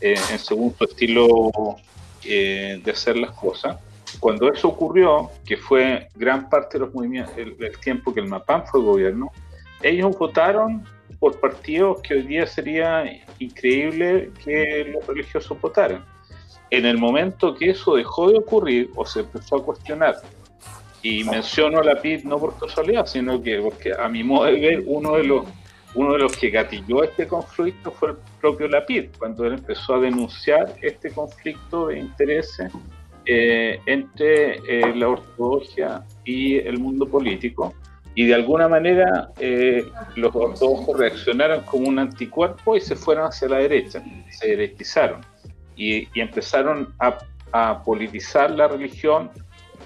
eh, 0.00 0.14
en 0.30 0.38
según 0.38 0.74
su 0.76 0.84
estilo 0.84 1.50
eh, 2.24 2.80
de 2.84 2.90
hacer 2.90 3.16
las 3.16 3.30
cosas. 3.32 3.78
Cuando 4.20 4.52
eso 4.52 4.68
ocurrió, 4.68 5.30
que 5.46 5.56
fue 5.56 6.08
gran 6.14 6.48
parte 6.48 6.78
de 6.78 6.84
los 6.84 6.94
movimientos, 6.94 7.34
el, 7.36 7.56
tiempo 7.80 8.12
que 8.12 8.20
el 8.20 8.26
MAPAN 8.26 8.66
fue 8.66 8.80
gobierno, 8.80 9.30
ellos 9.82 10.16
votaron 10.18 10.84
por 11.18 11.40
partidos 11.40 12.00
que 12.02 12.14
hoy 12.14 12.22
día 12.22 12.46
sería 12.46 13.04
increíble 13.38 14.30
que 14.44 14.92
los 14.92 15.06
religiosos 15.06 15.58
votaran. 15.60 16.04
En 16.70 16.84
el 16.84 16.98
momento 16.98 17.54
que 17.54 17.70
eso 17.70 17.96
dejó 17.96 18.30
de 18.30 18.38
ocurrir 18.38 18.90
o 18.96 19.06
se 19.06 19.20
empezó 19.20 19.56
a 19.56 19.64
cuestionar 19.64 20.16
y 21.08 21.24
menciono 21.24 21.78
a 21.78 21.84
la 21.84 21.96
PID 22.02 22.24
no 22.24 22.38
por 22.38 22.58
casualidad, 22.58 23.06
sino 23.06 23.42
que 23.42 23.58
porque 23.60 23.92
a 23.98 24.08
mi 24.08 24.22
modo 24.22 24.44
de 24.44 24.60
ver, 24.60 24.82
uno 24.84 25.16
de 25.16 25.24
los, 25.24 25.46
uno 25.94 26.12
de 26.12 26.18
los 26.18 26.36
que 26.36 26.50
gatilló 26.50 27.02
este 27.02 27.26
conflicto 27.26 27.90
fue 27.90 28.10
el 28.10 28.16
propio 28.40 28.68
Lapid, 28.68 29.06
cuando 29.18 29.46
él 29.46 29.54
empezó 29.54 29.94
a 29.94 30.00
denunciar 30.00 30.74
este 30.82 31.10
conflicto 31.10 31.86
de 31.86 32.00
intereses 32.00 32.70
eh, 33.24 33.80
entre 33.86 34.56
eh, 34.56 34.94
la 34.94 35.08
ortodoxia 35.08 36.04
y 36.24 36.58
el 36.58 36.78
mundo 36.78 37.06
político. 37.06 37.74
Y 38.14 38.26
de 38.26 38.34
alguna 38.34 38.68
manera 38.68 39.30
eh, 39.38 39.84
los 40.16 40.34
ortodoxos 40.34 40.98
reaccionaron 40.98 41.62
como 41.62 41.88
un 41.88 41.98
anticuerpo 41.98 42.76
y 42.76 42.80
se 42.82 42.96
fueron 42.96 43.28
hacia 43.28 43.48
la 43.48 43.58
derecha, 43.58 44.02
se 44.30 44.48
derechizaron 44.48 45.20
y, 45.74 46.08
y 46.12 46.20
empezaron 46.20 46.92
a, 46.98 47.18
a 47.52 47.82
politizar 47.82 48.50
la 48.50 48.68
religión 48.68 49.30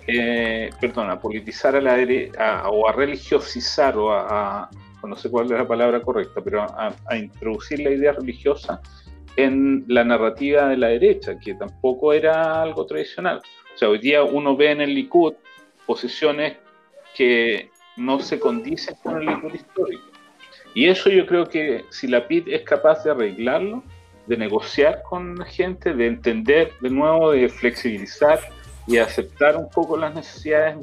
eh, 0.06 0.70
perdón, 0.80 1.10
a 1.10 1.20
politizar 1.20 1.76
a 1.76 1.80
la 1.80 1.96
o 2.70 2.88
a 2.88 2.92
religiosizar, 2.92 3.96
o 3.96 4.12
a, 4.12 4.68
no 5.04 5.16
sé 5.16 5.30
cuál 5.30 5.46
es 5.46 5.52
la 5.52 5.66
palabra 5.66 6.00
correcta, 6.00 6.40
pero 6.42 6.62
a, 6.62 7.16
introducir 7.16 7.80
la 7.80 7.90
idea 7.90 8.12
religiosa 8.12 8.80
en 9.36 9.84
la 9.88 10.04
narrativa 10.04 10.68
de 10.68 10.76
la 10.76 10.88
derecha, 10.88 11.38
que 11.38 11.54
tampoco 11.54 12.12
era 12.12 12.62
algo 12.62 12.84
tradicional. 12.86 13.38
O 13.74 13.78
sea, 13.78 13.88
hoy 13.88 13.98
día 13.98 14.22
uno 14.22 14.56
ve 14.56 14.72
en 14.72 14.80
el 14.80 14.94
Likud 14.94 15.34
posiciones 15.86 16.56
que 17.14 17.70
no 17.96 18.20
se 18.20 18.38
condicen 18.38 18.96
con 19.02 19.20
el 19.20 19.26
Likud 19.26 19.54
histórico. 19.54 20.04
Y 20.74 20.86
eso 20.86 21.10
yo 21.10 21.26
creo 21.26 21.46
que 21.46 21.84
si 21.90 22.08
la 22.08 22.26
PID 22.26 22.48
es 22.48 22.62
capaz 22.62 23.04
de 23.04 23.10
arreglarlo, 23.10 23.82
de 24.26 24.36
negociar 24.36 25.02
con 25.02 25.36
la 25.36 25.44
gente, 25.44 25.94
de 25.94 26.06
entender 26.06 26.72
de 26.80 26.90
nuevo, 26.90 27.32
de 27.32 27.48
flexibilizar 27.48 28.40
y 28.86 28.98
aceptar 28.98 29.56
un 29.56 29.68
poco 29.68 29.96
las 29.96 30.14
necesidades 30.14 30.80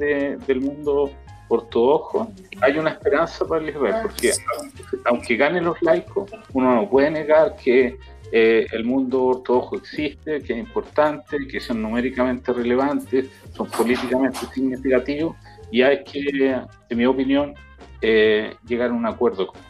del 0.47 0.62
mundo 0.62 1.12
ortodoxo, 1.49 2.31
hay 2.62 2.77
una 2.77 2.91
esperanza 2.91 3.45
para 3.45 3.62
el 3.62 3.69
Israel, 3.69 3.95
porque 4.03 4.31
aunque 5.05 5.35
ganen 5.35 5.65
los 5.65 5.81
laicos, 5.81 6.29
uno 6.53 6.75
no 6.75 6.89
puede 6.89 7.09
negar 7.09 7.55
que 7.55 7.97
eh, 8.31 8.67
el 8.71 8.83
mundo 8.85 9.23
ortodoxo 9.23 9.75
existe, 9.77 10.41
que 10.41 10.53
es 10.53 10.59
importante, 10.59 11.38
que 11.47 11.59
son 11.59 11.81
numéricamente 11.81 12.53
relevantes, 12.53 13.27
son 13.53 13.67
políticamente 13.67 14.39
significativos, 14.53 15.35
y 15.71 15.81
hay 15.81 16.03
que, 16.03 16.62
en 16.89 16.97
mi 16.97 17.05
opinión, 17.05 17.55
eh, 18.01 18.55
llegar 18.65 18.91
a 18.91 18.93
un 18.93 19.05
acuerdo. 19.05 19.47
con 19.47 19.68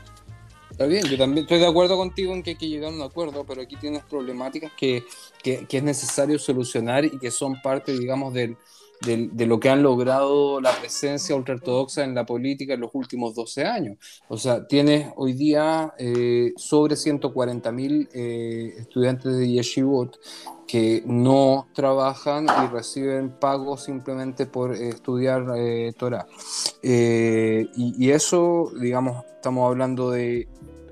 Está 0.80 0.88
bien, 0.88 1.04
yo 1.08 1.18
también 1.18 1.44
estoy 1.44 1.60
de 1.60 1.68
acuerdo 1.68 1.98
contigo 1.98 2.34
en 2.34 2.42
que 2.42 2.52
hay 2.52 2.56
que 2.56 2.70
llegar 2.70 2.94
a 2.94 2.96
un 2.96 3.02
acuerdo, 3.02 3.44
pero 3.46 3.62
aquí 3.62 3.76
tienes 3.76 4.02
problemáticas 4.06 4.72
que, 4.78 5.04
que, 5.44 5.68
es 5.70 5.84
necesario 5.84 6.40
solucionar 6.40 7.04
y 7.04 7.20
que 7.20 7.32
son 7.32 7.62
parte, 7.62 7.92
digamos, 7.92 8.34
del, 8.34 8.56
de 9.02 9.46
lo 9.46 9.60
que 9.60 9.70
han 9.70 9.82
logrado 9.82 10.60
la 10.60 10.72
presencia 10.72 11.36
ultraortodoxa 11.36 12.04
en 12.04 12.14
la 12.14 12.26
política 12.26 12.74
en 12.74 12.82
los 12.82 12.92
últimos 12.94 13.34
12 13.34 13.66
años. 13.66 13.98
O 14.28 14.38
sea, 14.38 14.68
tienes 14.68 15.12
hoy 15.16 15.34
día 15.34 15.94
eh, 15.98 16.52
sobre 16.58 16.96
140.000 16.96 18.10
eh, 18.14 18.74
estudiantes 18.78 19.38
de 19.38 19.50
Yeshivot 19.50 20.20
que 20.68 21.02
no 21.06 21.68
trabajan 21.74 22.46
y 22.46 22.68
reciben 22.68 23.32
pago 23.40 23.76
simplemente 23.78 24.46
por 24.46 24.76
estudiar 24.76 25.46
eh, 25.56 25.94
Torah. 25.98 26.28
Eh, 26.84 27.68
y, 27.76 28.06
y, 28.06 28.12
eso, 28.12 28.72
digamos, 28.80 29.26
estamos 29.36 29.68
hablando 29.68 30.12
de 30.12 30.48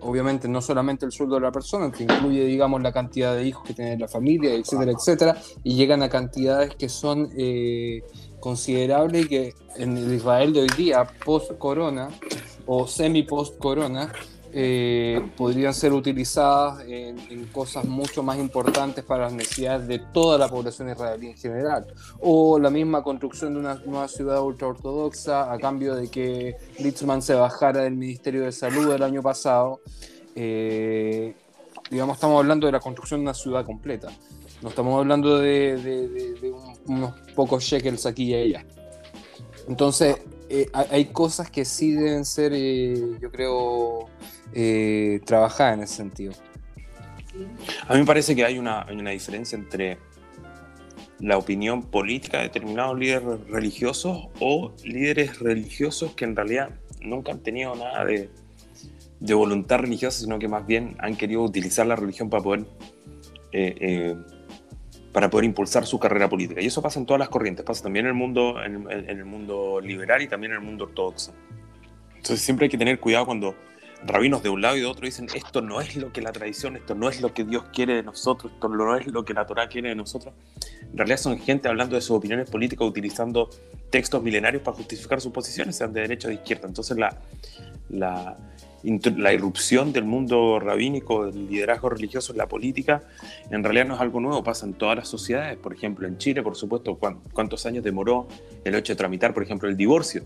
obviamente 0.07 0.47
no 0.47 0.61
solamente 0.61 1.05
el 1.05 1.11
sueldo 1.11 1.35
de 1.35 1.41
la 1.41 1.51
persona, 1.51 1.91
que 1.91 2.03
incluye, 2.03 2.45
digamos, 2.45 2.81
la 2.81 2.93
cantidad 2.93 3.35
de 3.35 3.45
hijos 3.45 3.63
que 3.65 3.73
tiene 3.73 3.97
la 3.97 4.07
familia, 4.07 4.53
etcétera, 4.53 4.91
etcétera, 4.91 5.37
y 5.63 5.75
llegan 5.75 6.01
a 6.01 6.07
cantidades 6.09 6.75
que 6.75 6.87
son 6.87 7.29
eh, 7.37 8.03
considerables 8.39 9.25
y 9.25 9.27
que 9.27 9.53
en 9.75 9.97
el 9.97 10.13
Israel 10.13 10.53
de 10.53 10.61
hoy 10.61 10.69
día, 10.77 11.05
post-corona 11.25 12.09
o 12.65 12.87
semi-post-corona, 12.87 14.13
eh, 14.59 15.21
podrían 15.37 15.71
ser 15.71 15.93
utilizadas 15.93 16.83
en, 16.87 17.45
cosas 17.51 17.85
mucho 17.85 18.23
más 18.23 18.39
importantes 18.39 19.03
para 19.03 19.25
las 19.25 19.33
necesidades 19.33 19.87
de 19.87 19.99
toda 19.99 20.39
la 20.39 20.47
población 20.49 20.89
israelí 20.89 21.27
en 21.27 21.37
general. 21.37 21.85
O 22.21 22.57
la 22.57 22.71
misma 22.71 23.03
construcción 23.03 23.53
de 23.53 23.59
una 23.59 23.75
nueva 23.85 24.07
ciudad 24.07 24.41
ultraortodoxa 24.41 25.53
a 25.53 25.59
cambio 25.59 25.93
de 25.93 26.09
que 26.09 26.55
Litzman 26.79 27.21
se 27.21 27.35
bajara 27.35 27.83
del 27.83 27.93
Ministerio 27.93 28.45
de 28.45 28.51
Salud 28.51 28.91
el 28.91 29.03
año 29.03 29.21
pasado. 29.21 29.79
Eh, 30.35 31.35
digamos, 31.91 32.15
estamos 32.15 32.39
hablando 32.39 32.65
de 32.65 32.71
la 32.71 32.79
construcción 32.79 33.19
de 33.19 33.25
una 33.25 33.35
ciudad 33.35 33.63
completa. 33.63 34.07
No 34.63 34.69
estamos 34.69 34.97
hablando 34.97 35.37
de, 35.37 36.51
unos 36.87 37.13
pocos 37.35 37.63
shekels 37.63 38.07
aquí 38.07 38.31
y 38.31 38.33
allá. 38.33 38.65
Entonces, 39.67 40.17
eh, 40.49 40.67
hay 40.73 41.05
cosas 41.05 41.49
que 41.51 41.65
sí 41.65 41.91
deben 41.91 42.25
ser, 42.25 42.53
yo 43.19 43.31
creo, 43.31 44.09
eh, 44.53 45.19
trabajar 45.25 45.73
en 45.73 45.83
ese 45.83 45.95
sentido. 45.95 46.33
A 47.87 47.93
mí 47.93 47.99
me 47.99 48.05
parece 48.05 48.35
que 48.35 48.43
hay 48.43 48.57
una, 48.57 48.85
una 48.91 49.11
diferencia 49.11 49.57
entre 49.57 49.97
la 51.19 51.37
opinión 51.37 51.83
política 51.83 52.37
de 52.37 52.43
determinados 52.43 52.97
líderes 52.97 53.47
religiosos 53.47 54.27
o 54.39 54.73
líderes 54.83 55.39
religiosos 55.39 56.13
que 56.13 56.25
en 56.25 56.35
realidad 56.35 56.69
nunca 57.01 57.31
han 57.31 57.39
tenido 57.39 57.75
nada 57.75 58.05
de, 58.05 58.29
de 59.19 59.33
voluntad 59.33 59.79
religiosa, 59.79 60.19
sino 60.19 60.39
que 60.39 60.47
más 60.47 60.65
bien 60.65 60.95
han 60.99 61.15
querido 61.15 61.41
utilizar 61.41 61.87
la 61.87 61.95
religión 61.95 62.29
para 62.29 62.43
poder, 62.43 62.65
eh, 63.51 63.75
eh, 63.79 64.15
para 65.17 65.31
poder 65.31 65.45
impulsar 65.45 65.83
su 65.87 65.97
carrera 65.97 66.29
política. 66.29 66.61
Y 66.61 66.67
eso 66.67 66.79
pasa 66.79 66.99
en 66.99 67.07
todas 67.07 67.17
las 67.17 67.29
corrientes, 67.29 67.65
pasa 67.65 67.81
también 67.81 68.05
en 68.05 68.09
el 68.09 68.13
mundo, 68.13 68.63
en, 68.63 68.85
en 68.91 69.17
el 69.17 69.25
mundo 69.25 69.81
liberal 69.81 70.21
y 70.21 70.27
también 70.27 70.51
en 70.51 70.59
el 70.59 70.63
mundo 70.63 70.83
ortodoxo. 70.83 71.33
Entonces 72.09 72.39
siempre 72.39 72.65
hay 72.65 72.69
que 72.69 72.77
tener 72.77 72.99
cuidado 72.99 73.25
cuando 73.25 73.55
rabinos 74.05 74.43
de 74.43 74.49
un 74.49 74.61
lado 74.61 74.77
y 74.77 74.81
de 74.81 74.85
otro 74.85 75.07
dicen, 75.07 75.27
esto 75.33 75.59
no 75.63 75.81
es 75.81 75.95
lo 75.95 76.13
que 76.13 76.21
la 76.21 76.31
tradición, 76.31 76.75
esto 76.75 76.93
no 76.93 77.09
es 77.09 77.19
lo 77.19 77.33
que 77.33 77.45
Dios 77.45 77.63
quiere 77.73 77.95
de 77.95 78.03
nosotros, 78.03 78.53
esto 78.53 78.69
no 78.69 78.95
es 78.95 79.07
lo 79.07 79.25
que 79.25 79.33
la 79.33 79.47
Torah 79.47 79.67
quiere 79.67 79.89
de 79.89 79.95
nosotros. 79.95 80.35
En 80.83 80.95
realidad 80.95 81.17
son 81.17 81.39
gente 81.39 81.67
hablando 81.67 81.95
de 81.95 82.01
sus 82.01 82.15
opiniones 82.15 82.47
políticas 82.47 82.87
utilizando 82.87 83.49
textos 83.89 84.21
milenarios 84.21 84.61
para 84.61 84.77
justificar 84.77 85.19
sus 85.19 85.31
posiciones, 85.31 85.77
sean 85.77 85.93
de 85.93 86.01
derecha 86.01 86.27
o 86.27 86.29
de 86.29 86.35
izquierda. 86.35 86.67
Entonces 86.67 86.95
la, 86.95 87.17
la 87.89 88.37
la 89.17 89.33
irrupción 89.33 89.91
del 89.91 90.05
mundo 90.05 90.59
rabínico, 90.59 91.25
del 91.25 91.49
liderazgo 91.49 91.89
religioso 91.89 92.31
en 92.31 92.37
la 92.37 92.47
política, 92.47 93.03
en 93.49 93.63
realidad 93.63 93.85
no 93.85 93.95
es 93.95 94.01
algo 94.01 94.19
nuevo, 94.19 94.43
pasa 94.43 94.65
en 94.65 94.73
todas 94.73 94.95
las 94.95 95.07
sociedades. 95.07 95.57
Por 95.57 95.73
ejemplo, 95.73 96.07
en 96.07 96.17
Chile, 96.17 96.41
por 96.41 96.55
supuesto, 96.55 96.97
cuántos 97.33 97.65
años 97.65 97.83
demoró 97.83 98.27
el 98.63 98.75
hecho 98.75 98.93
de 98.93 98.97
tramitar, 98.97 99.33
por 99.33 99.43
ejemplo, 99.43 99.67
el 99.67 99.75
divorcio, 99.75 100.23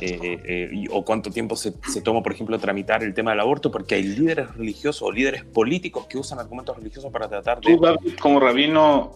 eh, 0.00 0.40
eh, 0.44 0.84
o 0.90 1.04
cuánto 1.04 1.30
tiempo 1.30 1.56
se, 1.56 1.74
se, 1.88 2.00
toma, 2.00 2.22
por 2.22 2.32
ejemplo, 2.32 2.58
tramitar 2.58 3.02
el 3.02 3.14
tema 3.14 3.32
del 3.32 3.40
aborto, 3.40 3.70
porque 3.70 3.96
hay 3.96 4.02
líderes 4.04 4.54
religiosos 4.56 5.02
o 5.02 5.12
líderes 5.12 5.44
políticos 5.44 6.06
que 6.06 6.18
usan 6.18 6.38
argumentos 6.38 6.76
religiosos 6.76 7.12
para 7.12 7.28
tratar 7.28 7.60
de... 7.60 7.76
Tú, 7.76 7.80
como 8.20 8.40
rabino, 8.40 9.12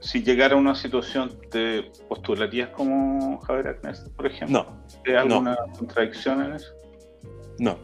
si 0.00 0.22
llegara 0.22 0.54
a 0.54 0.58
una 0.58 0.74
situación, 0.74 1.32
¿te 1.50 1.90
postularías 2.08 2.68
como 2.70 3.40
Javier 3.40 3.68
Agnes, 3.68 4.10
por 4.14 4.26
ejemplo? 4.26 4.66
No. 4.66 4.84
¿Hay 5.06 5.14
alguna 5.14 5.56
contradicción 5.78 6.44
en 6.44 6.52
eso? 6.52 6.74
No. 7.58 7.78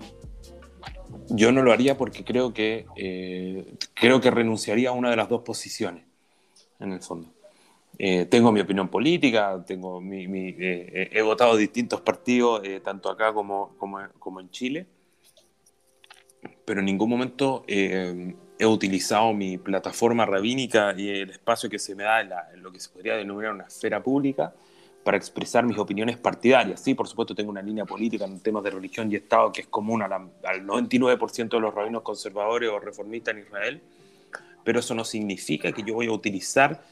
Yo 1.30 1.52
no 1.52 1.62
lo 1.62 1.72
haría 1.72 1.96
porque 1.96 2.24
creo 2.24 2.52
que 2.52 2.86
eh, 2.96 3.74
creo 3.94 4.20
que 4.20 4.30
renunciaría 4.30 4.90
a 4.90 4.92
una 4.92 5.10
de 5.10 5.16
las 5.16 5.28
dos 5.28 5.42
posiciones, 5.42 6.04
en 6.80 6.92
el 6.92 7.00
fondo. 7.00 7.28
Eh, 7.98 8.24
tengo 8.26 8.50
mi 8.50 8.60
opinión 8.60 8.88
política, 8.88 9.62
tengo 9.64 10.00
mi, 10.00 10.24
eh, 10.58 11.10
he 11.12 11.22
votado 11.22 11.56
distintos 11.56 12.00
partidos, 12.00 12.62
tanto 12.82 13.10
acá 13.10 13.32
como, 13.32 13.76
como, 13.78 14.40
en 14.40 14.50
Chile, 14.50 14.86
pero 16.64 16.80
en 16.80 16.86
ningún 16.86 17.10
momento 17.10 17.64
he 17.68 18.66
utilizado 18.66 19.32
mi 19.32 19.58
plataforma 19.58 20.26
rabínica 20.26 20.94
y 20.96 21.10
el 21.10 21.30
espacio 21.30 21.70
que 21.70 21.78
se 21.78 21.94
me 21.94 22.04
da 22.04 22.20
en 22.52 22.62
lo 22.62 22.72
que 22.72 22.80
se 22.80 22.88
podría 22.88 23.16
denominar 23.16 23.52
una 23.52 23.64
esfera 23.64 24.02
pública 24.02 24.52
para 25.04 25.16
expresar 25.16 25.64
mis 25.64 25.78
opiniones 25.78 26.18
partidarias. 26.18 26.80
Sí, 26.80 26.94
por 26.94 27.08
supuesto, 27.08 27.34
tengo 27.34 27.50
una 27.50 27.62
línea 27.62 27.84
política 27.84 28.24
en 28.24 28.40
temas 28.40 28.62
de 28.62 28.70
religión 28.70 29.10
y 29.10 29.16
Estado 29.16 29.50
que 29.52 29.62
es 29.62 29.66
común 29.66 30.02
al 30.02 30.10
99% 30.12 31.48
de 31.48 31.60
los 31.60 31.74
rabinos 31.74 32.02
conservadores 32.02 32.70
o 32.70 32.78
reformistas 32.78 33.34
en 33.34 33.40
Israel, 33.40 33.80
pero 34.62 34.80
eso 34.80 34.94
no 34.94 35.04
significa 35.04 35.72
que 35.72 35.82
yo 35.82 35.94
voy 35.94 36.06
a 36.06 36.12
utilizar 36.12 36.82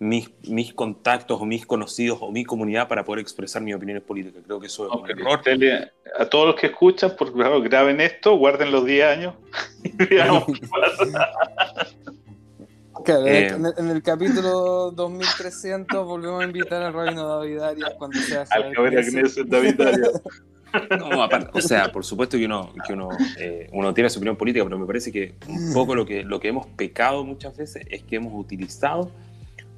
mis, 0.00 0.30
mis 0.48 0.74
contactos 0.74 1.40
o 1.40 1.44
mis 1.44 1.64
conocidos 1.64 2.18
o 2.20 2.32
mi 2.32 2.44
comunidad 2.44 2.88
para 2.88 3.04
poder 3.04 3.20
expresar 3.20 3.62
mis 3.62 3.74
opiniones 3.74 4.02
políticas. 4.02 4.42
Creo 4.44 4.58
que 4.58 4.66
eso 4.66 4.88
es 4.88 4.92
un 4.92 5.08
error. 5.08 5.40
A 6.18 6.26
todos 6.26 6.46
los 6.48 6.56
que 6.56 6.66
escuchan, 6.66 7.14
por 7.16 7.32
favor, 7.32 7.62
graben 7.62 8.00
esto, 8.00 8.36
guarden 8.36 8.72
los 8.72 8.84
10 8.84 9.06
años 9.06 9.34
y 9.84 10.04
veamos 10.06 10.44
pasa. 13.02 13.28
Eh, 13.28 13.48
en, 13.78 13.88
el, 13.88 14.02
capítulo 14.02 14.90
2300 14.92 16.06
volvemos 16.06 16.42
a 16.42 16.44
invitar 16.44 16.82
al 16.82 16.92
rabino 16.92 17.26
David 17.26 17.58
Arias 17.60 17.92
cuando 17.98 18.18
sea 18.20 18.44
Al 18.50 18.72
David 18.72 19.80
Arias. 19.80 20.22
No, 20.98 21.22
aparte, 21.22 21.50
o 21.52 21.60
sea, 21.60 21.92
por 21.92 22.02
supuesto 22.02 22.38
que 22.38 22.46
uno, 22.46 22.72
que 22.86 22.94
uno, 22.94 23.10
eh, 23.38 23.68
uno 23.72 23.92
tiene 23.92 24.08
su 24.08 24.18
opinión 24.18 24.36
política, 24.36 24.64
pero 24.64 24.78
me 24.78 24.86
parece 24.86 25.12
que 25.12 25.34
un 25.46 25.74
poco 25.74 25.94
lo 25.94 26.06
que, 26.06 26.22
lo 26.22 26.40
que 26.40 26.48
hemos 26.48 26.66
pecado 26.66 27.24
muchas 27.24 27.54
veces 27.54 27.84
es 27.90 28.02
que 28.02 28.16
hemos 28.16 28.32
utilizado 28.32 29.10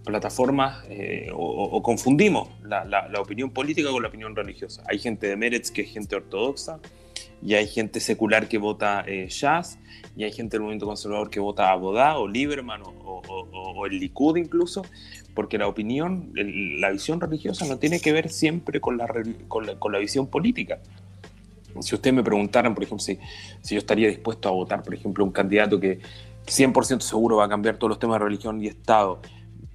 plataformas 0.05 0.85
eh, 0.89 1.31
o, 1.35 1.83
confundimos 1.83 2.49
la, 2.63 2.85
la, 2.85 3.09
la, 3.09 3.21
opinión 3.21 3.51
política 3.51 3.91
con 3.91 4.03
la 4.03 4.09
opinión 4.09 4.37
religiosa. 4.37 4.85
Hay 4.87 4.99
gente 4.99 5.27
de 5.27 5.37
Meretz 5.37 5.71
que 5.71 5.83
es 5.83 5.91
gente 5.91 6.15
ortodoxa, 6.15 6.79
y 7.43 7.55
hay 7.55 7.67
gente 7.67 8.01
secular 8.01 8.49
que 8.49 8.59
vota 8.59 9.05
eh, 9.07 9.29
Jazz, 9.29 9.79
y 10.17 10.25
hay 10.25 10.33
gente 10.33 10.57
del 10.57 10.63
movimiento 10.63 10.87
conservador 10.87 11.31
que 11.31 11.41
vota 11.41 11.73
a 11.73 11.77
Bodá 11.77 12.19
o 12.19 12.29
Lieberman 12.29 12.83
o, 12.85 13.87
el 13.87 13.99
Likud 13.99 14.37
incluso, 14.37 14.83
porque 15.35 15.59
la 15.59 15.67
opinión, 15.67 16.33
la 16.35 16.91
visión 16.91 17.21
religiosa 17.21 17.67
no 17.67 17.79
tiene 17.79 18.01
que 18.01 18.13
ver 18.13 18.31
siempre 18.31 18.81
con 18.81 18.97
la, 18.97 19.09
con 19.49 19.93
la, 19.93 19.99
visión 19.99 20.27
política. 20.29 20.79
Si 21.81 21.95
ustedes 21.95 22.15
me 22.15 22.23
preguntaran, 22.23 22.75
por 22.75 22.85
ejemplo, 22.85 23.05
si, 23.05 23.19
si 23.61 23.75
yo 23.75 23.81
estaría 23.81 24.09
dispuesto 24.09 24.49
a 24.49 24.53
votar, 24.53 24.83
por 24.83 24.95
ejemplo, 24.95 25.25
un 25.25 25.33
candidato 25.33 25.81
que 25.81 25.99
100% 26.47 27.01
seguro 27.01 27.37
va 27.37 27.47
a 27.47 27.49
cambiar 27.49 27.77
todos 27.77 27.91
los 27.91 27.99
temas 27.99 28.21
de 28.21 28.25
religión 28.27 28.63
y 28.63 28.69
Estado, 28.69 29.21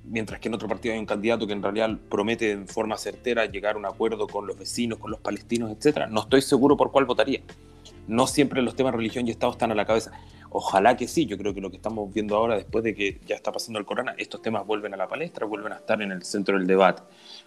mientras 0.10 0.40
que 0.40 0.48
en 0.48 0.56
otro 0.56 0.68
partido 0.68 0.94
hay 0.94 1.00
un 1.00 1.06
candidato 1.06 1.48
que 1.48 1.54
en 1.54 1.64
realidad 1.64 1.98
promete 2.10 2.52
en 2.52 2.68
forma 2.68 2.98
certera 2.98 3.46
llegar 3.46 3.76
a 3.76 3.78
un 3.78 3.86
acuerdo 3.86 4.28
con 4.28 4.48
los 4.48 4.58
vecinos, 4.58 5.00
con 5.00 5.12
los 5.12 5.20
palestinos, 5.20 5.72
etcétera, 5.72 6.08
no 6.08 6.22
estoy 6.22 6.42
seguro 6.42 6.76
por 6.76 6.92
cuál 6.92 7.06
votaría. 7.06 7.42
No 8.08 8.26
siempre 8.26 8.62
los 8.62 8.76
temas 8.76 8.94
religión 8.94 9.28
y 9.28 9.32
Estado 9.32 9.52
están 9.52 9.72
a 9.72 9.76
la 9.76 9.86
cabeza. 9.86 10.12
Ojalá 10.50 10.98
que 10.98 11.08
sí, 11.08 11.28
yo 11.28 11.38
creo 11.38 11.54
que 11.54 11.62
lo 11.62 11.70
que 11.70 11.78
estamos 11.78 12.12
viendo 12.12 12.36
ahora, 12.36 12.56
después 12.56 12.84
de 12.84 12.96
que 12.96 13.22
ya 13.28 13.36
está 13.36 13.52
pasando 13.52 13.78
el 13.78 13.86
corona, 13.86 14.16
estos 14.18 14.42
temas 14.42 14.66
vuelven 14.66 14.96
a 14.96 14.98
la 14.98 15.08
palestra, 15.08 15.46
vuelven 15.46 15.74
a 15.74 15.76
estar 15.76 16.02
en 16.02 16.12
el 16.12 16.24
centro 16.24 16.58
del 16.58 16.66
debate. 16.66 17.04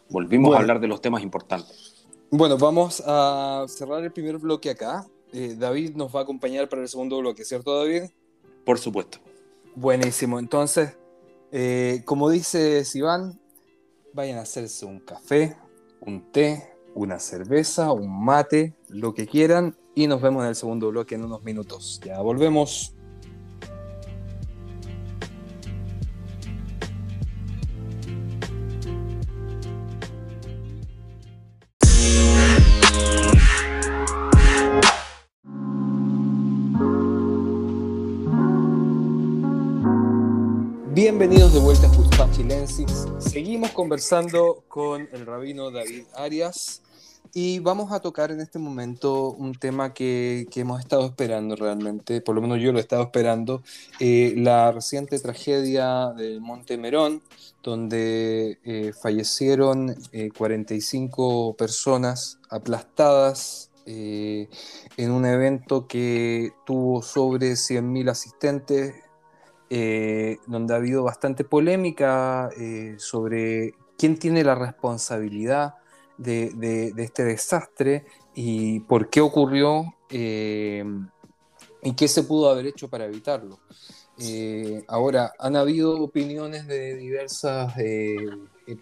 Volvimos 0.09 0.55
a 0.55 0.61
hablar 0.61 0.79
de 0.79 0.87
los 0.87 1.01
temas 1.01 1.22
importantes. 1.22 2.07
Bueno, 2.31 2.57
vamos 2.57 3.03
a 3.05 3.66
cerrar 3.66 4.05
el 4.05 4.12
primer 4.12 4.38
bloque 4.38 4.70
acá. 4.70 5.05
Eh, 5.33 5.57
David 5.59 5.96
nos 5.96 6.14
va 6.14 6.20
a 6.20 6.22
acompañar 6.22 6.68
para 6.68 6.83
el 6.83 6.88
segundo 6.88 7.18
bloque, 7.18 7.44
¿cierto, 7.44 7.77
David? 7.77 8.05
Por 8.64 8.79
supuesto. 8.79 9.18
Buenísimo. 9.75 10.38
Entonces, 10.38 10.96
eh, 11.53 12.03
como 12.07 12.31
dice 12.31 12.85
Sivan, 12.85 13.38
vayan 14.15 14.38
a 14.38 14.43
hacerse 14.43 14.87
un 14.87 15.01
café, 15.01 15.57
un 16.01 16.33
té, 16.33 16.75
una 16.95 17.19
cerveza, 17.19 17.93
un 17.93 18.25
mate, 18.25 18.75
lo 18.88 19.12
que 19.12 19.27
quieran, 19.27 19.77
y 19.95 20.07
nos 20.07 20.23
vemos 20.23 20.43
en 20.43 20.49
el 20.49 20.55
segundo 20.57 20.88
bloque 20.88 21.15
en 21.15 21.25
unos 21.25 21.45
minutos. 21.45 22.01
Ya 22.03 22.21
volvemos. 22.21 22.95
Bienvenidos 41.03 41.53
de 41.53 41.59
vuelta 41.59 41.88
a 41.88 41.91
Justa 41.91 42.31
Chilensis. 42.31 43.09
Seguimos 43.19 43.73
conversando 43.73 44.62
con 44.69 45.09
el 45.11 45.27
rabino 45.27 45.73
David 45.73 46.05
Arias 46.15 46.81
y 47.35 47.59
vamos 47.59 47.91
a 47.91 47.99
tocar 47.99 48.31
en 48.31 48.41
este 48.41 48.61
momento 48.61 49.33
un 49.33 49.53
tema 49.53 49.93
que, 49.95 50.47
que 50.49 50.61
hemos 50.61 50.79
estado 50.79 51.05
esperando 51.07 51.57
realmente, 51.57 52.21
por 52.21 52.37
lo 52.37 52.41
menos 52.41 52.61
yo 52.61 52.71
lo 52.71 52.79
he 52.79 52.83
estado 52.83 53.03
esperando, 53.03 53.65
eh, 53.99 54.35
la 54.37 54.71
reciente 54.71 55.19
tragedia 55.19 56.12
del 56.17 56.41
Monte 56.41 56.79
Merón, 56.79 57.21
donde 57.65 58.61
eh, 58.62 58.93
fallecieron 58.93 59.97
45 60.38 61.51
eh, 61.51 61.55
personas 61.59 62.38
aplastadas 62.49 63.71
en 63.85 65.11
un 65.11 65.27
evento 65.27 65.88
que 65.88 66.53
tuvo 66.65 67.03
sobre 67.03 67.55
100.000 67.55 68.09
asistentes, 68.09 68.95
eh, 69.74 70.37
donde 70.46 70.74
ha 70.74 70.76
habido 70.76 71.02
bastante 71.02 71.44
polémica 71.44 72.50
eh, 72.58 72.96
sobre 72.98 73.72
quién 73.96 74.18
tiene 74.18 74.44
la 74.44 74.54
responsabilidad 74.54 75.76
de, 76.18 76.92
este 76.98 77.24
desastre 77.24 78.04
y 78.35 78.80
por 78.80 79.08
qué 79.08 79.22
ocurrió 79.22 79.94
eh, 80.11 80.85
y 81.82 81.94
qué 81.94 82.06
se 82.06 82.24
pudo 82.24 82.50
haber 82.50 82.66
hecho 82.66 82.88
para 82.88 83.06
evitarlo. 83.06 83.61
ahora, 84.88 85.32
han 85.38 85.56
habido 85.56 86.02
opiniones 86.02 86.66
de 86.66 86.94
diversas 86.94 87.72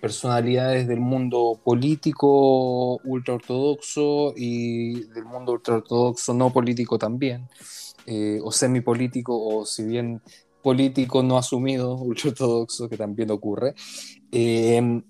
personalidades 0.00 0.88
del 0.88 0.98
mundo 0.98 1.60
político 1.62 2.96
ultraortodoxo 3.04 4.34
y 4.36 5.04
del 5.04 5.24
mundo 5.24 5.52
ultraortodoxo 5.52 6.34
no 6.34 6.52
político 6.52 6.98
también, 6.98 7.48
o 8.42 8.50
semipolítico, 8.50 9.40
o 9.40 9.64
si 9.64 9.84
bien 9.84 10.20
político 10.62 11.22
no 11.22 11.38
asumido, 11.38 11.94
ultraortodoxo, 12.00 12.88
que 12.88 12.96
también 12.96 13.30
ocurre. 13.30 13.74
Eh, 14.32 15.02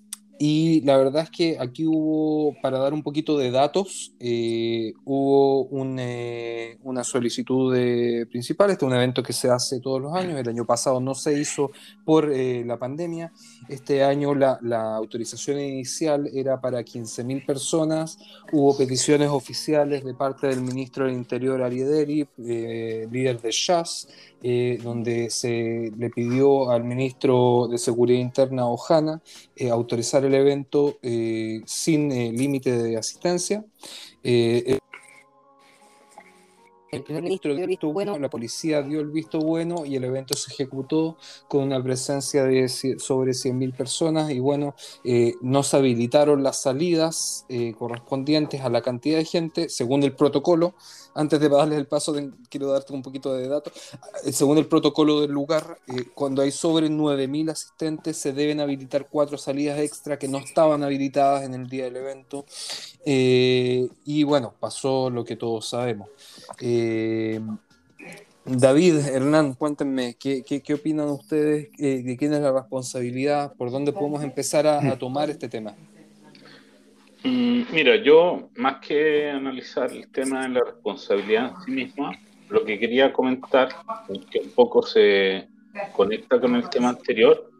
y 0.43 0.81
la 0.81 0.97
verdad 0.97 1.23
es 1.23 1.29
que 1.29 1.57
aquí 1.59 1.85
hubo, 1.85 2.55
para 2.63 2.79
dar 2.79 2.95
un 2.95 3.03
poquito 3.03 3.37
de 3.37 3.51
datos, 3.51 4.15
eh, 4.19 4.91
hubo 5.05 5.69
eh, 5.99 6.79
una 6.81 7.03
solicitud 7.03 7.71
de 7.71 8.25
principal. 8.25 8.71
Este 8.71 8.83
es 8.83 8.89
un 8.89 8.97
evento 8.97 9.21
que 9.21 9.33
se 9.33 9.51
hace 9.51 9.79
todos 9.79 10.01
los 10.01 10.15
años. 10.15 10.39
El 10.39 10.49
año 10.49 10.65
pasado 10.65 10.99
no 10.99 11.13
se 11.13 11.39
hizo 11.39 11.69
por 12.03 12.27
la 12.35 12.79
pandemia. 12.79 13.31
Este 13.71 14.03
año 14.03 14.35
la, 14.35 14.59
autorización 14.97 15.57
inicial 15.57 16.29
era 16.33 16.59
para 16.59 16.81
15.000 16.81 17.45
personas. 17.45 18.19
Hubo 18.51 18.77
peticiones 18.77 19.29
oficiales 19.29 20.03
de 20.03 20.13
parte 20.13 20.47
del 20.47 20.59
ministro 20.59 21.05
del 21.05 21.13
Interior, 21.13 21.61
Ariederi, 21.61 22.27
líder 22.37 23.39
de 23.39 23.49
Shas, 23.49 24.09
eh, 24.43 24.77
donde 24.83 25.29
se 25.29 25.89
le 25.97 26.09
pidió 26.09 26.69
al 26.69 26.83
ministro 26.83 27.69
de 27.71 27.77
Seguridad 27.77 28.19
Interna, 28.19 28.67
Ojana, 28.67 29.21
eh, 29.55 29.69
autorizar 29.69 30.25
el 30.25 30.33
evento 30.33 30.97
eh, 31.01 31.61
sin 31.65 32.09
límite 32.09 32.75
de 32.75 32.97
asistencia. 32.97 33.63
El 36.91 37.03
primer 37.03 37.23
ministro 37.23 37.55
dio 37.55 37.63
el 37.63 37.69
visto 37.69 37.93
bueno, 37.93 38.19
la 38.19 38.29
policía 38.29 38.81
dio 38.81 38.99
el 38.99 39.11
visto 39.11 39.39
bueno 39.39 39.85
y 39.85 39.95
el 39.95 40.03
evento 40.03 40.35
se 40.35 40.51
ejecutó 40.51 41.15
con 41.47 41.63
una 41.63 41.81
presencia 41.81 42.43
de 42.43 42.67
sobre 42.67 43.31
100.000 43.31 43.73
personas 43.73 44.31
y 44.31 44.39
bueno, 44.39 44.75
eh, 45.05 45.35
no 45.39 45.63
se 45.63 45.77
habilitaron 45.77 46.43
las 46.43 46.61
salidas 46.61 47.45
eh, 47.47 47.73
correspondientes 47.79 48.59
a 48.59 48.69
la 48.69 48.81
cantidad 48.81 49.19
de 49.19 49.23
gente 49.23 49.69
según 49.69 50.03
el 50.03 50.13
protocolo. 50.13 50.73
Antes 51.13 51.39
de 51.39 51.49
darles 51.49 51.77
el 51.77 51.87
paso, 51.87 52.15
quiero 52.49 52.71
darte 52.71 52.93
un 52.93 53.01
poquito 53.01 53.33
de 53.33 53.47
datos. 53.47 53.73
Eh, 54.23 54.31
según 54.31 54.57
el 54.57 54.67
protocolo 54.67 55.21
del 55.21 55.31
lugar, 55.31 55.77
cuando 56.13 56.41
hay 56.41 56.51
sobre 56.51 56.89
9.000 56.89 57.51
asistentes 57.51 58.17
se 58.17 58.33
deben 58.33 58.59
habilitar 58.59 59.07
cuatro 59.09 59.37
salidas 59.37 59.79
extra 59.79 60.17
que 60.17 60.27
no 60.27 60.37
estaban 60.37 60.83
habilitadas 60.83 61.43
en 61.43 61.53
el 61.53 61.67
día 61.67 61.85
del 61.85 61.97
evento. 61.97 62.45
y 63.05 64.23
bueno, 64.23 64.53
pasó 64.59 65.09
lo 65.09 65.25
que 65.25 65.35
todos 65.35 65.67
sabemos. 65.67 66.09
Eh, 66.59 67.39
David, 68.45 68.97
Hernán, 68.97 69.53
cuéntenme, 69.53 70.15
¿qué, 70.15 70.43
qué, 70.43 70.73
opinan 70.73 71.09
ustedes? 71.09 71.69
Eh, 71.77 72.01
¿De 72.03 72.17
quién 72.17 72.33
es 72.33 72.41
la 72.41 72.51
responsabilidad? 72.51 73.53
¿Por 73.53 73.69
dónde 73.69 73.93
podemos 73.93 74.23
empezar 74.23 74.65
a, 74.65 74.97
tomar 74.97 75.29
este 75.29 75.47
tema? 75.47 75.75
Mm, 77.23 77.63
mira, 77.71 77.95
yo 77.97 78.49
más 78.55 78.79
que 78.85 79.29
analizar 79.29 79.91
el 79.91 80.09
tema 80.11 80.43
de 80.43 80.49
la 80.49 80.61
responsabilidad 80.65 81.49
en 81.49 81.61
sí 81.61 81.71
misma, 81.71 82.11
lo 82.49 82.65
que 82.65 82.79
quería 82.79 83.13
comentar, 83.13 83.69
que 84.31 84.39
un 84.39 84.51
poco 84.53 84.81
se 84.81 85.47
conecta 85.93 86.39
con 86.39 86.55
el 86.55 86.69
tema 86.69 86.89
anterior, 86.89 87.51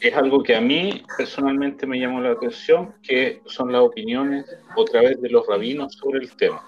es 0.00 0.14
algo 0.14 0.42
que 0.42 0.56
a 0.56 0.60
mí 0.60 1.02
personalmente 1.16 1.86
me 1.86 1.98
llamó 1.98 2.20
la 2.20 2.32
atención, 2.32 2.94
que 3.02 3.42
son 3.46 3.72
las 3.72 3.82
opiniones 3.82 4.46
otra 4.74 5.02
vez 5.02 5.20
de 5.20 5.30
los 5.30 5.46
rabinos 5.46 5.94
sobre 5.94 6.20
el 6.20 6.34
tema. 6.36 6.62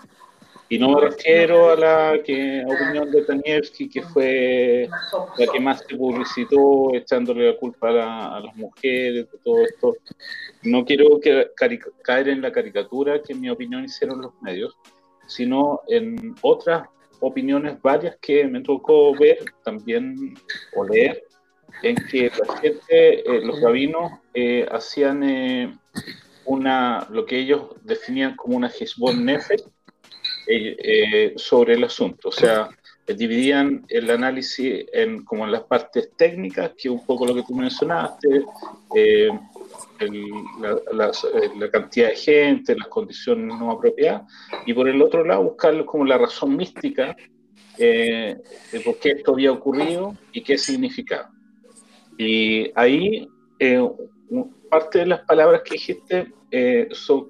Y 0.72 0.78
no 0.78 0.90
me 0.90 1.00
refiero 1.00 1.70
a 1.70 1.76
la 1.76 2.22
que, 2.22 2.64
opinión 2.64 3.10
de 3.10 3.22
Taniewski, 3.22 3.88
que 3.88 4.02
fue 4.02 4.88
la 5.36 5.46
que 5.48 5.58
más 5.58 5.80
se 5.80 5.96
publicitó, 5.96 6.94
echándole 6.94 7.50
la 7.50 7.58
culpa 7.58 7.88
a, 7.88 8.38
las 8.38 8.54
mujeres, 8.54 9.28
de 9.32 9.38
todo 9.42 9.64
esto. 9.64 9.96
No 10.62 10.84
quiero 10.84 11.18
caer 12.04 12.28
en 12.28 12.40
la 12.40 12.52
caricatura 12.52 13.20
que 13.20 13.32
en 13.32 13.40
mi 13.40 13.50
opinión 13.50 13.84
hicieron 13.84 14.20
los 14.22 14.32
medios, 14.42 14.78
sino 15.26 15.80
en 15.88 16.36
otras 16.40 16.88
opiniones 17.18 17.82
varias 17.82 18.16
que 18.22 18.46
me 18.46 18.60
tocó 18.60 19.12
ver 19.18 19.38
también 19.64 20.36
o 20.76 20.84
leer, 20.84 21.24
en 21.82 21.96
que 21.96 22.30
la 22.46 22.56
gente, 22.58 23.28
eh, 23.28 23.44
los 23.44 23.60
rabinos, 23.60 24.12
eh, 24.34 24.68
hacían 24.70 25.24
eh, 25.24 25.74
una, 26.44 27.08
lo 27.10 27.26
que 27.26 27.40
ellos 27.40 27.74
definían 27.82 28.36
como 28.36 28.56
una 28.56 28.68
Hezbollah 28.68 29.18
Nefesh, 29.18 29.64
eh, 30.52 30.76
eh, 30.82 31.32
sobre 31.36 31.74
el 31.74 31.84
asunto. 31.84 32.30
O 32.30 32.32
sea, 32.32 32.68
dividían 33.06 33.84
el 33.88 34.10
análisis 34.10 34.84
en, 34.92 35.24
como 35.24 35.44
en 35.44 35.52
las 35.52 35.62
partes 35.62 36.10
técnicas, 36.16 36.72
que 36.76 36.90
un 36.90 37.06
poco 37.06 37.24
lo 37.24 37.36
que 37.36 37.44
tú 37.44 37.54
mencionaste, 37.54 38.42
eh, 38.96 39.30
la, 40.92 41.70
cantidad 41.70 42.08
de 42.08 42.16
gente, 42.16 42.74
las 42.74 42.88
condiciones 42.88 43.46
no 43.46 43.70
apropiadas, 43.70 44.22
y 44.66 44.74
por 44.74 44.88
el 44.88 45.00
otro 45.00 45.24
lado 45.24 45.44
buscar 45.44 45.84
como 45.84 46.04
la 46.04 46.18
razón 46.18 46.56
mística 46.56 47.16
de 47.78 48.36
por 48.84 48.98
qué 48.98 49.10
esto 49.10 49.32
había 49.32 49.52
ocurrido 49.52 50.16
y 50.32 50.42
qué 50.42 50.58
significaba. 50.58 51.30
Y 52.18 52.72
ahí 52.74 53.28
parte 54.68 54.98
de 54.98 55.06
las 55.06 55.20
palabras 55.20 55.62
que 55.64 55.74
dijiste 55.74 56.32
son 56.90 57.24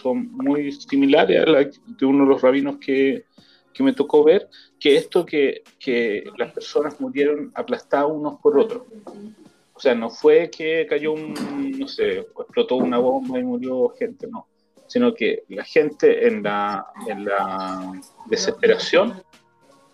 son 0.00 0.32
muy 0.32 0.72
similares 0.72 1.42
a 1.42 1.50
las 1.50 1.80
de 1.86 2.06
uno 2.06 2.24
de 2.24 2.30
los 2.30 2.42
rabinos 2.42 2.76
que, 2.78 3.24
que 3.72 3.82
me 3.82 3.92
tocó 3.92 4.24
ver, 4.24 4.48
que 4.78 4.96
esto 4.96 5.24
que, 5.24 5.62
que, 5.78 6.24
las 6.36 6.52
personas 6.52 7.00
murieron 7.00 7.52
aplastadas 7.54 8.10
unos 8.10 8.40
por 8.40 8.58
otros. 8.58 8.82
O 9.74 9.80
sea, 9.80 9.94
no 9.94 10.10
fue 10.10 10.50
que 10.50 10.86
cayó 10.88 11.12
un, 11.12 11.34
no 11.78 11.88
sé, 11.88 12.18
explotó 12.18 12.76
una 12.76 12.98
bomba 12.98 13.38
y 13.38 13.44
murió 13.44 13.88
gente, 13.98 14.26
no. 14.26 14.46
Sino 14.86 15.14
que 15.14 15.44
la 15.48 15.64
gente 15.64 16.26
en 16.26 16.42
la, 16.42 16.84
en 17.06 17.24
la 17.24 17.92
desesperación 18.26 19.22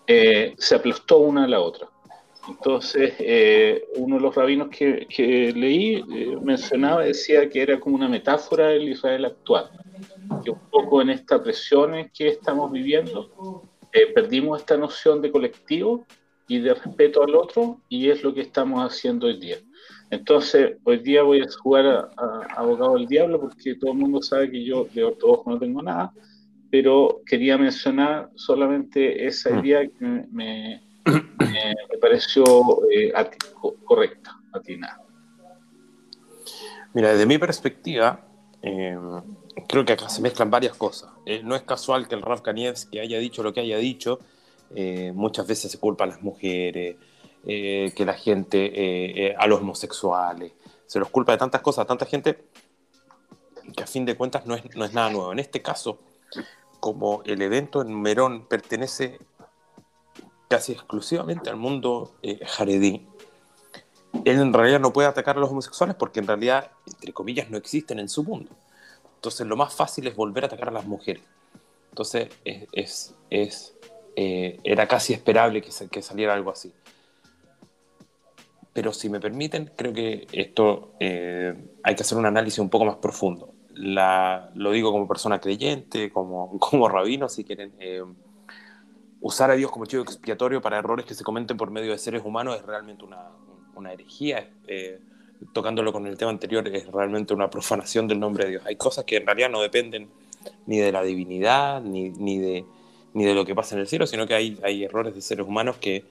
eh, 0.06 0.54
se 0.58 0.74
aplastó 0.74 1.18
una 1.18 1.44
a 1.44 1.48
la 1.48 1.60
otra. 1.60 1.88
Entonces, 2.48 3.14
eh, 3.18 3.84
uno 3.96 4.16
de 4.16 4.22
los 4.22 4.34
rabinos 4.34 4.68
que, 4.68 5.06
que 5.08 5.52
leí 5.52 5.96
eh, 5.96 6.36
mencionaba, 6.40 7.04
decía 7.04 7.48
que 7.48 7.60
era 7.60 7.78
como 7.78 7.96
una 7.96 8.08
metáfora 8.08 8.68
del 8.68 8.88
Israel 8.88 9.24
actual 9.24 9.70
que 10.44 10.50
un 10.50 10.60
poco 10.70 11.02
en 11.02 11.10
esta 11.10 11.42
presión 11.42 11.92
que 12.12 12.28
estamos 12.28 12.70
viviendo, 12.72 13.62
eh, 13.92 14.12
perdimos 14.14 14.60
esta 14.60 14.76
noción 14.76 15.22
de 15.22 15.30
colectivo 15.30 16.04
y 16.48 16.60
de 16.60 16.74
respeto 16.74 17.22
al 17.22 17.34
otro, 17.34 17.80
y 17.88 18.08
es 18.08 18.22
lo 18.22 18.32
que 18.32 18.42
estamos 18.42 18.80
haciendo 18.80 19.26
hoy 19.26 19.38
día. 19.38 19.56
Entonces, 20.10 20.76
hoy 20.84 20.98
día 20.98 21.22
voy 21.22 21.40
a 21.40 21.46
jugar 21.60 21.86
a, 21.86 22.40
abogado 22.56 22.94
del 22.94 23.06
diablo, 23.06 23.40
porque 23.40 23.74
todo 23.74 23.92
el 23.92 23.98
mundo 23.98 24.22
sabe 24.22 24.50
que 24.50 24.64
yo 24.64 24.86
de 24.94 25.04
ortodoxo 25.04 25.50
no 25.50 25.58
tengo 25.58 25.82
nada, 25.82 26.12
pero 26.70 27.20
quería 27.26 27.58
mencionar 27.58 28.30
solamente 28.34 29.26
esa 29.26 29.50
mm. 29.50 29.64
idea 29.64 29.86
que 29.86 30.04
me, 30.04 30.82
me, 31.38 31.74
pareció 32.00 32.44
eh, 32.90 33.12
correcta, 33.84 34.38
atinada. 34.52 35.02
Mira, 36.94 37.12
desde 37.12 37.26
mi 37.26 37.38
perspectiva, 37.38 38.26
eh, 38.62 38.96
creo 39.66 39.84
que 39.84 39.94
acá 39.94 40.08
se 40.08 40.20
mezclan 40.20 40.50
varias 40.50 40.76
cosas. 40.76 41.10
Eh, 41.24 41.40
no 41.42 41.54
es 41.54 41.62
casual 41.62 42.08
que 42.08 42.14
el 42.14 42.22
Rav 42.22 42.42
Kanievski 42.42 42.98
haya 42.98 43.18
dicho 43.18 43.42
lo 43.42 43.52
que 43.52 43.60
haya 43.60 43.78
dicho. 43.78 44.18
Eh, 44.74 45.12
muchas 45.14 45.46
veces 45.46 45.70
se 45.70 45.78
culpa 45.78 46.04
a 46.04 46.08
las 46.08 46.22
mujeres, 46.22 46.96
eh, 47.46 47.92
que 47.94 48.04
la 48.04 48.14
gente, 48.14 49.34
a 49.38 49.46
los 49.46 49.60
homosexuales. 49.60 50.52
Se 50.86 50.98
los 50.98 51.08
culpa 51.08 51.32
de 51.32 51.38
tantas 51.38 51.60
cosas 51.62 51.84
a 51.84 51.86
tanta 51.86 52.06
gente 52.06 52.44
que 53.74 53.82
a 53.82 53.86
fin 53.86 54.04
de 54.04 54.16
cuentas 54.16 54.46
no 54.46 54.54
es, 54.54 54.76
no 54.76 54.84
es 54.84 54.92
nada 54.92 55.10
nuevo. 55.10 55.32
En 55.32 55.38
este 55.38 55.62
caso, 55.62 55.98
como 56.80 57.22
el 57.24 57.42
evento 57.42 57.82
en 57.82 58.00
Merón 58.00 58.46
pertenece 58.46 59.18
casi 60.48 60.72
exclusivamente 60.72 61.50
al 61.50 61.56
mundo 61.56 62.14
jaredí, 62.46 63.06
él 64.24 64.40
en 64.40 64.52
realidad 64.52 64.80
no 64.80 64.92
puede 64.92 65.08
atacar 65.08 65.36
a 65.36 65.40
los 65.40 65.50
homosexuales 65.50 65.96
porque 65.96 66.20
en 66.20 66.26
realidad, 66.26 66.70
entre 66.86 67.12
comillas, 67.12 67.50
no 67.50 67.58
existen 67.58 67.98
en 67.98 68.08
su 68.08 68.22
mundo. 68.22 68.52
Entonces 69.16 69.46
lo 69.46 69.56
más 69.56 69.74
fácil 69.74 70.06
es 70.06 70.14
volver 70.14 70.44
a 70.44 70.46
atacar 70.46 70.68
a 70.68 70.72
las 70.72 70.86
mujeres. 70.86 71.22
Entonces 71.90 72.28
es, 72.44 73.14
es, 73.30 73.74
eh, 74.14 74.60
era 74.62 74.86
casi 74.86 75.14
esperable 75.14 75.62
que, 75.62 75.70
que, 75.90 76.02
saliera 76.02 76.34
algo 76.34 76.50
así. 76.50 76.72
Pero 78.72 78.92
si 78.92 79.08
me 79.08 79.18
permiten, 79.18 79.72
creo 79.74 79.92
que 79.92 80.26
esto 80.32 80.92
eh, 81.00 81.54
hay 81.82 81.94
que 81.94 82.02
hacer 82.02 82.18
un 82.18 82.26
análisis 82.26 82.58
un 82.58 82.68
poco 82.68 82.84
más 82.84 82.96
profundo. 82.96 83.54
La, 83.74 84.50
lo 84.54 84.72
digo 84.72 84.92
como 84.92 85.08
persona 85.08 85.40
creyente, 85.40 86.10
como, 86.10 86.58
como 86.60 86.88
rabino, 86.88 87.28
si 87.28 87.44
quieren. 87.44 87.72
Eh, 87.78 88.04
usar 89.20 89.50
a 89.50 89.54
Dios 89.54 89.70
como 89.70 89.86
chivo 89.86 90.02
expiatorio 90.02 90.60
para 90.60 90.78
errores 90.78 91.06
que 91.06 91.14
se 91.14 91.24
cometen 91.24 91.56
por 91.56 91.70
medio 91.70 91.92
de 91.92 91.98
seres 91.98 92.22
humanos 92.24 92.56
es 92.56 92.62
realmente 92.62 93.04
una, 93.04 93.30
una 93.74 93.92
herejía 93.92 94.50
tocándolo 95.52 95.92
con 95.92 96.06
el 96.06 96.16
tema 96.16 96.30
anterior, 96.30 96.66
es 96.68 96.86
realmente 96.86 97.34
una 97.34 97.50
profanación 97.50 98.08
del 98.08 98.20
nombre 98.20 98.44
de 98.44 98.50
Dios. 98.52 98.62
Hay 98.66 98.76
cosas 98.76 99.04
que 99.04 99.16
en 99.16 99.26
realidad 99.26 99.50
no 99.50 99.60
dependen 99.60 100.08
ni 100.66 100.78
de 100.78 100.92
la 100.92 101.02
divinidad, 101.02 101.82
ni, 101.82 102.10
ni, 102.10 102.38
de, 102.38 102.64
ni 103.14 103.24
de 103.24 103.34
lo 103.34 103.44
que 103.44 103.54
pasa 103.54 103.74
en 103.74 103.82
el 103.82 103.88
cielo, 103.88 104.06
sino 104.06 104.26
que 104.26 104.34
hay, 104.34 104.58
hay 104.62 104.84
errores 104.84 105.14
de 105.14 105.20
seres 105.20 105.46
humanos 105.46 105.76
que 105.78 106.04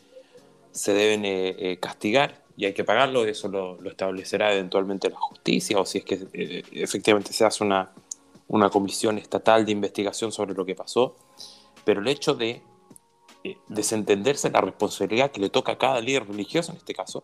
se 0.71 0.93
deben 0.93 1.26
eh, 1.26 1.55
eh, 1.57 1.78
castigar 1.78 2.43
y 2.57 2.65
hay 2.65 2.73
que 2.73 2.84
pagarlo, 2.84 3.26
eso 3.26 3.47
lo, 3.47 3.78
establecerá 3.86 4.53
eventualmente 4.53 5.09
la 5.09 5.17
justicia, 5.17 5.80
o 5.80 5.86
si 5.86 5.99
es 5.99 6.05
que 6.05 6.28
eh, 6.34 6.63
efectivamente 6.71 7.34
se 7.34 7.45
hace 7.45 7.63
una, 7.63 7.91
una 8.47 8.69
comisión 8.69 9.17
estatal 9.17 9.65
de 9.65 9.71
investigación 9.71 10.32
sobre 10.32 10.53
lo 10.53 10.65
que 10.65 10.76
pasó, 10.76 11.15
pero 11.84 12.01
el 12.01 12.07
hecho 12.07 12.34
de 12.34 12.61
desentenderse 13.67 14.49
la 14.49 14.61
responsabilidad 14.61 15.32
que 15.32 15.39
le 15.39 15.49
toca 15.49 15.73
a 15.73 15.78
cada 15.78 16.01
líder 16.01 16.28
religioso, 16.28 16.71
en 16.71 16.78
este 16.78 16.95
caso, 16.95 17.23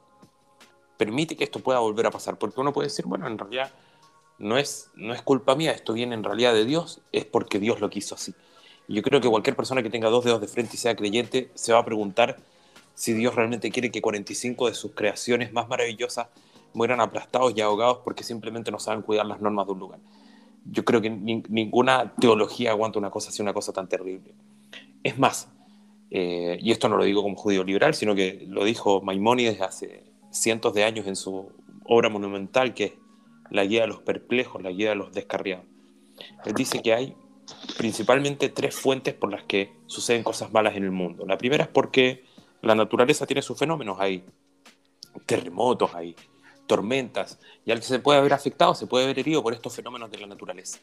permite 1.02 1.36
que 1.36 1.44
esto 1.44 1.62
pueda 1.62 1.80
volver 1.80 2.06
a 2.06 2.12
pasar, 2.12 2.38
porque 2.38 2.62
uno 2.62 2.74
puede 2.74 2.90
decir, 2.90 3.08
bueno, 3.08 3.26
en 3.26 3.40
realidad 3.40 3.72
no 4.38 4.60
es, 4.60 4.92
no 4.94 5.16
es 5.16 5.24
culpa 5.24 5.56
mía, 5.56 5.72
esto 5.72 5.94
viene 5.94 6.14
en 6.14 6.24
realidad 6.24 6.54
de 6.54 6.64
Dios, 6.64 7.02
es 7.12 7.26
porque 7.26 7.58
Dios 7.58 7.82
lo 7.82 7.90
quiso 7.90 8.14
así. 8.14 8.36
Y 8.88 8.94
yo 8.94 9.02
creo 9.02 9.20
que 9.20 9.28
cualquier 9.28 9.56
persona 9.56 9.82
que 9.82 9.90
tenga 9.90 10.12
dos 10.12 10.26
dedos 10.26 10.40
de 10.42 10.48
frente 10.48 10.76
y 10.76 10.78
sea 10.78 10.96
creyente 10.96 11.50
se 11.56 11.74
va 11.74 11.80
a 11.80 11.86
preguntar 11.86 12.38
si 12.94 13.14
Dios 13.14 13.34
realmente 13.34 13.72
quiere 13.72 13.90
que 13.90 14.00
45 14.00 14.68
de 14.68 14.76
sus 14.76 14.92
creaciones 14.92 15.52
más 15.52 15.68
maravillosas 15.68 16.28
mueran 16.76 17.02
aplastados 17.02 17.52
y 17.56 17.62
ahogados 17.62 17.98
porque 18.04 18.24
simplemente 18.24 18.70
no 18.70 18.78
saben 18.78 19.02
cuidar 19.02 19.26
las 19.26 19.42
normas 19.42 19.66
de 19.66 19.72
un 19.72 19.80
lugar. 19.80 20.00
Yo 20.66 20.86
creo 20.86 21.02
que 21.02 21.10
ninguna 21.10 22.14
teología 22.14 22.70
aguanta 22.70 23.00
una 23.00 23.10
cosa 23.10 23.30
así, 23.30 23.42
una 23.42 23.56
cosa 23.56 23.74
tan 23.74 23.90
terrible. 23.90 24.36
Es 25.02 25.18
más, 25.18 25.50
eh, 26.12 26.60
y 26.62 26.72
esto 26.72 26.90
no 26.90 26.98
lo 26.98 27.06
digo 27.06 27.24
como 27.24 27.36
judío 27.36 27.64
liberal, 27.64 27.96
sino 27.96 28.14
que 28.14 28.46
lo 28.48 28.64
dijo 28.64 29.02
Maimónides 29.02 29.62
hace 29.62 30.11
cientos 30.32 30.74
de 30.74 30.84
años 30.84 31.08
en 31.08 31.16
su 31.16 31.52
obra 31.86 32.10
monumental 32.10 32.74
que 32.74 32.84
es 32.86 32.94
La 33.50 33.66
guía 33.66 33.82
de 33.82 33.88
los 33.88 34.00
perplejos, 34.00 34.62
la 34.62 34.72
guía 34.72 34.90
de 34.90 34.96
los 34.96 35.12
descarriados. 35.12 35.66
Él 36.46 36.54
dice 36.54 36.82
que 36.82 36.94
hay 36.94 37.16
principalmente 37.78 38.50
tres 38.50 38.74
fuentes 38.76 39.14
por 39.14 39.30
las 39.30 39.44
que 39.44 39.74
suceden 39.88 40.24
cosas 40.24 40.54
malas 40.54 40.76
en 40.76 40.84
el 40.84 40.92
mundo. 40.92 41.26
La 41.26 41.38
primera 41.38 41.66
es 41.66 41.70
porque 41.70 42.24
la 42.62 42.76
naturaleza 42.76 43.26
tiene 43.26 43.42
sus 43.42 43.58
fenómenos, 43.58 44.00
hay 44.00 44.24
terremotos, 45.26 45.94
hay 45.94 46.16
tormentas, 46.68 47.40
y 47.66 47.72
al 47.72 47.80
que 47.80 47.86
se 47.86 48.00
puede 48.00 48.22
ver 48.22 48.34
afectado 48.34 48.74
se 48.76 48.88
puede 48.88 49.06
ver 49.06 49.20
herido 49.20 49.44
por 49.44 49.54
estos 49.54 49.76
fenómenos 49.76 50.10
de 50.10 50.20
la 50.20 50.28
naturaleza. 50.28 50.80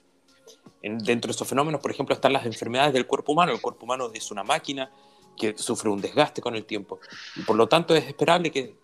dentro 0.83 1.29
de 1.29 1.33
estos 1.33 1.49
fenómenos, 1.49 1.81
por 1.81 1.91
ejemplo, 1.91 2.15
están 2.15 2.33
las 2.33 2.45
enfermedades 2.45 2.93
del 2.93 3.07
cuerpo 3.07 3.33
humano. 3.33 3.53
El 3.53 3.61
cuerpo 3.61 3.85
humano 3.85 4.11
es 4.13 4.31
una 4.31 4.45
máquina 4.45 4.91
que 5.37 5.57
sufre 5.57 5.89
un 5.89 6.01
desgaste 6.01 6.43
con 6.43 6.55
el 6.55 6.65
tiempo. 6.65 7.01
Y 7.37 7.43
por 7.43 7.57
lo 7.57 7.69
tanto 7.69 7.95
es 7.95 8.05
esperable 8.05 8.51
que 8.51 8.75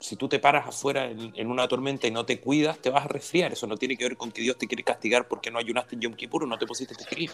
si 0.00 0.16
tú 0.16 0.28
te 0.28 0.38
paras 0.38 0.66
afuera 0.66 1.10
en, 1.10 1.50
una 1.50 1.68
tormenta 1.68 2.06
y 2.06 2.10
no 2.10 2.26
te 2.26 2.40
cuidas, 2.40 2.78
te 2.78 2.90
vas 2.90 3.04
a 3.04 3.08
resfriar. 3.08 3.52
Eso 3.52 3.66
no 3.66 3.76
tiene 3.76 3.96
que 3.96 4.04
ver 4.04 4.16
con 4.16 4.32
que 4.32 4.42
Dios 4.42 4.58
te 4.58 4.66
quiere 4.66 4.82
castigar 4.82 5.28
porque 5.28 5.50
no 5.50 5.58
ayunaste 5.58 5.94
en 5.94 6.02
Yom 6.02 6.14
Kippur 6.14 6.44
o 6.44 6.46
no 6.46 6.58
te 6.58 6.66
pusiste 6.66 6.94
tefilín. 6.94 7.30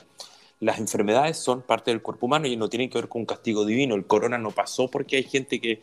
Las 0.61 0.79
enfermedades 0.79 1.39
son 1.39 1.63
parte 1.63 1.91
del 1.91 2.03
cuerpo 2.03 2.27
humano 2.27 2.47
y 2.47 2.57
no 2.57 2.69
tienen 2.69 2.91
que 2.91 2.99
ver 2.99 3.09
con 3.09 3.23
un 3.23 3.27
castigo 3.27 3.65
divino. 3.65 3.95
El 3.95 4.07
corona 4.07 4.37
no 4.37 4.51
pasó 4.51 4.89
porque 4.89 5.17
hay 5.17 5.23
gente 5.23 5.59
que, 5.59 5.73
eh, 5.73 5.83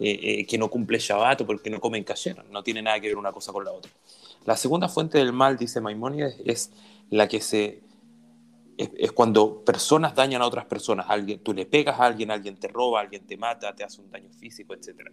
eh, 0.00 0.46
que 0.46 0.58
no 0.58 0.68
cumple 0.68 0.98
Shabbat 0.98 1.42
o 1.42 1.46
porque 1.46 1.70
no 1.70 1.80
comen 1.80 2.02
kasher. 2.02 2.44
No 2.50 2.64
tiene 2.64 2.82
nada 2.82 2.98
que 2.98 3.06
ver 3.06 3.16
una 3.16 3.30
cosa 3.30 3.52
con 3.52 3.64
la 3.64 3.70
otra. 3.70 3.92
La 4.44 4.56
segunda 4.56 4.88
fuente 4.88 5.18
del 5.18 5.32
mal, 5.32 5.56
dice 5.56 5.80
Maimónides, 5.80 6.40
es 6.44 6.72
la 7.08 7.28
que 7.28 7.40
se 7.40 7.86
es, 8.76 9.12
cuando 9.12 9.64
personas 9.64 10.14
dañan 10.14 10.42
a 10.42 10.46
otras 10.46 10.66
personas. 10.66 11.06
Alguien, 11.08 11.40
tú 11.40 11.52
le 11.52 11.66
pegas 11.66 11.98
a 11.98 12.06
alguien, 12.06 12.30
alguien 12.30 12.56
te 12.56 12.68
roba, 12.68 13.00
alguien 13.00 13.26
te 13.26 13.36
mata, 13.36 13.74
te 13.74 13.84
hace 13.84 14.00
un 14.00 14.10
daño 14.10 14.30
físico, 14.30 14.74
etc. 14.74 15.10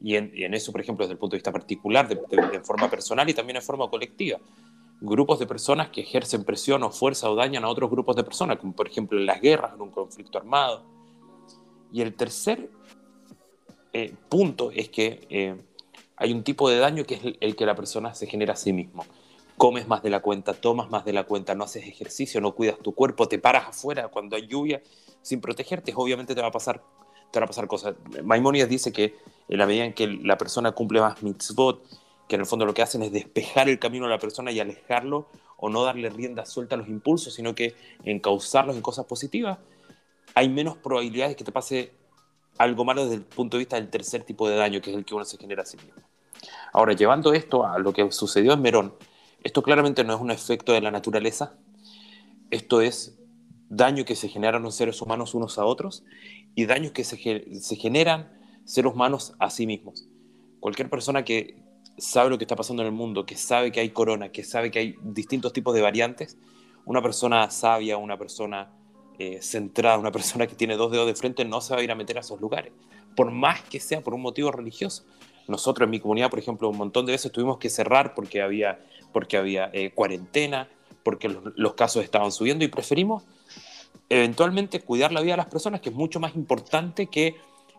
Y 0.00 0.16
en, 0.16 0.54
eso, 0.54 0.72
por 0.72 0.80
ejemplo, 0.80 1.04
desde 1.04 1.14
el 1.14 1.18
punto 1.18 1.34
de 1.34 1.38
vista 1.38 1.52
particular, 1.52 2.08
de, 2.08 2.60
forma 2.62 2.88
personal 2.88 3.28
y 3.28 3.34
también 3.34 3.56
en 3.56 3.62
forma 3.62 3.88
colectiva. 3.88 4.38
Grupos 5.00 5.38
de 5.38 5.46
personas 5.46 5.90
que 5.90 6.02
ejercen 6.02 6.44
presión 6.44 6.82
o 6.82 6.90
fuerza 6.90 7.30
o 7.30 7.34
dañan 7.34 7.64
a 7.64 7.68
otros 7.68 7.90
grupos 7.90 8.16
de 8.16 8.24
personas, 8.24 8.58
como 8.58 8.74
por 8.74 8.88
ejemplo 8.88 9.18
en 9.18 9.26
las 9.26 9.40
guerras, 9.40 9.74
en 9.74 9.82
un 9.82 9.90
conflicto 9.90 10.38
armado. 10.38 10.84
Y 11.92 12.02
el 12.02 12.14
tercer 12.14 12.70
eh, 13.92 14.14
punto 14.28 14.70
es 14.70 14.88
que 14.88 15.26
eh, 15.28 15.56
hay 16.16 16.32
un 16.32 16.42
tipo 16.42 16.68
de 16.68 16.78
daño 16.78 17.04
que 17.04 17.14
es 17.14 17.20
el 17.40 17.56
que 17.56 17.66
la 17.66 17.74
persona 17.74 18.14
se 18.14 18.26
genera 18.26 18.54
a 18.54 18.56
sí 18.56 18.72
mismo 18.72 19.04
comes 19.56 19.88
más 19.88 20.02
de 20.02 20.10
la 20.10 20.20
cuenta, 20.20 20.54
tomas 20.54 20.90
más 20.90 21.04
de 21.04 21.12
la 21.12 21.24
cuenta, 21.24 21.54
no 21.54 21.64
haces 21.64 21.86
ejercicio, 21.86 22.40
no 22.40 22.54
cuidas 22.54 22.78
tu 22.78 22.94
cuerpo, 22.94 23.26
te 23.26 23.38
paras 23.38 23.68
afuera 23.68 24.08
cuando 24.08 24.36
hay 24.36 24.46
lluvia 24.46 24.82
sin 25.22 25.40
protegerte, 25.40 25.92
obviamente 25.96 26.34
te 26.34 26.40
va 26.40 26.48
a 26.48 26.52
pasar, 26.52 26.82
te 27.30 27.38
van 27.38 27.44
a 27.44 27.46
pasar 27.46 27.66
cosas. 27.66 27.94
Maimonides 28.22 28.68
dice 28.68 28.92
que 28.92 29.16
en 29.48 29.58
la 29.58 29.66
medida 29.66 29.84
en 29.84 29.94
que 29.94 30.06
la 30.06 30.38
persona 30.38 30.72
cumple 30.72 31.00
más 31.00 31.22
mitzvot, 31.22 31.82
que 32.28 32.34
en 32.34 32.40
el 32.40 32.46
fondo 32.46 32.66
lo 32.66 32.74
que 32.74 32.82
hacen 32.82 33.02
es 33.02 33.12
despejar 33.12 33.68
el 33.68 33.78
camino 33.78 34.06
a 34.06 34.08
la 34.08 34.18
persona 34.18 34.50
y 34.50 34.60
alejarlo 34.60 35.28
o 35.56 35.68
no 35.68 35.84
darle 35.84 36.10
rienda 36.10 36.44
suelta 36.44 36.74
a 36.74 36.78
los 36.78 36.88
impulsos, 36.88 37.34
sino 37.34 37.54
que 37.54 37.74
encauzarlos 38.04 38.76
en 38.76 38.82
cosas 38.82 39.06
positivas, 39.06 39.58
hay 40.34 40.48
menos 40.48 40.76
probabilidades 40.76 41.32
de 41.32 41.36
que 41.36 41.44
te 41.44 41.52
pase 41.52 41.92
algo 42.58 42.84
malo 42.84 43.04
desde 43.04 43.16
el 43.16 43.22
punto 43.22 43.56
de 43.56 43.60
vista 43.60 43.76
del 43.76 43.88
tercer 43.88 44.22
tipo 44.24 44.48
de 44.48 44.56
daño, 44.56 44.80
que 44.80 44.90
es 44.90 44.96
el 44.96 45.04
que 45.04 45.14
uno 45.14 45.24
se 45.24 45.38
genera 45.38 45.62
a 45.62 45.66
sí 45.66 45.76
mismo. 45.76 46.02
Ahora, 46.72 46.92
llevando 46.92 47.32
esto 47.32 47.66
a 47.66 47.78
lo 47.78 47.92
que 47.92 48.10
sucedió 48.12 48.52
en 48.52 48.62
Merón, 48.62 48.94
esto 49.42 49.62
claramente 49.62 50.04
no 50.04 50.14
es 50.14 50.20
un 50.20 50.30
efecto 50.30 50.72
de 50.72 50.80
la 50.80 50.90
naturaleza, 50.90 51.54
esto 52.50 52.80
es 52.80 53.18
daño 53.68 54.04
que 54.04 54.16
se 54.16 54.28
generan 54.28 54.62
los 54.62 54.74
seres 54.74 55.00
humanos 55.00 55.34
unos 55.34 55.58
a 55.58 55.64
otros 55.64 56.04
y 56.54 56.66
daños 56.66 56.92
que 56.92 57.04
se, 57.04 57.16
generan 57.16 58.32
seres 58.66 58.92
humanos 58.92 59.34
a 59.38 59.48
sí 59.48 59.66
mismos. 59.66 60.06
Cualquier 60.60 60.90
persona 60.90 61.24
que 61.24 61.56
sabe 61.96 62.28
lo 62.28 62.36
que 62.36 62.44
está 62.44 62.56
pasando 62.56 62.82
en 62.82 62.88
el 62.88 62.94
mundo, 62.94 63.24
que 63.24 63.36
sabe 63.36 63.72
que 63.72 63.80
hay 63.80 63.90
corona, 63.90 64.30
que 64.30 64.44
sabe 64.44 64.70
que 64.70 64.78
hay 64.78 64.96
distintos 65.02 65.54
tipos 65.54 65.74
de 65.74 65.80
variantes, 65.80 66.36
una 66.84 67.00
persona 67.00 67.50
sabia, 67.50 67.96
una 67.96 68.18
persona 68.18 68.70
eh, 69.18 69.40
centrada, 69.40 69.96
una 69.96 70.12
persona 70.12 70.46
que 70.46 70.54
tiene 70.54 70.76
dos 70.76 70.92
dedos 70.92 71.06
de 71.06 71.14
frente, 71.14 71.46
no 71.46 71.62
se 71.62 71.72
va 71.72 71.80
a 71.80 71.82
ir 71.82 71.90
a 71.90 71.94
meter 71.94 72.18
a 72.18 72.20
esos 72.20 72.38
lugares, 72.40 72.74
por 73.16 73.30
más 73.30 73.62
que 73.62 73.80
sea 73.80 74.02
por 74.02 74.12
un 74.12 74.20
motivo 74.20 74.52
religioso. 74.52 75.04
Nosotros 75.48 75.86
en 75.86 75.90
mi 75.90 76.00
comunidad, 76.00 76.28
por 76.28 76.38
ejemplo, 76.38 76.68
un 76.68 76.76
montón 76.76 77.06
de 77.06 77.12
veces 77.12 77.32
tuvimos 77.32 77.58
que 77.58 77.70
cerrar 77.70 78.14
porque 78.14 78.42
había 78.42 78.80
porque 79.16 79.38
había 79.38 79.70
eh, 79.72 79.92
cuarentena, 79.94 80.68
porque 81.02 81.30
los, 81.30 81.72
casos 81.72 82.04
estaban 82.04 82.30
subiendo 82.32 82.66
y 82.66 82.68
preferimos 82.68 83.24
eventualmente 84.10 84.80
cuidar 84.80 85.10
la 85.10 85.22
vida 85.22 85.32
de 85.32 85.38
las 85.38 85.46
personas, 85.46 85.80
que 85.80 85.88
es 85.88 85.94
mucho 85.94 86.20
más 86.20 86.36
importante 86.36 87.06
que 87.06 87.34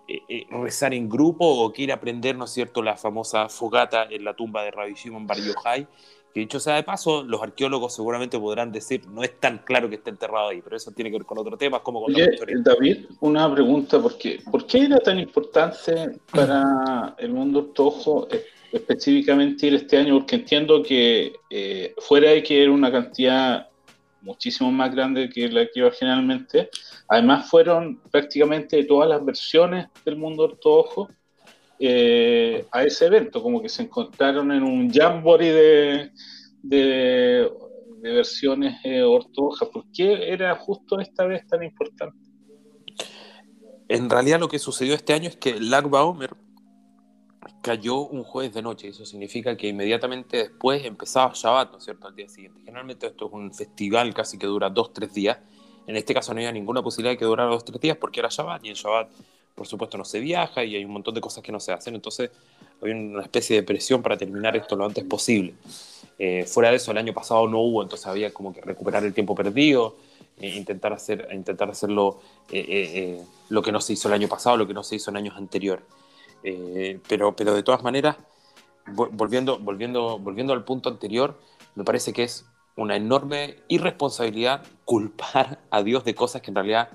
eh, 0.08 0.22
eh, 0.30 0.48
rezar 0.52 0.94
en 0.94 1.10
grupo 1.10 1.46
o 1.46 1.72
que 1.74 1.84
ir 1.84 1.92
a 1.92 1.96
aprender, 1.96 2.36
¿no 2.36 2.46
es 2.46 2.52
cierto?, 2.52 2.82
la 2.82 2.96
famosa 2.96 3.50
fogata 3.50 4.08
en 4.10 4.24
la 4.24 4.36
tumba 4.36 4.64
de 4.64 4.72
Rabbi 4.72 4.94
Shimon 4.94 5.28
Bar 5.28 5.38
Yochai, 5.38 5.88
que 6.34 6.40
dicho 6.42 6.60
sea 6.60 6.76
de 6.76 6.84
paso, 6.84 7.24
los 7.24 7.42
arqueólogos 7.42 7.96
seguramente 7.96 8.40
podrán 8.40 8.72
decir, 8.72 9.08
no 9.08 9.24
es 9.24 9.40
tan 9.40 9.60
claro 9.60 9.90
que 9.90 9.96
esté 9.96 10.10
enterrado 10.10 10.50
ahí, 10.50 10.62
pero 10.62 10.76
eso 10.78 10.92
tiene 10.92 11.10
que 11.12 11.18
ver 11.18 11.26
con 11.26 11.38
otro 11.38 11.58
tema, 11.58 11.82
como 11.82 12.02
con 12.02 12.14
Oye, 12.14 12.30
David, 12.64 13.06
una 13.22 13.54
pregunta, 13.54 14.02
¿por 14.02 14.18
qué, 14.18 14.40
¿por 14.52 14.66
qué 14.66 14.86
era 14.86 15.00
tan 15.00 15.20
importante 15.20 16.20
para 16.32 17.16
el 17.20 17.34
mundo 17.34 17.60
ortodoxo 17.60 18.28
específicamente 18.72 19.68
ir 19.68 19.76
este 19.76 19.98
año, 19.98 20.20
porque 20.20 20.36
entiendo 20.38 20.84
que 20.84 21.34
eh, 21.50 21.96
fuera 22.00 22.32
de 22.32 22.44
que 22.44 22.64
era 22.64 22.72
una 22.72 22.92
cantidad 22.92 23.68
muchísimo 24.28 24.72
más 24.72 24.94
grande 24.94 25.30
que 25.30 25.48
la 25.48 25.66
que 25.66 25.80
iba 25.80 25.92
generalmente, 25.92 26.70
además 27.08 27.50
fueron 27.50 28.00
prácticamente 28.12 28.84
todas 28.84 29.10
las 29.10 29.24
versiones 29.26 29.88
del 30.06 30.18
mundo 30.18 30.44
ortodoxo 30.44 31.10
eh, 31.80 32.66
a 32.72 32.84
ese 32.84 33.06
evento, 33.06 33.42
como 33.42 33.62
que 33.62 33.70
se 33.70 33.84
encontraron 33.84 34.52
en 34.52 34.64
un 34.64 34.92
jamboree 34.92 35.54
de, 35.54 36.12
de, 36.62 37.50
versiones 38.02 38.80
eh, 38.84 39.02
ortodoxas. 39.02 39.70
¿Por 39.70 39.86
qué 39.92 40.32
era 40.32 40.56
justo 40.56 41.00
esta 41.00 41.26
vez 41.26 41.48
tan 41.48 41.64
importante? 41.64 42.18
En 43.88 44.10
realidad 44.10 44.40
lo 44.40 44.50
que 44.50 44.60
sucedió 44.60 44.94
este 44.94 45.14
año 45.14 45.30
es 45.30 45.38
que 45.38 45.56
Baomer, 45.90 46.36
cayó 47.62 48.02
un 48.02 48.24
jueves 48.24 48.54
de 48.54 48.62
noche. 48.62 48.88
Eso 48.88 49.06
significa 49.06 49.56
que 49.56 49.68
inmediatamente 49.68 50.38
después 50.38 50.86
empezaba 50.86 51.32
Shabbat, 51.34 51.72
¿no 51.72 51.78
es 51.78 51.84
cierto?, 51.84 52.08
al 52.08 52.16
día 52.16 52.30
siguiente. 52.30 52.60
Generalmente 52.62 53.08
esto 53.08 53.28
es 53.28 53.34
un 53.34 53.54
festival 53.54 54.14
casi 54.14 54.38
que 54.38 54.48
dura 54.48 54.70
dos, 54.70 54.94
tres 54.94 55.14
días. 55.14 55.38
En 55.88 55.96
este 55.96 56.14
caso 56.14 56.34
no 56.34 56.40
había 56.40 56.52
ninguna 56.52 56.82
posibilidad 56.82 57.14
de 57.14 57.18
que 57.18 57.26
durara 57.26 57.50
dos, 57.50 57.64
tres 57.64 57.80
días 57.80 57.98
porque 57.98 58.20
era 58.20 58.30
Shabbat 58.30 58.66
y 58.66 58.70
en 58.70 58.76
Shabbat, 58.76 59.10
por 59.56 59.68
supuesto, 59.68 59.98
no 59.98 60.06
se 60.06 60.20
viaja 60.20 60.64
y 60.64 60.76
hay 60.76 60.86
un 60.86 60.92
montón 60.92 61.16
de 61.16 61.22
cosas 61.22 61.44
que 61.44 61.52
no 61.52 61.60
se 61.60 61.72
hacen. 61.72 61.96
Entonces 61.96 62.30
había 62.82 62.96
una 62.96 63.24
especie 63.24 63.56
de 63.56 63.64
presión 63.64 64.02
para 64.02 64.18
terminar 64.18 64.56
esto 64.56 64.76
lo 64.76 64.86
antes 64.86 65.04
posible. 65.04 65.56
Eh, 66.20 66.46
fuera 66.46 66.70
de 66.70 66.78
eso, 66.78 66.92
el 66.92 66.98
año 66.98 67.14
pasado 67.14 67.48
no 67.48 67.60
hubo, 67.60 67.84
entonces 67.84 68.08
había 68.08 68.34
como 68.34 68.54
que 68.54 68.62
recuperar 68.62 69.04
el 69.06 69.14
tiempo 69.14 69.36
perdido, 69.36 69.96
eh, 70.40 70.56
intentar, 70.56 70.94
hacer, 70.94 71.28
intentar 71.32 71.70
hacerlo 71.70 72.20
eh, 72.52 73.22
lo 73.50 73.62
que 73.62 73.72
no 73.72 73.82
se 73.82 73.94
hizo 73.94 74.08
el 74.08 74.16
año 74.16 74.28
pasado, 74.28 74.58
lo 74.58 74.68
que 74.68 74.74
no 74.74 74.84
se 74.84 74.96
hizo 74.96 75.12
en 75.12 75.18
años 75.18 75.38
anteriores. 75.38 75.86
Eh, 76.44 77.00
pero, 77.08 77.36
pero 77.36 77.54
de 77.54 77.64
todas 77.64 77.84
maneras, 77.84 78.18
volviendo, 78.88 79.60
volviendo, 79.60 80.20
volviendo 80.20 80.54
al 80.54 80.64
punto 80.64 80.90
anterior, 80.90 81.40
me 81.76 81.84
parece 81.84 82.14
que 82.14 82.24
es 82.24 82.46
una 82.76 82.96
enorme 82.96 83.58
irresponsabilidad 83.68 84.64
culpar 84.86 85.60
a 85.72 85.82
Dios 85.84 86.06
de 86.06 86.16
cosas 86.16 86.42
que 86.42 86.52
en 86.52 86.56
realidad 86.56 86.90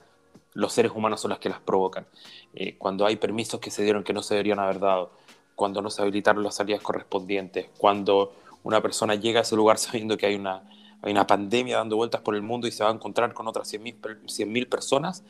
los 0.55 0.72
seres 0.72 0.93
humanos 0.95 1.20
son 1.20 1.30
las 1.30 1.38
que 1.38 1.49
las 1.49 1.61
provocan. 1.61 2.07
Eh, 2.55 2.76
cuando 2.78 3.07
hay 3.07 3.16
permisos 3.16 3.61
que 3.61 3.70
se 3.70 3.82
dieron 3.82 4.05
que 4.05 4.12
no 4.12 4.22
se 4.22 4.34
deberían 4.34 4.59
haber 4.59 4.78
dado, 4.78 5.12
cuando 5.55 5.82
no 5.82 5.90
se 5.90 6.03
habilitaron 6.03 6.43
las 6.43 6.55
salidas 6.55 6.82
correspondientes, 6.82 7.68
cuando 7.78 8.34
una 8.62 8.80
persona 8.80 9.14
llega 9.14 9.40
a 9.40 9.43
ese 9.43 9.57
lugar 9.57 9.78
sabiendo 9.78 10.16
que 10.16 10.26
hay 10.26 10.36
una, 10.36 10.68
hay 11.03 11.12
una 11.12 11.26
pandemia 11.26 11.78
dando 11.78 11.97
vueltas 11.97 12.20
por 12.20 12.34
el 12.34 12.43
mundo 12.43 12.66
y 12.66 12.72
se 12.72 12.84
va 12.84 12.90
a 12.90 12.93
encontrar 12.93 13.32
con 13.34 13.49
otras 13.49 13.72
100.000 13.72 14.68
personas, 14.68 15.24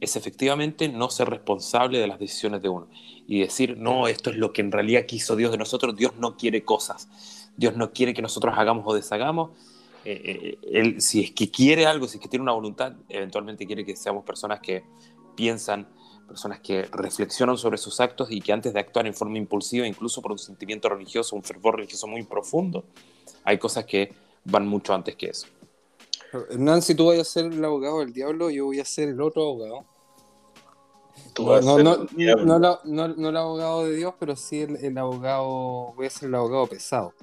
es 0.00 0.16
efectivamente 0.16 0.88
no 0.88 1.10
ser 1.10 1.28
responsable 1.28 1.98
de 1.98 2.06
las 2.06 2.18
decisiones 2.18 2.62
de 2.62 2.68
uno 2.68 2.88
y 3.26 3.40
decir, 3.40 3.76
no, 3.76 4.08
esto 4.08 4.30
es 4.30 4.36
lo 4.36 4.52
que 4.52 4.62
en 4.62 4.72
realidad 4.72 5.06
quiso 5.06 5.36
Dios 5.36 5.50
de 5.50 5.58
nosotros, 5.58 5.96
Dios 5.96 6.12
no 6.18 6.36
quiere 6.36 6.64
cosas, 6.64 7.50
Dios 7.56 7.76
no 7.76 7.92
quiere 7.92 8.14
que 8.14 8.22
nosotros 8.22 8.54
hagamos 8.56 8.84
o 8.86 8.94
deshagamos, 8.94 9.50
eh, 10.04 10.20
eh, 10.24 10.58
él, 10.72 11.00
si 11.00 11.24
es 11.24 11.32
que 11.32 11.50
quiere 11.50 11.86
algo, 11.86 12.06
si 12.06 12.16
es 12.16 12.22
que 12.22 12.28
tiene 12.28 12.44
una 12.44 12.52
voluntad, 12.52 12.94
eventualmente 13.08 13.66
quiere 13.66 13.84
que 13.84 13.96
seamos 13.96 14.24
personas 14.24 14.60
que 14.60 14.84
piensan, 15.36 15.88
personas 16.26 16.60
que 16.60 16.84
reflexionan 16.84 17.58
sobre 17.58 17.78
sus 17.78 18.00
actos 18.00 18.30
y 18.30 18.40
que 18.40 18.52
antes 18.52 18.72
de 18.72 18.80
actuar 18.80 19.06
en 19.06 19.14
forma 19.14 19.38
impulsiva, 19.38 19.86
incluso 19.86 20.22
por 20.22 20.32
un 20.32 20.38
sentimiento 20.38 20.88
religioso, 20.88 21.34
un 21.34 21.42
fervor 21.42 21.76
religioso 21.76 22.06
muy 22.06 22.22
profundo, 22.22 22.84
hay 23.44 23.58
cosas 23.58 23.84
que 23.84 24.12
van 24.44 24.66
mucho 24.66 24.94
antes 24.94 25.16
que 25.16 25.26
eso. 25.26 25.48
Nancy, 26.56 26.94
tú 26.94 27.06
vas 27.06 27.18
a 27.18 27.24
ser 27.24 27.46
el 27.46 27.64
abogado 27.64 28.00
del 28.00 28.12
diablo, 28.12 28.50
yo 28.50 28.66
voy 28.66 28.80
a 28.80 28.84
ser 28.84 29.08
el 29.08 29.20
otro 29.20 29.42
abogado. 29.42 29.84
No, 31.38 32.06
no, 32.84 33.28
el 33.28 33.36
abogado 33.36 33.84
de 33.84 33.96
Dios, 33.96 34.14
pero 34.18 34.34
sí 34.34 34.62
el, 34.62 34.98
abogado, 34.98 35.92
voy 35.96 36.06
a 36.06 36.10
ser 36.10 36.28
el 36.28 36.34
abogado 36.34 36.66
pesado. 36.66 37.14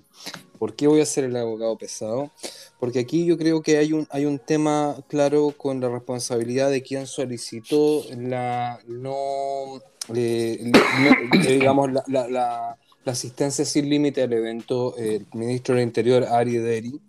¿Por 0.57 0.73
qué 0.73 0.87
voy 0.87 1.01
a 1.01 1.05
ser 1.05 1.25
el 1.25 1.35
abogado 1.35 1.77
pesado? 1.77 2.31
Porque 2.79 2.99
aquí 2.99 3.25
yo 3.25 3.37
creo 3.37 3.61
que 3.61 3.77
hay 3.77 3.91
un, 3.91 4.07
hay 4.09 4.25
un 4.25 4.39
tema 4.39 4.95
claro 5.07 5.53
con 5.57 5.81
la 5.81 5.89
responsabilidad 5.89 6.69
de 6.69 6.81
quien 6.81 7.07
solicitó 7.07 8.03
la 8.15 8.79
no, 8.87 9.81
eh, 10.13 10.71
eh, 10.71 11.57
digamos, 11.57 11.89
la, 12.07 12.77
asistencia 13.05 13.65
sin 13.65 13.89
límite 13.89 14.23
al 14.23 14.33
evento, 14.33 14.95
el 14.97 15.27
ministro 15.33 15.75
del 15.75 15.83
Interior, 15.83 16.23
Ari 16.23 16.57
Deri. 16.57 17.01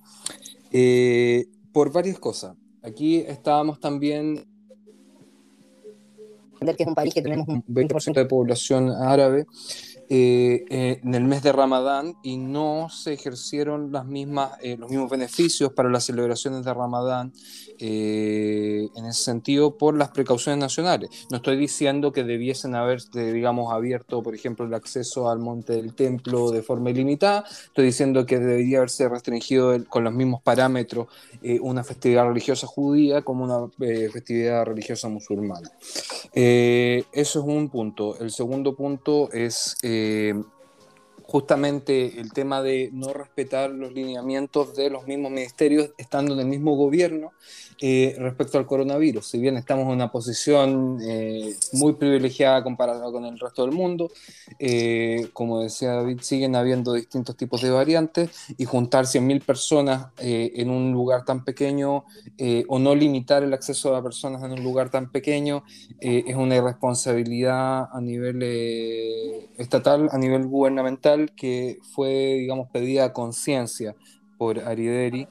Eh, 0.72 1.47
por 1.77 1.93
varias 1.93 2.18
cosas. 2.18 2.57
aquí 2.83 3.18
estábamos 3.18 3.79
también 3.79 4.43
que 6.59 6.83
es 6.83 6.89
un 6.89 6.95
país 6.95 7.12
que 7.12 7.20
tenemos 7.20 7.47
un 7.49 7.62
20% 7.64 8.14
de 8.14 8.24
población 8.24 8.89
árabe 8.89 9.45
eh, 10.09 10.64
eh, 10.70 11.00
en 11.02 11.14
el 11.16 11.24
mes 11.24 11.42
de 11.42 11.50
Ramadán 11.50 12.14
y 12.22 12.36
no 12.36 12.88
se 12.90 13.12
ejercieron 13.12 13.90
las 13.90 14.07
mismas, 14.07 14.52
eh, 14.62 14.76
los 14.76 14.88
mismos 14.88 15.11
beneficios 15.11 15.72
para 15.72 15.90
las 15.90 16.04
celebraciones 16.04 16.64
de 16.64 16.72
Ramadán 16.72 17.32
en 17.78 19.04
ese 19.04 19.22
sentido 19.22 19.76
por 19.76 19.94
las 19.96 20.09
precauciones 20.09 20.59
nacionales. 20.59 21.11
No 21.30 21.38
estoy 21.38 21.59
diciendo 21.59 22.11
que 22.11 22.24
debiesen 22.24 22.74
haber, 22.74 23.02
digamos, 23.11 23.70
abierto, 23.70 24.22
por 24.22 24.34
ejemplo, 24.34 24.64
el 24.64 24.72
acceso 24.72 25.28
al 25.28 25.40
monte 25.40 25.74
del 25.74 25.92
templo 25.92 26.50
de 26.52 26.62
forma 26.62 26.88
ilimitada, 26.88 27.44
estoy 27.66 27.84
diciendo 27.84 28.24
que 28.24 28.38
debería 28.38 28.78
haberse 28.78 29.07
restringido 29.11 29.76
con 29.90 30.04
los 30.04 30.14
mismos 30.14 30.40
parámetros 30.40 31.09
una 31.61 31.84
festividad 31.84 32.26
religiosa 32.26 32.66
judía 32.66 33.20
como 33.20 33.44
una 33.44 33.68
festividad 33.78 34.64
religiosa 34.64 35.11
musulmana. 35.11 35.70
eso 36.32 37.04
es 37.12 37.36
un 37.36 37.68
punto. 37.68 38.18
El 38.18 38.30
segundo 38.30 38.74
punto 38.74 39.30
es... 39.32 39.76
Eh, 39.99 40.34
justamente 41.22 42.20
el 42.20 42.32
tema 42.32 42.62
de 42.62 42.90
no 42.92 43.12
respetar 43.12 43.70
los 43.70 43.92
lineamientos 43.92 44.76
de 44.76 44.90
los 44.90 45.07
mismos 45.07 45.32
ministerios 45.32 45.90
estando 45.97 46.34
en 46.34 46.40
el 46.40 46.47
mismo 46.47 46.76
gobierno 46.76 47.32
eh, 47.79 48.16
respecto 48.18 48.57
al 48.57 48.64
coronavirus. 48.64 49.27
Si 49.27 49.39
bien 49.39 49.59
estamos 49.59 49.85
en 49.85 49.91
una 49.91 50.11
posición 50.11 50.99
eh, 51.03 51.55
muy 51.74 51.93
privilegiada 51.93 52.62
comparada 52.62 53.12
con 53.12 53.27
el 53.27 53.39
resto 53.39 53.66
del 53.66 53.72
mundo, 53.74 54.11
eh, 54.59 55.29
como 55.35 55.61
decía 55.61 55.93
David, 55.93 56.20
siguen 56.22 56.57
habiendo 56.57 56.95
distintos 56.95 57.37
tipos 57.37 57.61
de 57.61 57.68
variantes 57.68 58.31
y 58.57 58.64
juntar 58.64 59.05
100.000 59.05 59.45
personas 59.45 60.07
en 60.16 60.70
un 60.70 60.93
lugar 60.93 61.27
tan 61.27 61.45
pequeño 61.45 62.05
o 62.68 62.79
no 62.79 62.95
limitar 62.95 63.43
el 63.43 63.53
acceso 63.53 63.95
a 63.95 64.03
personas 64.03 64.43
en 64.43 64.53
un 64.53 64.62
lugar 64.62 64.91
tan 64.91 65.11
pequeño 65.11 65.62
es 66.01 66.35
una 66.35 66.57
irresponsabilidad 66.57 67.89
a 67.93 68.01
nivel 68.01 68.43
estatal, 69.59 70.09
a 70.11 70.18
nivel 70.18 70.47
gubernamental, 70.47 71.33
que 71.35 71.79
fue, 71.95 72.37
digamos, 72.41 72.70
pedida 72.70 73.05
a 73.07 73.12
conciencia 73.12 73.95
por 74.39 74.61
Arideri, 74.61 75.29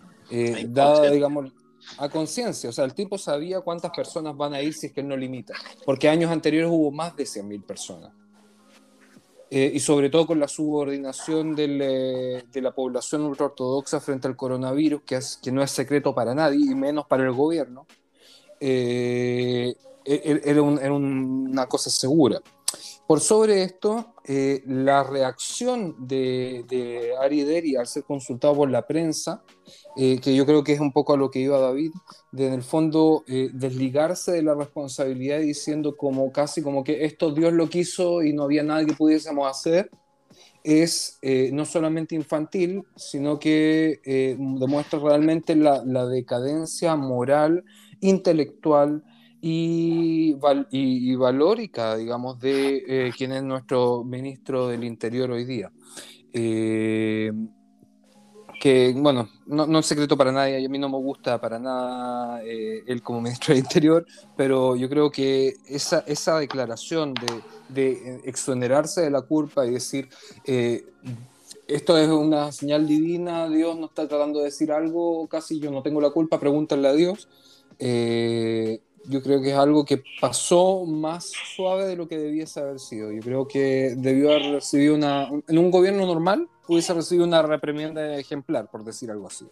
dada, 0.68 1.10
digamos, 1.10 1.52
a 1.98 2.10
conciencia. 2.10 2.70
O 2.70 2.74
sea, 2.74 2.86
el 2.86 2.94
tipo 2.94 3.18
sabía 3.18 3.62
cuántas 3.62 3.92
personas 3.92 4.36
van 4.36 4.54
a 4.54 4.62
ir 4.62 4.74
si 4.74 4.88
es 4.88 4.94
que 4.94 5.02
él 5.02 5.08
no 5.08 5.18
limita. 5.18 5.54
Porque 5.86 6.10
años 6.10 6.32
anteriores 6.32 6.70
hubo 6.72 6.92
más 6.92 7.16
de 7.16 7.24
100.000 7.24 7.64
personas. 7.66 8.14
Eh, 9.50 9.72
y 9.76 9.80
sobre 9.80 10.10
todo 10.10 10.26
con 10.26 10.40
la 10.40 10.48
subordinación 10.48 11.56
eh, 11.58 12.44
de 12.52 12.62
la 12.62 12.72
población 12.74 13.22
ultraortodoxa 13.22 14.00
frente 14.00 14.28
al 14.28 14.36
coronavirus, 14.36 15.04
que, 15.04 15.52
no 15.52 15.62
es 15.62 15.72
secreto 15.72 16.16
para 16.16 16.34
nadie, 16.34 16.72
y 16.72 16.76
menos 16.76 17.06
para 17.06 17.24
el 17.24 17.32
gobierno, 17.32 17.86
eh, 18.60 19.76
e, 20.04 20.14
e, 20.14 20.42
era, 20.44 20.62
una 20.62 21.68
cosa 21.68 21.90
segura. 21.90 22.42
Por 23.08 23.20
sobre 23.20 23.64
esto, 23.64 24.14
la 24.66 25.04
reacción 25.04 26.08
de, 26.08 26.66
de 26.68 27.12
Ari 27.22 27.44
Deri 27.44 27.76
al 27.76 27.86
ser 27.86 28.04
consultado 28.04 28.56
por 28.56 28.70
la 28.70 28.88
prensa 28.88 29.44
eh, 29.98 30.20
que 30.20 30.36
yo 30.36 30.46
creo 30.46 30.64
que 30.64 30.74
es 30.74 30.80
un 30.82 30.92
poco 30.92 31.14
a 31.14 31.18
lo 31.18 31.32
que 31.32 31.40
iba 31.40 31.58
David, 31.58 31.92
de 32.32 32.48
en 32.48 32.54
el 32.54 32.64
fondo 32.64 33.24
eh, 33.28 33.50
desligarse 33.54 34.34
de 34.34 34.44
la 34.44 34.54
responsabilidad 34.54 35.40
diciendo 35.40 35.96
como 35.96 36.32
casi 36.34 36.62
como 36.62 36.84
que 36.84 37.06
esto 37.06 37.34
Dios 37.34 37.54
lo 37.54 37.70
quiso 37.70 38.22
y 38.22 38.34
no 38.34 38.44
había 38.44 38.64
nada 38.64 38.86
que 38.86 38.94
pudiésemos 38.94 39.50
hacer, 39.50 39.90
es 40.64 41.18
eh, 41.22 41.50
no 41.54 41.64
solamente 41.64 42.16
infantil, 42.16 42.84
sino 42.98 43.40
que 43.40 44.02
demuestra 44.38 45.00
realmente 45.00 45.56
la, 45.56 45.84
la, 45.86 46.08
decadencia 46.08 46.96
moral, 46.96 47.64
intelectual 48.02 49.04
y, 49.48 50.36
y, 50.72 51.16
valórica, 51.16 51.96
digamos, 51.96 52.40
de 52.40 53.14
quien 53.18 53.32
es 53.34 53.44
nuestro 53.44 54.04
ministro 54.04 54.68
del 54.68 54.84
Interior 54.84 55.32
hoy 55.32 55.46
día 55.46 55.72
que, 58.60 58.94
bueno, 58.98 59.30
no, 59.46 59.68
no, 59.68 59.80
es 59.80 59.86
secreto 59.86 60.18
para 60.18 60.32
nadie, 60.32 60.66
a 60.66 60.70
mí 60.70 60.80
no 60.80 60.90
me 60.90 60.98
gusta 60.98 61.40
para 61.40 61.60
nada 61.60 62.44
eh, 62.44 62.84
él 62.88 63.02
como 63.04 63.22
ministro 63.22 63.54
del 63.54 63.64
Interior, 63.64 64.06
pero 64.36 64.76
yo 64.76 64.90
creo 64.90 65.12
que 65.12 65.54
esa, 65.68 66.04
esa 66.08 66.40
declaración 66.40 67.14
de, 67.14 67.42
de 67.70 68.22
exonerarse 68.26 69.02
de 69.02 69.12
la 69.12 69.22
culpa 69.22 69.66
y 69.66 69.72
decir, 69.72 70.10
eh, 70.46 70.84
esto 71.68 71.96
es 71.98 72.10
una 72.10 72.52
señal 72.52 72.88
divina, 72.88 73.50
Dios 73.50 73.78
nos 73.78 73.90
está 73.90 74.08
tratando 74.08 74.40
de 74.40 74.46
decir 74.46 74.72
algo, 74.72 75.28
casi 75.28 75.60
yo 75.60 75.72
no 75.72 75.84
tengo 75.84 76.02
la 76.02 76.10
culpa, 76.10 76.40
pregúntale 76.40 76.88
a 76.88 76.94
Dios. 76.94 77.28
Eh, 77.78 78.82
yo 79.10 79.22
creo 79.22 79.42
que 79.42 79.52
es 79.52 79.58
algo 79.58 79.86
que 79.86 80.04
pasó 80.20 80.86
más 80.86 81.32
suave 81.56 81.86
de 81.86 81.96
lo 81.96 82.08
que 82.08 82.18
debiese 82.18 82.60
haber 82.60 82.80
sido. 82.80 83.12
Yo 83.12 83.22
creo 83.22 83.48
que 83.48 83.94
debió 83.98 84.32
haber 84.32 84.54
recibido 84.54 84.96
una, 84.96 85.30
en 85.48 85.58
un 85.58 85.72
gobierno 85.72 86.06
normal, 86.06 86.48
hubiese 86.68 86.94
recibido 86.94 87.26
una 87.26 87.42
reprimienda 87.42 88.18
ejemplar, 88.18 88.70
por 88.70 88.84
decir 88.84 89.12
algo 89.12 89.28
así. 89.28 89.46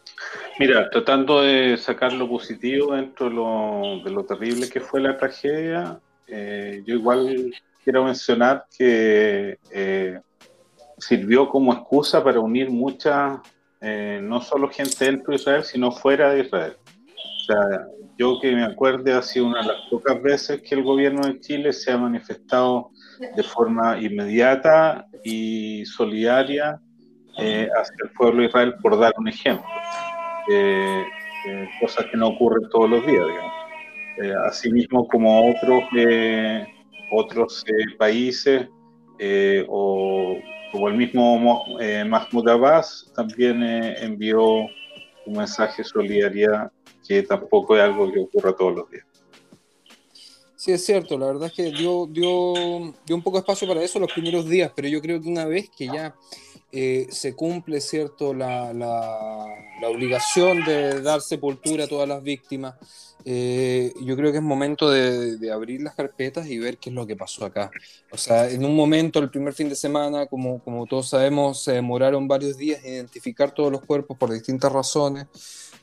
Mira, 0.60 0.90
tratando 0.90 1.42
de 1.42 1.78
sacar 1.78 2.14
lo 2.14 2.28
positivo 2.28 2.96
dentro 2.96 3.30
de 3.30 4.12
lo, 4.12 4.26
terrible 4.26 4.70
que 4.70 4.80
fue 4.80 5.02
la 5.02 5.18
tragedia, 5.18 6.00
eh, 6.28 6.82
yo 6.86 6.96
igual 6.96 7.54
quiero 7.84 8.06
mencionar 8.06 8.66
que 8.76 9.58
eh, 9.72 10.20
sirvió 10.98 11.50
como 11.50 11.74
excusa 11.74 12.24
para 12.24 12.40
unir 12.40 12.70
mucha, 12.70 13.42
eh, 13.82 14.20
no 14.24 14.42
solo 14.42 14.70
gente 14.70 15.06
dentro 15.06 15.32
de 15.32 15.36
Israel, 15.36 15.64
sino 15.64 15.92
fuera 15.92 16.34
de 16.34 16.42
Israel. 16.42 16.78
O 17.16 17.46
sea, 17.46 17.88
yo 18.18 18.40
que 18.40 18.52
me 18.52 18.64
acuerde, 18.64 19.14
ha 19.14 19.22
sido 19.22 19.48
una 19.48 19.62
de 19.62 19.68
las 19.68 19.78
pocas 19.90 20.22
veces 20.22 20.62
que 20.62 20.76
el 20.76 20.84
gobierno 20.84 21.22
de 21.28 21.40
Chile 21.40 21.74
se 21.74 21.92
ha 21.92 21.98
manifestado 21.98 22.92
de 23.36 23.44
forma 23.44 24.00
inmediata 24.00 25.08
y 25.24 25.86
solidaria 25.86 26.80
eh, 27.40 27.68
hacia 27.76 27.96
el 28.04 28.12
pueblo 28.12 28.42
de 28.42 28.48
Israel, 28.48 28.76
por 28.82 29.00
dar 29.00 29.14
un 29.18 29.28
ejemplo. 29.28 29.66
Eh, 30.52 31.04
eh, 31.48 31.70
cosas 31.80 32.06
que 32.06 32.18
no 32.18 32.28
ocurren 32.28 32.70
todos 32.70 32.90
los 32.90 33.06
días, 33.06 33.26
digamos. 33.28 33.54
asimismo, 34.48 35.08
como 35.08 35.50
otros, 35.50 35.84
otros 37.12 37.66
países, 37.98 38.68
o 39.68 40.38
como 40.72 40.88
el 40.88 40.96
mismo 40.96 41.40
Mahmoud 41.40 42.50
Abbas, 42.50 43.12
también 43.16 43.64
envió 43.64 44.68
un 45.26 45.38
mensaje 45.38 45.82
de 45.82 45.90
solidaridad 45.90 46.72
que 47.08 47.24
tampoco 47.24 47.76
es 47.76 47.84
algo 47.84 48.12
que 48.12 48.20
ocurra 48.20 48.56
todos 48.56 48.76
los 48.76 48.90
días. 48.90 49.06
Sí, 50.56 50.72
es 50.72 50.86
cierto, 50.86 51.18
la 51.18 51.26
verdad 51.26 51.48
es 51.48 51.54
que 51.54 51.72
dio, 51.72 52.08
dio, 52.10 52.54
dio 53.06 53.16
un 53.16 53.22
poco 53.22 53.36
de 53.36 53.42
espacio 53.42 53.68
para 53.68 53.84
eso 53.84 54.00
los 54.00 54.14
primeros 54.14 54.48
días, 54.48 54.72
pero 54.74 54.88
yo 54.88 55.02
creo 55.02 55.22
que 55.22 55.28
una 55.28 55.44
vez 55.44 55.70
que 55.70 55.88
ya 55.88 56.16
eh, 56.72 57.08
se 57.12 57.36
cumple, 57.36 57.82
¿cierto?, 57.82 58.34
la, 58.34 58.74
la, 58.74 59.90
obligación 59.90 60.64
de 60.64 61.02
dar 61.02 61.20
sepultura 61.20 61.84
a 61.84 61.88
todas 61.88 62.08
las 62.08 62.24
víctimas, 62.24 62.76
eh, 63.26 63.94
yo 64.02 64.16
creo 64.16 64.32
que 64.32 64.38
es 64.38 64.44
momento 64.44 64.90
de, 64.90 65.38
de, 65.38 65.52
abrir 65.52 65.82
las 65.82 65.96
carpetas 65.96 66.48
y 66.48 66.58
ver 66.58 66.78
qué 66.78 66.90
es 66.90 66.96
lo 66.96 67.06
que 67.06 67.18
pasó 67.18 67.46
acá. 67.46 67.70
O 68.10 68.18
sea, 68.18 68.50
en 68.50 68.64
un 68.64 68.76
momento, 68.76 69.20
el 69.20 69.30
primer 69.30 69.54
fin 69.54 69.68
de 69.68 69.76
semana, 69.76 70.26
como, 70.26 70.64
como 70.64 70.86
todos 70.86 71.10
sabemos, 71.10 71.62
se 71.62 71.74
demoraron 71.74 72.28
varios 72.28 72.58
días 72.58 72.84
en 72.86 72.94
identificar 72.94 73.54
todos 73.54 73.72
los 73.72 73.86
cuerpos 73.86 74.18
por 74.18 74.32
distintas 74.32 74.72
razones. 74.72 75.28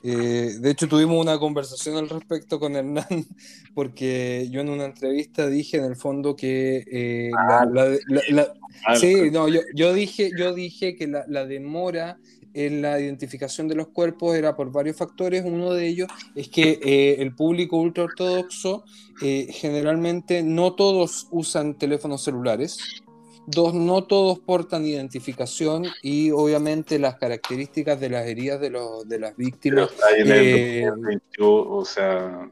Eh, 0.03 0.57
de 0.59 0.71
hecho, 0.71 0.89
tuvimos 0.89 1.21
una 1.21 1.39
conversación 1.39 1.97
al 1.97 2.09
respecto 2.09 2.59
con 2.59 2.75
Hernán, 2.75 3.05
porque 3.75 4.49
yo 4.51 4.61
en 4.61 4.71
una 4.71 4.87
entrevista 4.87 5.47
dije 5.47 5.77
en 5.77 5.85
el 5.85 5.97
fondo 5.97 6.37
que 6.37 6.85
eh, 6.91 7.31
ah, 7.37 7.67
la, 7.71 8.53
ah, 8.87 8.97
sí, 8.97 9.31
no, 9.31 9.49
yo, 9.49 9.61
yo, 9.75 9.93
dije, 9.93 10.31
yo 10.37 10.55
dije 10.55 10.97
que 10.97 11.07
la, 11.07 11.45
demora 11.45 12.19
en 12.55 12.83
la 12.83 12.99
identificación 12.99 13.69
de 13.69 13.75
los 13.75 13.89
cuerpos 13.89 14.35
era 14.35 14.57
por 14.57 14.73
varios 14.73 14.97
factores. 14.97 15.45
Uno 15.45 15.73
de 15.73 15.87
ellos 15.87 16.09
es 16.35 16.49
que 16.49 16.81
eh, 16.83 17.17
el 17.21 17.35
público 17.35 17.77
ultraortodoxo 17.77 18.85
generalmente 19.21 20.43
no 20.43 20.75
todos 20.75 21.29
usan 21.31 21.77
teléfonos 21.79 22.25
celulares. 22.25 23.03
Dos, 23.47 23.74
no 23.74 24.05
todos 24.05 24.38
portan 24.38 24.86
identificación 24.86 25.86
y 26.03 26.30
obviamente 26.30 26.99
las 26.99 27.16
características 27.16 27.99
de 27.99 28.11
las 28.11 28.26
heridas 28.26 28.61
de, 28.61 28.70
los, 28.70 29.09
de 29.09 29.18
las 29.18 29.36
víctimas. 29.36 29.91
Eh, 30.16 30.88
o 31.38 31.84
sea, 31.84 32.49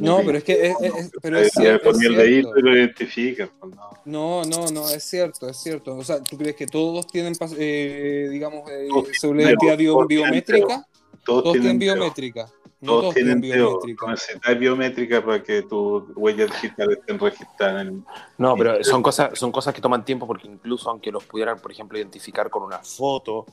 no, 0.00 0.22
pero 0.24 0.38
es 0.38 0.44
que 0.44 0.68
es, 0.68 0.76
es, 0.80 1.10
pero 1.20 1.38
es, 1.38 1.52
cierto, 1.52 1.90
es 1.90 1.98
cierto. 1.98 2.52
lo 2.54 2.76
identifican. 2.76 3.50
Pues, 3.58 3.74
no. 4.04 4.44
no, 4.44 4.66
no, 4.70 4.88
es 4.88 5.02
cierto, 5.02 5.48
es 5.48 5.56
cierto. 5.56 5.96
O 5.96 6.04
sea, 6.04 6.22
¿tú 6.22 6.38
crees 6.38 6.56
que 6.56 6.66
todos 6.66 7.06
tienen, 7.06 7.34
eh, 7.58 8.28
digamos, 8.30 8.70
eh, 8.70 8.88
identidad 9.22 9.76
biométrica? 10.08 10.86
Todos, 11.24 11.52
tienen, 11.52 11.78
biométrica. 11.78 12.48
No 12.80 13.00
Todos 13.00 13.14
tienen 13.14 13.40
biométrica. 13.40 14.06
Necesitas 14.06 14.58
biométrica 14.58 15.24
para 15.24 15.42
que 15.42 15.62
tus 15.62 16.04
huellas 16.14 16.48
digitales 16.52 16.98
estén 16.98 17.18
registradas. 17.18 17.86
En... 17.88 18.04
No, 18.38 18.54
pero 18.56 18.84
son 18.84 19.02
cosas, 19.02 19.36
son 19.36 19.50
cosas 19.50 19.74
que 19.74 19.80
toman 19.80 20.04
tiempo 20.04 20.28
porque 20.28 20.46
incluso 20.46 20.88
aunque 20.88 21.10
los 21.10 21.24
pudieran, 21.24 21.58
por 21.58 21.72
ejemplo, 21.72 21.98
identificar 21.98 22.48
con 22.50 22.62
una 22.62 22.78
foto, 22.78 23.46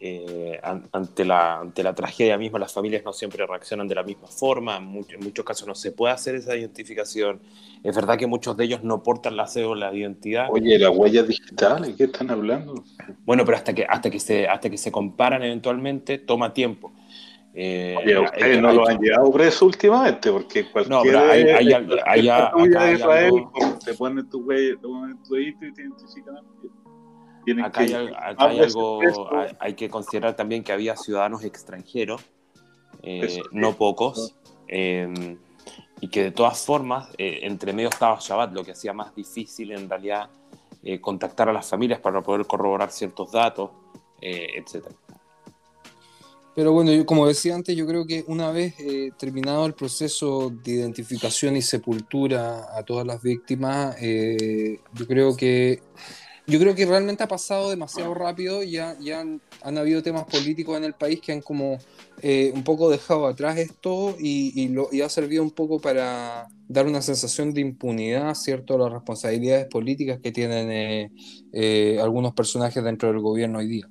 eh, 0.00 0.60
ante, 0.62 1.24
la, 1.24 1.60
ante 1.60 1.84
la 1.84 1.94
tragedia 1.94 2.36
misma, 2.36 2.58
las 2.58 2.72
familias 2.72 3.04
no 3.04 3.12
siempre 3.12 3.46
reaccionan 3.46 3.86
de 3.86 3.94
la 3.94 4.02
misma 4.02 4.26
forma. 4.26 4.78
En 4.78 4.86
muchos, 4.86 5.14
en 5.14 5.20
muchos 5.20 5.44
casos 5.44 5.68
no 5.68 5.76
se 5.76 5.92
puede 5.92 6.14
hacer 6.14 6.34
esa 6.34 6.56
identificación. 6.56 7.40
Es 7.84 7.94
verdad 7.94 8.18
que 8.18 8.26
muchos 8.26 8.56
de 8.56 8.64
ellos 8.64 8.82
no 8.82 9.04
portan 9.04 9.36
la 9.36 9.46
cédula 9.46 9.92
de 9.92 9.98
identidad. 9.98 10.48
Oye, 10.50 10.76
las 10.76 10.90
huellas 10.90 11.28
digitales, 11.28 11.94
¿qué 11.96 12.04
están 12.04 12.32
hablando? 12.32 12.82
Bueno, 13.24 13.44
pero 13.44 13.56
hasta 13.56 13.72
que, 13.72 13.84
hasta 13.84 14.10
que, 14.10 14.18
se, 14.18 14.48
hasta 14.48 14.68
que 14.68 14.76
se 14.76 14.90
comparan 14.90 15.44
eventualmente, 15.44 16.18
toma 16.18 16.52
tiempo. 16.52 16.92
Eh, 17.54 17.96
Oye, 17.98 18.18
ustedes 18.18 18.62
no 18.62 18.72
lo 18.72 18.88
han 18.88 18.98
llevado 18.98 19.30
preso 19.30 19.66
últimamente, 19.66 20.32
porque 20.32 20.70
cualquier... 20.70 20.96
No, 20.96 21.02
pero 21.02 21.20
hay, 21.20 21.42
hay, 21.42 21.72
hay, 22.06 22.28
hay 22.28 22.94
Israel, 22.94 23.32
te 23.84 23.94
ponen 23.94 24.28
tu 24.28 24.40
huella, 24.42 24.74
te 24.80 24.88
ponen 24.88 25.22
tu 25.22 25.36
y 25.36 25.54
te 25.58 25.66
identifican 25.66 26.36
acá, 27.64 27.80
hay, 27.80 27.92
acá 27.92 28.44
hay, 28.48 28.60
algo, 28.60 29.00
hay, 29.58 29.74
que 29.74 29.88
considerar 29.88 30.36
también 30.36 30.62
que 30.62 30.72
había 30.72 30.96
ciudadanos 30.96 31.44
extranjeros, 31.44 32.22
eh, 33.02 33.40
no 33.50 33.74
pocos, 33.74 34.36
eh, 34.68 35.36
y 36.00 36.08
que 36.08 36.24
de 36.24 36.30
todas 36.30 36.64
formas, 36.64 37.10
eh, 37.18 37.40
entre 37.42 37.72
medio 37.72 37.88
estaba 37.88 38.18
Shabbat, 38.20 38.52
lo 38.52 38.64
que 38.64 38.72
hacía 38.72 38.92
más 38.92 39.14
difícil 39.14 39.72
en 39.72 39.88
realidad 39.88 40.30
contactar 41.00 41.48
a 41.48 41.52
las 41.52 41.70
familias 41.70 42.00
para 42.00 42.20
poder 42.22 42.44
corroborar 42.44 42.90
ciertos 42.90 43.30
datos, 43.30 43.70
etcétera. 44.20 44.96
Pero 46.54 46.72
bueno, 46.72 46.92
yo, 46.92 47.06
como 47.06 47.26
decía 47.26 47.54
antes, 47.54 47.74
yo 47.74 47.86
creo 47.86 48.06
que 48.06 48.24
una 48.26 48.50
vez 48.50 48.74
eh, 48.78 49.10
terminado 49.18 49.64
el 49.64 49.72
proceso 49.72 50.50
de 50.50 50.72
identificación 50.72 51.56
y 51.56 51.62
sepultura 51.62 52.76
a 52.76 52.82
todas 52.82 53.06
las 53.06 53.22
víctimas, 53.22 53.96
eh, 54.00 54.78
yo 54.92 55.06
creo 55.06 55.34
que 55.34 55.82
yo 56.46 56.58
creo 56.58 56.74
que 56.74 56.86
realmente 56.86 57.22
ha 57.22 57.28
pasado 57.28 57.70
demasiado 57.70 58.14
rápido, 58.14 58.62
ya, 58.62 58.96
ya 59.00 59.20
han, 59.20 59.40
han 59.62 59.78
habido 59.78 60.02
temas 60.02 60.24
políticos 60.24 60.76
en 60.76 60.84
el 60.84 60.94
país 60.94 61.20
que 61.20 61.32
han 61.32 61.40
como 61.40 61.78
eh, 62.20 62.52
un 62.54 62.62
poco 62.62 62.90
dejado 62.90 63.26
atrás 63.26 63.58
esto 63.58 64.14
y, 64.18 64.68
lo, 64.68 64.88
ha 65.04 65.08
servido 65.08 65.42
un 65.42 65.50
poco 65.50 65.80
para 65.80 66.46
dar 66.68 66.86
una 66.86 67.02
sensación 67.02 67.52
de 67.52 67.62
impunidad, 67.62 68.34
¿cierto?, 68.34 68.78
las 68.78 68.92
responsabilidades 68.92 69.66
políticas 69.66 70.20
que 70.20 70.30
tienen 70.30 70.70
eh, 70.70 71.10
eh, 71.52 71.98
algunos 72.00 72.32
personajes 72.32 72.82
dentro 72.82 73.08
del 73.08 73.20
gobierno 73.20 73.58
hoy 73.58 73.66
día. 73.66 73.88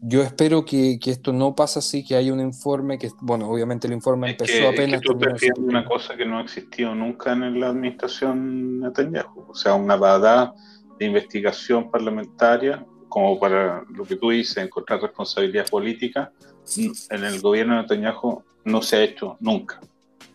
yo 0.00 0.22
espero 0.22 0.64
que, 0.64 0.98
esto 1.04 1.32
no 1.32 1.54
pase 1.54 1.78
así, 1.78 2.04
que 2.04 2.16
haya 2.16 2.32
un 2.32 2.40
informe, 2.40 2.98
que, 2.98 3.10
bueno, 3.20 3.48
obviamente 3.48 3.86
el 3.86 3.92
informe 3.92 4.30
empezó 4.30 4.68
apenas... 4.68 5.00
Es 5.02 5.40
que 5.40 5.50
tú 5.54 5.62
una 5.62 5.84
cosa 5.84 6.16
que 6.16 6.26
no 6.26 6.38
ha 6.38 6.42
existido 6.42 6.94
nunca 6.94 7.32
en 7.32 7.60
la 7.60 7.68
administración 7.68 8.80
Netanyahu, 8.80 9.50
o 9.50 9.54
sea, 9.54 9.74
una 9.74 9.96
bada 9.96 10.52
de 11.02 11.08
investigación 11.08 11.90
parlamentaria 11.90 12.84
como 13.12 13.38
para 13.38 13.84
lo 13.90 14.04
que 14.04 14.16
tú 14.16 14.30
dices, 14.30 14.56
encontrar 14.56 15.02
responsabilidad 15.02 15.68
política, 15.68 16.32
en 17.10 17.24
el 17.24 17.42
gobierno 17.42 17.76
de 17.76 17.82
Netanyahu 17.82 18.42
no 18.64 18.80
se 18.80 18.96
ha 18.96 19.02
hecho 19.02 19.36
nunca, 19.38 19.80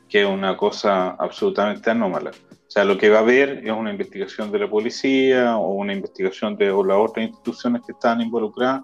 que 0.08 0.22
es 0.22 0.28
una 0.28 0.56
cosa 0.56 1.10
absolutamente 1.18 1.90
anómala. 1.90 2.30
O 2.30 2.70
sea, 2.70 2.86
lo 2.86 2.96
que 2.96 3.10
va 3.10 3.18
a 3.18 3.22
haber 3.22 3.66
es 3.66 3.72
una 3.72 3.90
investigación 3.90 4.52
de 4.52 4.60
la 4.60 4.70
policía 4.70 5.58
o 5.58 5.72
una 5.72 5.92
investigación 5.92 6.56
de 6.56 6.68
las 6.68 6.98
otras 6.98 7.26
instituciones 7.26 7.82
que 7.84 7.94
están 7.94 8.22
involucradas, 8.22 8.84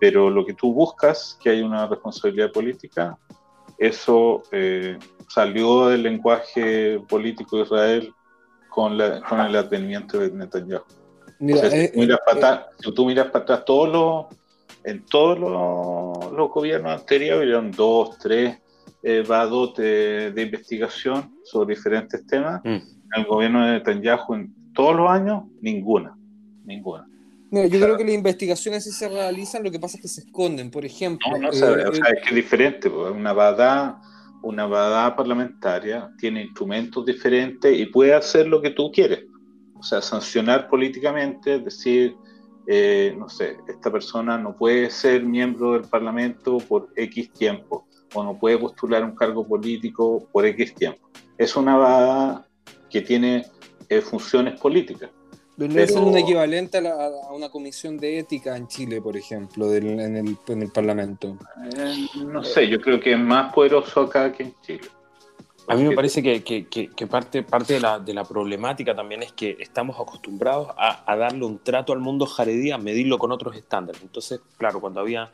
pero 0.00 0.28
lo 0.28 0.44
que 0.44 0.54
tú 0.54 0.72
buscas, 0.72 1.38
que 1.40 1.50
hay 1.50 1.62
una 1.62 1.86
responsabilidad 1.86 2.50
política, 2.50 3.16
eso 3.78 4.42
eh, 4.50 4.98
salió 5.28 5.86
del 5.86 6.02
lenguaje 6.02 6.98
político 7.08 7.58
de 7.58 7.62
Israel 7.62 8.14
con, 8.68 8.98
la, 8.98 9.20
con 9.20 9.38
el 9.38 9.54
advenimiento 9.54 10.18
de 10.18 10.32
Netanyahu. 10.32 10.82
Mira, 11.40 11.70
si, 11.70 11.88
tú 11.92 11.98
miras 13.06 13.28
para 13.30 13.44
atrás, 13.44 13.64
todos 13.64 13.88
los, 13.88 14.26
en 14.84 15.04
todos 15.06 15.38
los, 15.38 16.50
gobiernos 16.50 17.00
anteriores 17.00 17.44
hubieron 17.44 17.70
dos, 17.72 18.18
tres 18.18 18.58
eh, 19.02 19.24
vados 19.26 19.74
de, 19.76 20.32
investigación 20.36 21.34
sobre 21.44 21.74
diferentes 21.74 22.26
temas. 22.26 22.60
Mm. 22.62 22.68
En 22.68 23.22
el 23.22 23.24
gobierno 23.24 23.66
de 23.66 23.72
Netanyahu, 23.72 24.34
en 24.34 24.54
todos 24.74 24.94
los 24.94 25.10
años, 25.10 25.44
ninguna. 25.60 26.14
Ninguna. 26.64 27.06
Mira, 27.50 27.66
yo 27.66 27.80
creo 27.80 27.96
que 27.96 28.04
las 28.04 28.14
investigaciones 28.14 28.84
sí 28.84 28.92
se 28.92 29.08
realizan, 29.08 29.64
lo 29.64 29.70
que 29.70 29.80
pasa 29.80 29.96
es 29.96 30.02
que 30.02 30.08
se 30.08 30.20
esconden, 30.20 30.70
por 30.70 30.84
ejemplo. 30.84 31.26
No, 31.32 31.38
no, 31.38 31.48
o 31.48 31.52
sea, 31.52 31.70
eh, 31.70 31.84
es 31.90 32.00
que 32.00 32.28
es 32.28 32.34
diferente, 32.34 32.88
una 32.88 33.32
vada 33.32 34.00
una 34.42 34.66
vada 34.66 35.14
parlamentaria 35.14 36.10
tiene 36.18 36.42
instrumentos 36.42 37.04
diferentes 37.04 37.78
y 37.78 37.86
puede 37.86 38.14
hacer 38.14 38.46
lo 38.46 38.60
que 38.62 38.70
tú 38.70 38.90
quieres. 38.90 39.24
O 39.80 39.82
sea, 39.82 40.02
sancionar 40.02 40.68
políticamente, 40.68 41.58
decir, 41.58 42.14
eh, 42.66 43.14
no 43.16 43.30
sé, 43.30 43.56
esta 43.66 43.90
persona 43.90 44.36
no 44.36 44.54
puede 44.54 44.90
ser 44.90 45.24
miembro 45.24 45.72
del 45.72 45.88
Parlamento 45.88 46.58
por 46.58 46.90
X 46.94 47.32
tiempo, 47.32 47.86
o 48.14 48.22
no 48.22 48.38
puede 48.38 48.58
postular 48.58 49.02
un 49.02 49.14
cargo 49.16 49.46
político 49.46 50.28
por 50.30 50.44
X 50.44 50.74
tiempo. 50.74 51.08
Es 51.38 51.56
una 51.56 51.76
vada 51.76 52.46
que 52.90 53.00
tiene 53.00 53.46
eh, 53.88 54.02
funciones 54.02 54.60
políticas. 54.60 55.10
Vendría 55.56 55.86
ser 55.86 55.98
un 56.02 56.16
equivalente 56.16 56.78
a, 56.78 57.32
una 57.32 57.48
comisión 57.48 57.96
de 57.96 58.18
ética 58.18 58.56
en 58.56 58.68
Chile, 58.68 59.00
por 59.00 59.16
ejemplo, 59.16 59.74
en, 59.74 59.98
el, 60.00 60.36
en, 60.46 60.62
el, 60.62 60.70
Parlamento. 60.70 61.38
Eh, 61.76 62.06
no 62.26 62.44
sé, 62.44 62.68
yo 62.68 62.80
creo 62.80 63.00
que 63.00 63.12
es 63.12 63.18
más 63.18 63.52
poderoso 63.52 64.02
acá 64.02 64.30
que 64.30 64.42
en 64.44 64.54
Chile. 64.62 64.88
A 65.70 65.76
mí 65.76 65.84
me 65.84 65.94
parece 65.94 66.20
que, 66.20 66.42
que, 66.42 66.66
que, 66.66 67.06
parte, 67.06 67.44
parte 67.44 67.74
de, 67.74 67.80
la, 67.80 68.00
de, 68.00 68.12
la, 68.12 68.24
problemática 68.24 68.92
también 68.96 69.22
es 69.22 69.32
que 69.32 69.56
estamos 69.60 70.00
acostumbrados 70.00 70.68
a, 70.76 71.04
a, 71.10 71.16
darle 71.16 71.44
un 71.44 71.60
trato 71.60 71.92
al 71.92 72.00
mundo 72.00 72.26
jaredí, 72.26 72.72
a 72.72 72.78
medirlo 72.78 73.18
con 73.18 73.30
otros 73.30 73.54
estándares. 73.54 74.02
Entonces, 74.02 74.40
claro, 74.58 74.80
cuando 74.80 74.98
había, 74.98 75.30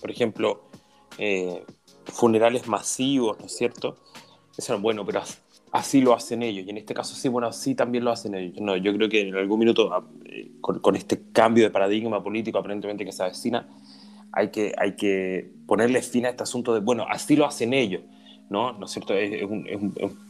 por 0.00 0.10
ejemplo, 0.10 0.62
eh, 1.18 1.64
funerales 2.06 2.66
masivos, 2.66 3.38
¿no 3.38 3.44
es 3.44 3.54
cierto? 3.54 3.96
Eso 4.56 4.78
bueno, 4.78 5.04
pero 5.04 5.20
así 5.72 6.00
lo 6.00 6.14
hacen 6.14 6.42
ellos. 6.42 6.66
Y 6.66 6.70
en 6.70 6.78
este 6.78 6.94
caso 6.94 7.14
sí, 7.14 7.28
bueno, 7.28 7.48
así 7.48 7.74
también 7.74 8.04
lo 8.04 8.10
hacen 8.10 8.34
ellos. 8.34 8.58
No, 8.62 8.76
yo 8.76 8.94
creo 8.94 9.10
que 9.10 9.28
en 9.28 9.36
algún 9.36 9.58
minuto, 9.58 9.92
ah, 9.92 10.02
eh, 10.24 10.52
con, 10.62 10.78
con, 10.78 10.96
este 10.96 11.20
cambio 11.30 11.62
de 11.62 11.70
paradigma 11.70 12.22
político 12.22 12.56
aparentemente 12.56 13.04
que 13.04 13.12
se 13.12 13.22
avecina, 13.22 13.68
hay 14.32 14.48
que, 14.48 14.74
hay 14.78 14.96
que 14.96 15.52
ponerle 15.66 16.00
fin 16.00 16.24
a 16.24 16.30
este 16.30 16.42
asunto 16.42 16.72
de, 16.72 16.80
bueno, 16.80 17.04
así 17.06 17.36
lo 17.36 17.44
hacen 17.44 17.74
ellos 17.74 18.00
¿no? 18.50 18.72
¿No 18.72 18.86
es 18.86 18.92
cierto? 18.92 19.14
Es, 19.14 19.42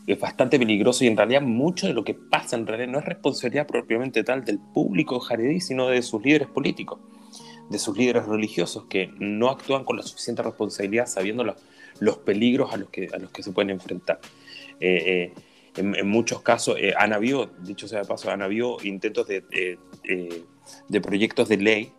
es, 0.07 0.21
bastante 0.21 0.59
peligroso 0.59 1.05
y 1.05 1.09
en 1.09 1.17
realidad 1.17 1.43
mucho 1.43 1.87
de 1.87 1.95
lo 1.95 2.05
que 2.05 2.15
pasa 2.15 2.57
en 2.57 2.67
realidad 2.67 2.89
no 2.89 2.99
es 2.99 3.05
responsabilidad 3.05 3.67
propiamente 3.67 4.23
tal 4.23 4.45
del 4.45 4.59
público 4.59 5.21
jaredí, 5.21 5.61
sino 5.61 5.89
de 5.89 6.03
sus 6.03 6.23
líderes 6.23 6.49
políticos, 6.49 7.01
de 7.71 7.79
sus 7.79 7.97
líderes 7.97 8.27
religiosos 8.27 8.85
que 8.85 9.11
no 9.19 9.51
actúan 9.51 9.85
con 9.85 9.97
la 9.97 10.03
suficiente 10.03 10.43
responsabilidad 10.43 11.07
sabiendo 11.07 11.45
los, 11.45 12.19
peligros 12.19 12.73
a 12.73 12.77
los, 12.77 12.91
que, 12.91 13.09
a 13.12 13.19
los 13.19 13.31
que 13.31 13.43
se 13.43 13.53
pueden 13.53 13.71
enfrentar. 13.71 14.21
Eh, 14.81 15.33
eh, 15.35 15.35
en, 15.77 16.09
muchos 16.09 16.41
casos 16.43 16.77
eh, 16.79 16.95
han 16.97 17.12
habido, 17.12 17.51
dicho 17.62 17.89
sea 17.89 18.01
de 18.01 18.05
paso, 18.07 18.31
han 18.31 18.43
habido 18.43 18.77
intentos 18.85 19.27
de, 19.27 19.43
de 20.89 21.01
proyectos 21.01 21.49
de 21.49 21.57
ley 21.57 21.93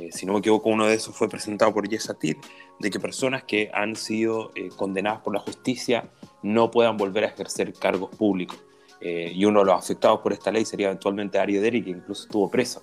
eh, 0.00 0.10
si 0.12 0.26
no 0.26 0.32
me 0.32 0.38
equivoco, 0.38 0.70
uno 0.70 0.86
de 0.86 0.94
esos 0.94 1.14
fue 1.14 1.28
presentado 1.28 1.72
por 1.72 1.88
Yesatir, 1.88 2.36
de 2.80 2.90
que 2.90 2.98
personas 2.98 3.44
que 3.44 3.70
han 3.72 3.94
sido 3.94 4.50
eh, 4.54 4.70
condenadas 4.74 5.20
por 5.20 5.34
la 5.34 5.40
justicia 5.40 6.08
no 6.42 6.70
puedan 6.70 6.96
volver 6.96 7.24
a 7.24 7.26
ejercer 7.28 7.72
cargos 7.74 8.10
públicos. 8.16 8.58
Eh, 9.02 9.32
y 9.34 9.44
uno 9.44 9.60
de 9.60 9.66
los 9.66 9.78
afectados 9.78 10.20
por 10.20 10.32
esta 10.32 10.50
ley 10.50 10.64
sería 10.64 10.86
eventualmente 10.86 11.38
Ario 11.38 11.60
Deri, 11.60 11.82
que 11.82 11.90
incluso 11.90 12.24
estuvo 12.24 12.50
preso. 12.50 12.82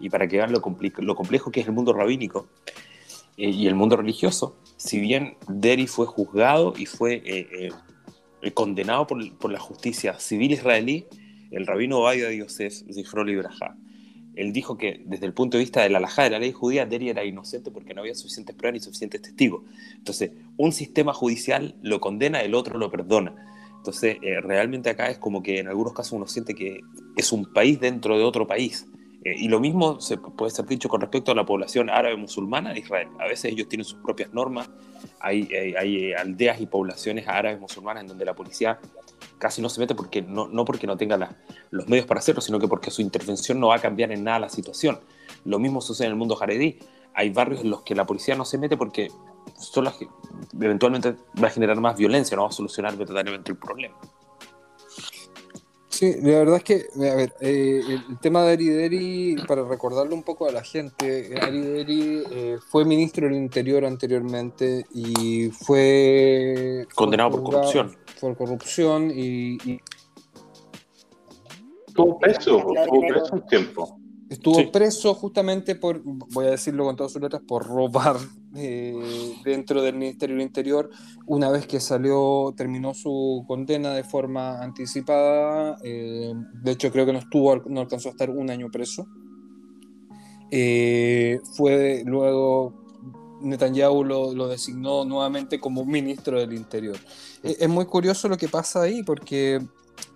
Y 0.00 0.10
para 0.10 0.26
que 0.26 0.36
vean 0.36 0.52
lo, 0.52 0.60
complejo 0.60 1.50
que 1.50 1.60
es 1.60 1.66
el 1.66 1.72
mundo 1.72 1.92
rabínico 1.92 2.48
y 3.38 3.66
el 3.66 3.74
mundo 3.74 3.96
religioso, 3.96 4.56
si 4.76 4.98
bien 4.98 5.36
Deri 5.48 5.86
fue 5.86 6.06
juzgado 6.06 6.74
y 6.76 6.86
fue 6.86 7.22
condenado 8.54 9.06
por, 9.06 9.38
por, 9.38 9.52
la 9.52 9.58
justicia 9.58 10.18
civil 10.18 10.52
israelí, 10.52 11.06
el 11.50 11.66
rabino 11.66 11.98
Obadia 11.98 12.32
Yosef 12.32 12.82
Zifrol 12.92 13.30
Ibrahá 13.30 13.76
él 14.36 14.52
dijo 14.52 14.76
que 14.76 15.02
desde 15.06 15.26
el 15.26 15.32
punto 15.32 15.56
de 15.56 15.64
vista 15.64 15.82
de 15.82 15.88
la 15.88 15.98
alajá 15.98 16.24
de 16.24 16.30
la 16.30 16.38
ley 16.38 16.52
judía, 16.52 16.84
Deri 16.84 17.08
era 17.08 17.24
inocente 17.24 17.70
porque 17.70 17.94
no 17.94 18.02
había 18.02 18.14
suficientes 18.14 18.54
pruebas 18.54 18.74
ni 18.74 18.80
suficientes 18.80 19.22
testigos. 19.22 19.62
Entonces, 19.96 20.32
un 20.58 20.72
sistema 20.72 21.14
judicial 21.14 21.74
lo 21.82 22.00
condena, 22.00 22.40
el 22.42 22.54
otro 22.54 22.78
lo 22.78 22.90
perdona. 22.90 23.34
Entonces, 23.78 24.18
eh, 24.20 24.40
realmente 24.42 24.90
acá 24.90 25.08
es 25.08 25.18
como 25.18 25.42
que 25.42 25.58
en 25.58 25.68
algunos 25.68 25.94
casos 25.94 26.12
uno 26.12 26.26
siente 26.26 26.54
que 26.54 26.82
es 27.16 27.32
un 27.32 27.50
país 27.52 27.80
dentro 27.80 28.18
de 28.18 28.24
otro 28.24 28.46
país. 28.46 28.86
Eh, 29.24 29.34
y 29.38 29.48
lo 29.48 29.58
mismo 29.58 30.00
se 30.00 30.18
puede 30.18 30.50
ser 30.50 30.66
dicho 30.66 30.88
con 30.90 31.00
respecto 31.00 31.32
a 31.32 31.34
la 31.34 31.46
población 31.46 31.88
árabe 31.88 32.16
musulmana 32.16 32.74
de 32.74 32.80
Israel. 32.80 33.08
A 33.18 33.24
veces 33.24 33.52
ellos 33.52 33.68
tienen 33.68 33.86
sus 33.86 33.98
propias 34.00 34.34
normas. 34.34 34.68
Hay, 35.20 35.48
hay 35.78 36.12
aldeas 36.12 36.60
y 36.60 36.66
poblaciones 36.66 37.26
árabes 37.26 37.58
musulmanas 37.58 38.02
en 38.02 38.08
donde 38.08 38.24
la 38.24 38.34
policía 38.34 38.78
casi 39.38 39.62
no 39.62 39.68
se 39.68 39.80
mete 39.80 39.94
porque 39.94 40.22
no, 40.22 40.48
no 40.48 40.64
porque 40.64 40.86
no 40.86 40.96
tenga 40.96 41.36
los 41.70 41.88
medios 41.88 42.06
para 42.06 42.20
hacerlo, 42.20 42.40
sino 42.40 42.58
que 42.58 42.68
porque 42.68 42.90
su 42.90 43.02
intervención 43.02 43.60
no 43.60 43.68
va 43.68 43.76
a 43.76 43.80
cambiar 43.80 44.12
en 44.12 44.24
nada 44.24 44.40
la 44.40 44.48
situación. 44.48 44.98
Lo 45.44 45.58
mismo 45.58 45.80
sucede 45.80 46.06
en 46.06 46.12
el 46.12 46.18
mundo 46.18 46.36
jaredí. 46.36 46.78
Hay 47.14 47.30
barrios 47.30 47.62
en 47.62 47.70
los 47.70 47.82
que 47.82 47.94
la 47.94 48.06
policía 48.06 48.34
no 48.34 48.44
se 48.44 48.58
mete 48.58 48.76
porque 48.76 49.10
son 49.58 49.84
las 49.84 49.94
que 49.94 50.08
eventualmente 50.60 51.14
va 51.42 51.48
a 51.48 51.50
generar 51.50 51.80
más 51.80 51.96
violencia, 51.96 52.36
no 52.36 52.42
va 52.42 52.48
a 52.48 52.52
solucionar 52.52 52.96
verdaderamente 52.96 53.52
el 53.52 53.58
problema. 53.58 53.96
Sí, 55.96 56.14
la 56.20 56.38
verdad 56.40 56.56
es 56.56 56.64
que, 56.64 56.86
a 56.94 57.14
ver, 57.14 57.32
eh, 57.40 57.80
el 57.88 58.18
tema 58.18 58.42
de 58.42 58.52
Arideri, 58.52 59.36
para 59.48 59.64
recordarlo 59.64 60.14
un 60.14 60.24
poco 60.24 60.46
a 60.46 60.52
la 60.52 60.62
gente, 60.62 61.34
Arideri 61.40 62.22
eh, 62.30 62.58
fue 62.68 62.84
ministro 62.84 63.26
del 63.26 63.36
Interior 63.36 63.82
anteriormente 63.86 64.84
y 64.92 65.48
fue... 65.48 66.86
Condenado 66.94 67.30
por 67.30 67.44
corrupción. 67.44 67.96
Por 68.20 68.36
corrupción 68.36 69.10
y... 69.10 69.58
y 69.68 69.80
estuvo 71.86 72.18
preso, 72.18 72.58
estuvo 72.74 73.00
preso 73.08 73.34
un 73.34 73.46
tiempo. 73.46 74.00
Estuvo 74.28 74.72
preso 74.72 75.14
justamente 75.14 75.76
por, 75.76 76.02
voy 76.02 76.46
a 76.46 76.50
decirlo 76.50 76.84
con 76.84 76.96
todas 76.96 77.12
sus 77.12 77.22
letras, 77.22 77.42
por 77.46 77.64
robar 77.64 78.16
eh, 78.56 79.34
dentro 79.44 79.82
del 79.82 79.94
Ministerio 79.94 80.34
del 80.34 80.44
Interior. 80.44 80.90
Una 81.26 81.48
vez 81.50 81.66
que 81.68 81.78
salió, 81.78 82.52
terminó 82.56 82.92
su 82.92 83.44
condena 83.46 83.94
de 83.94 84.02
forma 84.02 84.60
anticipada. 84.60 85.76
Eh, 85.84 86.32
de 86.60 86.70
hecho, 86.72 86.90
creo 86.90 87.06
que 87.06 87.12
no 87.12 87.20
estuvo, 87.20 87.54
no 87.66 87.80
alcanzó 87.80 88.08
a 88.08 88.12
estar 88.12 88.30
un 88.30 88.50
año 88.50 88.68
preso. 88.68 89.06
Eh, 90.50 91.38
fue 91.56 92.02
luego 92.04 92.85
Netanyahu 93.40 94.04
lo, 94.04 94.48
designó 94.48 95.04
nuevamente 95.04 95.60
como 95.60 95.84
ministro 95.84 96.38
del 96.38 96.52
Interior. 96.54 96.96
es 97.42 97.68
muy 97.68 97.86
curioso 97.86 98.28
lo 98.28 98.36
que 98.36 98.48
pasa 98.48 98.82
ahí 98.82 99.02
porque 99.02 99.60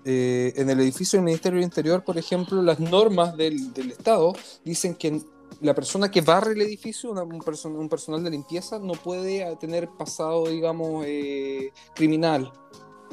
eh, 0.05 0.55
en 0.57 0.71
el 0.71 0.81
edificio 0.81 1.19
del 1.19 1.27
Ministerio 1.27 1.59
del 1.59 1.65
Interior, 1.65 2.03
por 2.03 2.17
ejemplo, 2.17 2.63
las 2.63 2.81
normas 2.81 3.37
del, 3.37 3.73
Estado 3.77 4.33
dicen 4.65 4.95
que 4.95 5.21
la 5.61 5.75
persona 5.75 6.11
que 6.11 6.23
barre 6.23 6.53
el 6.53 6.63
edificio, 6.63 7.11
una, 7.11 7.23
un, 7.23 7.89
personal 7.89 8.25
de 8.25 8.31
limpieza, 8.31 8.79
no 8.79 8.93
puede 8.93 9.57
tener 9.57 9.89
pasado, 9.91 10.49
digamos, 10.49 11.05
eh, 11.07 11.73
criminal. 11.95 12.51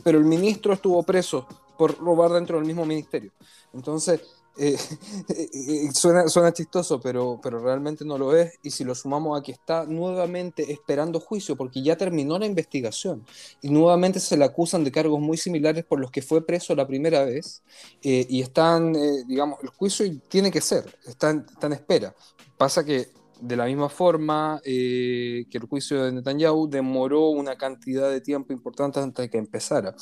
Pero 0.04 0.18
el 0.18 0.24
ministro 0.24 0.74
estuvo 0.74 1.04
preso 1.04 1.46
por 1.78 1.98
robar 1.98 2.32
dentro 2.32 2.58
del 2.58 2.66
mismo 2.66 2.86
ministerio. 2.86 3.32
Entonces, 3.74 4.22
eh, 4.58 4.78
eh, 5.30 5.90
suena, 5.94 6.28
suena, 6.28 6.52
chistoso, 6.54 7.00
pero, 7.00 7.40
pero 7.42 7.60
realmente 7.60 8.06
no 8.06 8.18
lo 8.18 8.36
es. 8.36 8.54
Y 8.64 8.72
si 8.72 8.84
lo 8.84 8.96
sumamos 8.96 9.40
a 9.40 9.44
que 9.44 9.52
está 9.52 9.86
nuevamente 9.86 10.72
esperando 10.72 11.20
juicio, 11.20 11.56
porque 11.56 11.82
ya 11.82 11.96
terminó 11.96 12.38
la 12.40 12.46
investigación, 12.46 13.26
y 13.62 13.70
nuevamente 13.70 14.20
se 14.20 14.38
le 14.38 14.46
acusan 14.46 14.84
de 14.84 14.92
cargos 14.92 15.20
muy 15.20 15.38
similares 15.38 15.86
por 15.86 16.00
los 16.00 16.12
que 16.12 16.22
fue 16.22 16.46
preso 16.46 16.76
la 16.76 16.88
primera 16.88 17.24
vez, 17.26 17.64
eh, 18.02 18.26
y 18.30 18.42
están, 18.42 18.94
digamos, 19.28 19.60
el 19.64 19.70
juicio 19.70 20.06
tiene 20.28 20.52
que 20.52 20.62
ser, 20.62 20.98
está, 21.06 21.32
está 21.32 21.68
en 21.68 21.74
espera. 21.74 22.16
Pasa 22.58 22.84
que 22.84 23.17
de 23.42 23.56
la 23.56 23.66
misma 23.66 23.90
forma 23.90 24.60
eh, 24.64 25.46
que 25.50 25.58
el 25.58 25.66
juicio 25.66 26.04
de 26.04 26.12
Netanyahu 26.12 26.70
demoró 26.70 27.30
una 27.30 27.56
cantidad 27.56 28.10
de 28.10 28.22
tiempo 28.22 28.54
importante 28.54 29.00
antes 29.00 29.24
de 29.24 29.30
que 29.30 29.38
empezara. 29.38 29.96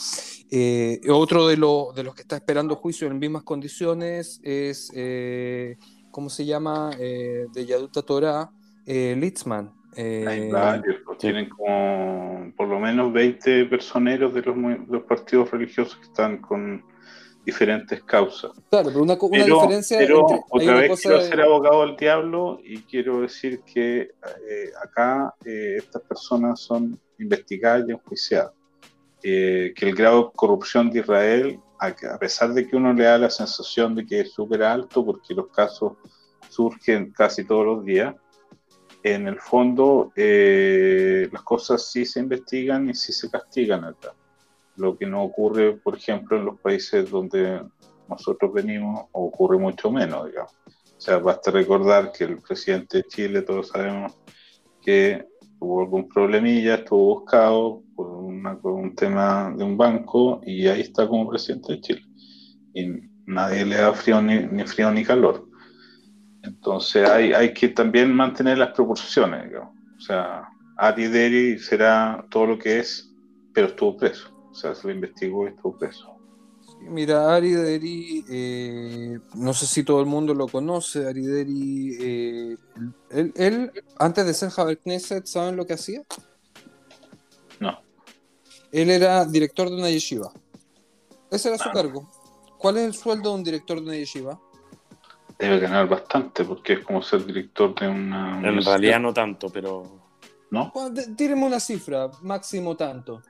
Eh, 0.51 0.99
otro 1.09 1.47
de, 1.47 1.57
lo, 1.57 1.91
de, 1.95 2.03
los 2.03 2.15
que 2.15 2.21
está 2.21 2.35
esperando 2.35 2.75
juicio 2.75 3.07
en 3.07 3.19
mismas 3.19 3.43
condiciones 3.43 4.39
es, 4.43 4.91
eh, 4.95 5.77
¿cómo 6.11 6.29
se 6.29 6.45
llama? 6.45 6.91
De 6.97 7.65
Yaduta 7.65 8.01
Torah, 8.01 8.51
Litzman. 8.85 9.73
Hay 9.97 10.51
varios, 10.51 10.97
pues, 11.05 11.17
tienen 11.19 11.49
como 11.49 12.51
por 12.57 12.67
lo 12.67 12.79
menos 12.79 13.13
20 13.13 13.65
personeros 13.65 14.33
de 14.33 14.41
los, 14.41 14.55
de 14.55 14.85
los 14.89 15.03
partidos 15.03 15.51
religiosos 15.51 15.95
que 15.95 16.05
están 16.05 16.37
con 16.37 16.83
diferentes 17.45 18.03
causas. 18.03 18.51
Claro, 18.69 18.87
pero 18.87 19.03
una, 19.03 19.13
una 19.13 19.43
pero, 19.43 19.61
diferencia. 19.61 19.97
Pero 19.99 20.19
entre, 20.21 20.43
otra 20.49 20.79
vez 20.79 21.01
quiero 21.01 21.21
de... 21.21 21.27
ser 21.29 21.41
abogado 21.41 21.85
del 21.85 21.95
diablo 21.95 22.59
y 22.63 22.81
quiero 22.81 23.21
decir 23.21 23.61
que 23.61 24.01
eh, 24.01 24.71
acá 24.83 25.33
eh, 25.45 25.75
estas 25.77 26.01
personas 26.01 26.59
son 26.59 26.99
investigadas 27.19 27.85
y 27.87 27.91
enjuiciadas. 27.91 28.51
Eh, 29.23 29.73
que 29.75 29.89
el 29.89 29.95
grado 29.95 30.25
de 30.25 30.29
corrupción 30.35 30.89
de 30.89 30.99
Israel, 30.99 31.59
a, 31.79 31.87
a, 31.87 32.19
pesar 32.19 32.53
de 32.53 32.67
que 32.67 32.75
uno 32.75 32.93
le 32.93 33.03
da 33.03 33.17
la 33.17 33.29
sensación 33.29 33.95
de 33.95 34.05
que 34.05 34.21
es 34.21 34.31
súper 34.31 34.63
alto, 34.63 35.05
porque 35.05 35.33
los 35.33 35.47
casos 35.47 35.93
surgen 36.49 37.11
casi 37.11 37.43
todos 37.43 37.65
los 37.65 37.85
días, 37.85 38.15
en 39.03 39.27
el 39.27 39.39
fondo 39.39 40.11
eh, 40.15 41.29
las 41.31 41.43
cosas 41.43 41.91
sí 41.91 42.05
se 42.05 42.19
investigan 42.19 42.89
y 42.89 42.95
sí 42.95 43.13
se 43.13 43.29
castigan 43.29 43.83
acá 43.83 44.13
lo 44.77 44.97
que 44.97 45.05
no 45.05 45.23
ocurre, 45.23 45.73
por 45.73 45.97
ejemplo, 45.97 46.37
en 46.37 46.45
los 46.45 46.59
países 46.59 47.09
donde 47.09 47.61
nosotros 48.09 48.53
venimos, 48.53 49.05
ocurre 49.11 49.57
mucho 49.57 49.91
menos, 49.91 50.27
digamos. 50.27 50.53
O 50.97 51.01
sea, 51.01 51.17
basta 51.17 51.51
recordar 51.51 52.11
que 52.11 52.23
el 52.23 52.37
presidente 52.39 52.97
de 52.97 53.03
Chile, 53.03 53.41
todos 53.41 53.69
sabemos 53.69 54.13
que 54.81 55.25
tuvo 55.59 55.81
algún 55.81 56.07
problemilla, 56.07 56.75
estuvo 56.75 57.15
buscado 57.15 57.81
por, 57.95 58.07
una, 58.07 58.57
por 58.57 58.73
un 58.73 58.95
tema 58.95 59.53
de 59.55 59.63
un 59.63 59.77
banco 59.77 60.41
y 60.45 60.67
ahí 60.67 60.81
está 60.81 61.07
como 61.07 61.29
presidente 61.29 61.73
de 61.73 61.81
Chile. 61.81 62.01
Y 62.73 62.87
nadie 63.25 63.65
le 63.65 63.77
da 63.77 63.93
frío 63.93 64.21
ni, 64.21 64.39
ni 64.45 64.63
frío 64.63 64.91
ni 64.91 65.03
calor. 65.03 65.47
Entonces 66.43 67.09
hay, 67.09 67.33
hay 67.33 67.53
que 67.53 67.69
también 67.69 68.13
mantener 68.13 68.57
las 68.57 68.71
proporciones, 68.71 69.45
digamos. 69.45 69.73
O 69.97 70.01
sea, 70.01 70.47
Ari 70.77 71.07
Deri 71.07 71.57
será 71.57 72.25
todo 72.29 72.47
lo 72.47 72.59
que 72.59 72.79
es, 72.79 73.11
pero 73.53 73.67
estuvo 73.67 73.97
preso. 73.97 74.34
O 74.55 74.57
sea, 74.57 74.73
se 74.73 74.87
lo 74.87 74.93
investigó 74.93 75.43
y 75.43 75.49
estuvo 75.49 75.77
preso. 75.77 76.15
Mira, 76.79 77.35
Ari 77.35 77.51
Deri, 77.51 78.25
eh, 78.29 79.19
no 79.33 79.53
sé 79.53 79.65
si 79.65 79.83
todo 79.83 79.99
el 79.99 80.05
mundo 80.05 80.33
lo 80.33 80.47
conoce, 80.47 81.05
Ari 81.05 81.25
Deri, 81.25 81.97
eh, 81.99 82.57
él, 83.09 83.33
él, 83.35 83.71
antes 83.99 84.25
de 84.25 84.33
ser 84.33 84.51
Javier 84.51 84.79
Knesset, 84.79 85.25
¿saben 85.25 85.57
lo 85.57 85.65
que 85.65 85.73
hacía? 85.73 86.03
No. 87.59 87.81
Él 88.71 88.89
era 88.89 89.25
director 89.25 89.69
de 89.69 89.75
una 89.75 89.89
yeshiva. 89.89 90.31
Ese 91.29 91.49
era 91.49 91.57
su 91.57 91.67
ah. 91.67 91.73
cargo. 91.73 92.09
¿Cuál 92.57 92.77
es 92.77 92.83
el 92.85 92.93
sueldo 92.93 93.31
de 93.31 93.35
un 93.35 93.43
director 93.43 93.77
de 93.81 93.83
una 93.83 93.95
yeshiva? 93.95 94.39
Debe 95.37 95.59
ganar 95.59 95.89
bastante, 95.89 96.45
porque 96.45 96.73
es 96.73 96.79
como 96.79 97.01
ser 97.01 97.25
director 97.25 97.75
de 97.75 97.89
una... 97.89 98.39
En 98.39 98.63
realidad 98.63 99.01
no 99.01 99.13
tanto, 99.13 99.49
pero... 99.49 99.99
¿No? 100.49 100.71
Tíreme 101.17 101.45
una 101.45 101.59
cifra, 101.59 102.09
máximo 102.21 102.77
tanto. 102.77 103.21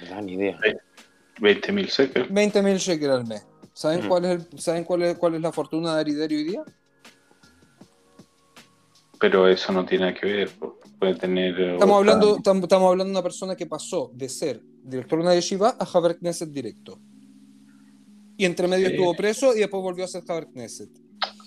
Verdad, 0.00 0.22
ni 0.22 0.34
idea. 0.34 0.58
20 1.40 1.72
mil 1.72 1.86
shekels. 1.86 2.32
20 2.32 2.62
mil 2.62 2.76
shekels 2.78 3.12
al 3.12 3.26
mes. 3.26 3.46
¿Saben, 3.72 4.04
mm. 4.04 4.08
cuál, 4.08 4.24
es 4.24 4.30
el, 4.30 4.58
¿saben 4.60 4.84
cuál, 4.84 5.02
es, 5.02 5.16
cuál 5.16 5.34
es 5.34 5.40
la 5.40 5.52
fortuna 5.52 5.94
de 5.94 6.00
Arideri 6.00 6.36
hoy 6.36 6.44
día? 6.44 6.62
Pero 9.18 9.48
eso 9.48 9.72
no 9.72 9.84
tiene 9.84 10.12
que 10.14 10.26
ver. 10.26 10.50
Puede 10.98 11.14
tener. 11.14 11.58
Estamos 11.58 11.96
hablando, 11.96 12.36
estamos, 12.36 12.62
estamos 12.64 12.90
hablando 12.90 13.12
de 13.12 13.18
una 13.18 13.22
persona 13.22 13.56
que 13.56 13.66
pasó 13.66 14.10
de 14.14 14.28
ser 14.28 14.60
director 14.82 15.18
de 15.18 15.24
una 15.24 15.34
yeshiva 15.34 15.76
a 15.78 15.84
Haber 15.84 16.18
Knesset 16.18 16.50
directo. 16.50 17.00
Y 18.36 18.44
entre 18.44 18.68
medio 18.68 18.88
sí. 18.88 18.94
estuvo 18.94 19.14
preso 19.14 19.54
y 19.54 19.60
después 19.60 19.82
volvió 19.82 20.04
a 20.04 20.08
ser 20.08 20.22
Haber 20.28 20.46
Knesset. 20.48 20.90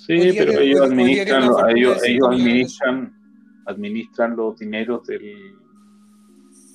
Sí, 0.06 0.34
pero 0.38 0.52
que, 0.52 0.64
ellos, 0.64 0.82
administran, 0.82 1.44
ellos, 1.76 2.04
ellos 2.04 2.28
administran, 2.30 3.14
administran 3.66 4.36
los 4.36 4.58
dineros 4.58 5.06
del, 5.08 5.56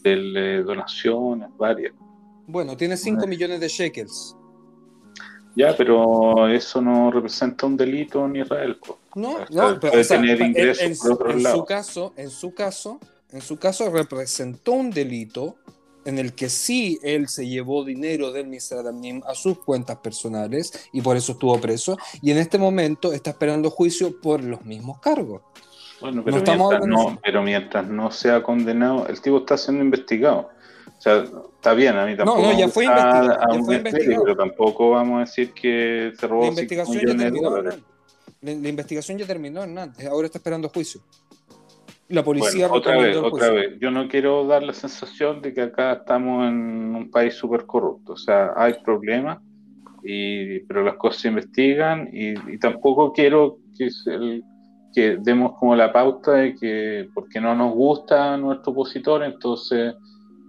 de 0.03 0.63
donaciones, 0.63 1.49
varias. 1.57 1.95
Bueno, 2.47 2.77
tiene 2.77 2.97
5 2.97 3.27
millones 3.27 3.61
de 3.61 3.69
shekels. 3.69 4.37
Ya, 5.57 5.77
pero 5.77 6.49
eso 6.49 6.81
no 6.81 7.11
representa 7.11 7.67
un 7.67 7.77
delito 7.77 8.25
en 8.27 8.37
Israel. 8.37 8.79
No, 9.15 9.39
no, 9.51 9.81
pero 9.81 9.81
puede 9.81 10.01
o 10.01 10.05
sea, 10.05 10.21
tener 10.21 10.41
ingresos 10.41 10.83
en, 10.83 10.97
por 10.97 11.13
otro 11.13 11.31
en 11.33 11.43
lado. 11.43 11.57
su 11.57 11.65
caso, 11.65 12.13
en 12.17 12.31
su 12.31 12.55
caso, 12.55 13.01
en 13.31 13.41
su 13.41 13.59
caso 13.59 13.91
representó 13.91 14.73
un 14.73 14.91
delito 14.91 15.57
en 16.05 16.19
el 16.19 16.35
que 16.35 16.49
sí 16.49 16.99
él 17.03 17.29
se 17.29 17.47
llevó 17.47 17.85
dinero 17.85 18.33
del 18.33 18.47
Misradamim 18.47 19.23
a 19.27 19.35
sus 19.35 19.59
cuentas 19.59 19.99
personales 19.99 20.73
y 20.93 21.03
por 21.03 21.17
eso 21.17 21.33
estuvo 21.33 21.61
preso 21.61 21.97
y 22.23 22.31
en 22.31 22.39
este 22.39 22.59
momento 22.59 23.13
está 23.13 23.31
esperando 23.31 23.71
juicio 23.71 24.21
por 24.21 24.43
los 24.43 24.65
mismos 24.65 24.99
cargos. 25.01 25.43
Bueno, 26.01 26.23
pero, 26.25 26.39
no 26.39 26.43
mientras 26.43 26.87
no, 26.87 27.19
pero 27.23 27.43
mientras 27.43 27.87
no 27.89 28.11
sea 28.11 28.43
condenado, 28.43 29.07
el 29.07 29.21
tipo 29.21 29.39
está 29.39 29.57
siendo 29.57 29.85
investigado. 29.85 30.51
O 30.87 31.01
sea, 31.03 31.25
está 31.57 31.75
bien, 31.75 31.97
a 31.97 32.07
mí 32.07 32.17
tampoco. 32.17 32.43
No, 32.43 32.53
no, 32.53 32.59
ya 32.59 32.69
fue 32.69 32.85
investigado. 32.85 33.39
Ya 33.53 33.65
fue 33.65 33.77
investigado. 33.77 34.25
Pero 34.25 34.37
tampoco 34.37 34.91
vamos 34.91 35.17
a 35.17 35.21
decir 35.21 35.53
que 35.53 36.13
se 36.19 36.27
robó 36.27 36.43
la 36.43 36.49
investigación 36.49 37.07
ya 37.07 37.17
terminó, 37.17 37.51
de 37.55 37.63
la, 37.63 38.53
la, 38.53 38.69
investigación 38.69 39.19
ya 39.19 39.27
terminó, 39.27 39.63
Hernán. 39.63 39.95
Ahora 40.11 40.27
está 40.27 40.39
esperando 40.39 40.69
juicio. 40.69 41.01
La 42.09 42.25
policía. 42.25 42.67
Bueno, 42.67 42.81
otra 42.81 42.99
vez, 42.99 43.17
otra 43.17 43.51
vez. 43.51 43.79
Yo 43.79 43.91
no 43.91 44.09
quiero 44.09 44.47
dar 44.47 44.63
la 44.63 44.73
sensación 44.73 45.41
de 45.43 45.55
que 45.55 45.63
acá 45.63 45.93
estamos 45.93 46.49
en 46.49 46.95
un 46.95 47.11
país 47.11 47.35
súper 47.35 47.67
corrupto. 47.67 48.15
O 48.15 48.17
sea, 48.17 48.53
hay 48.57 48.75
problemas, 48.85 49.39
y, 50.03 50.61
pero 50.61 50.83
las 50.83 50.97
cosas 50.97 51.23
se 51.23 51.29
investigan 51.29 52.09
y, 52.13 52.31
y 52.53 52.59
tampoco 52.59 53.13
quiero 53.13 53.59
que 53.77 53.89
el 54.07 54.43
que 54.95 55.16
demos 55.20 55.59
como 55.59 55.74
la 55.76 55.93
pauta 55.93 56.32
de 56.32 56.55
que 56.55 57.09
porque 57.14 57.41
no 57.41 57.55
nos 57.55 57.74
gusta 57.74 58.36
nuestro 58.36 58.72
opositor, 58.72 59.22
entonces 59.22 59.95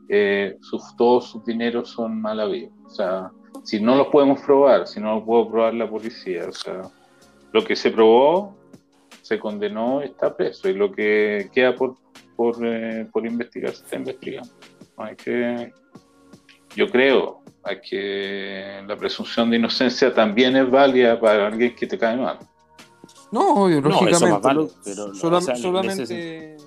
eh, 0.09 0.57
sus, 0.61 0.95
todos 0.95 1.29
sus 1.29 1.45
dineros 1.45 1.89
son 1.89 2.21
mal 2.21 2.39
habidos. 2.39 2.73
O 2.85 2.89
sea, 2.89 3.31
si 3.63 3.79
no 3.79 3.95
los 3.95 4.07
podemos 4.07 4.41
probar, 4.41 4.87
si 4.87 4.99
no 4.99 5.15
lo 5.15 5.25
puedo 5.25 5.49
probar 5.49 5.73
la 5.73 5.89
policía, 5.89 6.45
o 6.49 6.53
sea, 6.53 6.81
lo 7.53 7.63
que 7.63 7.75
se 7.75 7.91
probó, 7.91 8.55
se 9.21 9.39
condenó, 9.39 10.01
está 10.01 10.35
preso, 10.35 10.67
y 10.67 10.73
lo 10.73 10.91
que 10.91 11.49
queda 11.53 11.75
por 11.75 11.95
por, 12.41 12.57
eh, 12.65 13.07
por 13.11 13.25
investigar, 13.25 13.71
se 13.71 13.83
está 13.83 13.97
investigando. 13.97 14.49
No 14.97 15.03
hay 15.03 15.15
que, 15.15 15.71
yo 16.75 16.89
creo, 16.89 17.43
hay 17.63 17.79
que 17.81 18.83
la 18.87 18.95
presunción 18.95 19.51
de 19.51 19.57
inocencia 19.57 20.11
también 20.11 20.55
es 20.55 20.67
válida 20.69 21.19
para 21.19 21.45
alguien 21.45 21.75
que 21.75 21.85
te 21.85 21.99
cae 21.99 22.17
mal. 22.17 22.39
No, 23.31 23.63
obvio, 23.65 23.81
No, 23.81 23.89
lógicamente. 23.89 24.15
eso 24.17 24.27
más 24.27 24.41
vale, 24.41 24.67
pero, 24.83 25.05
o 25.05 25.41
sea, 25.41 25.55
solamente 25.61 26.57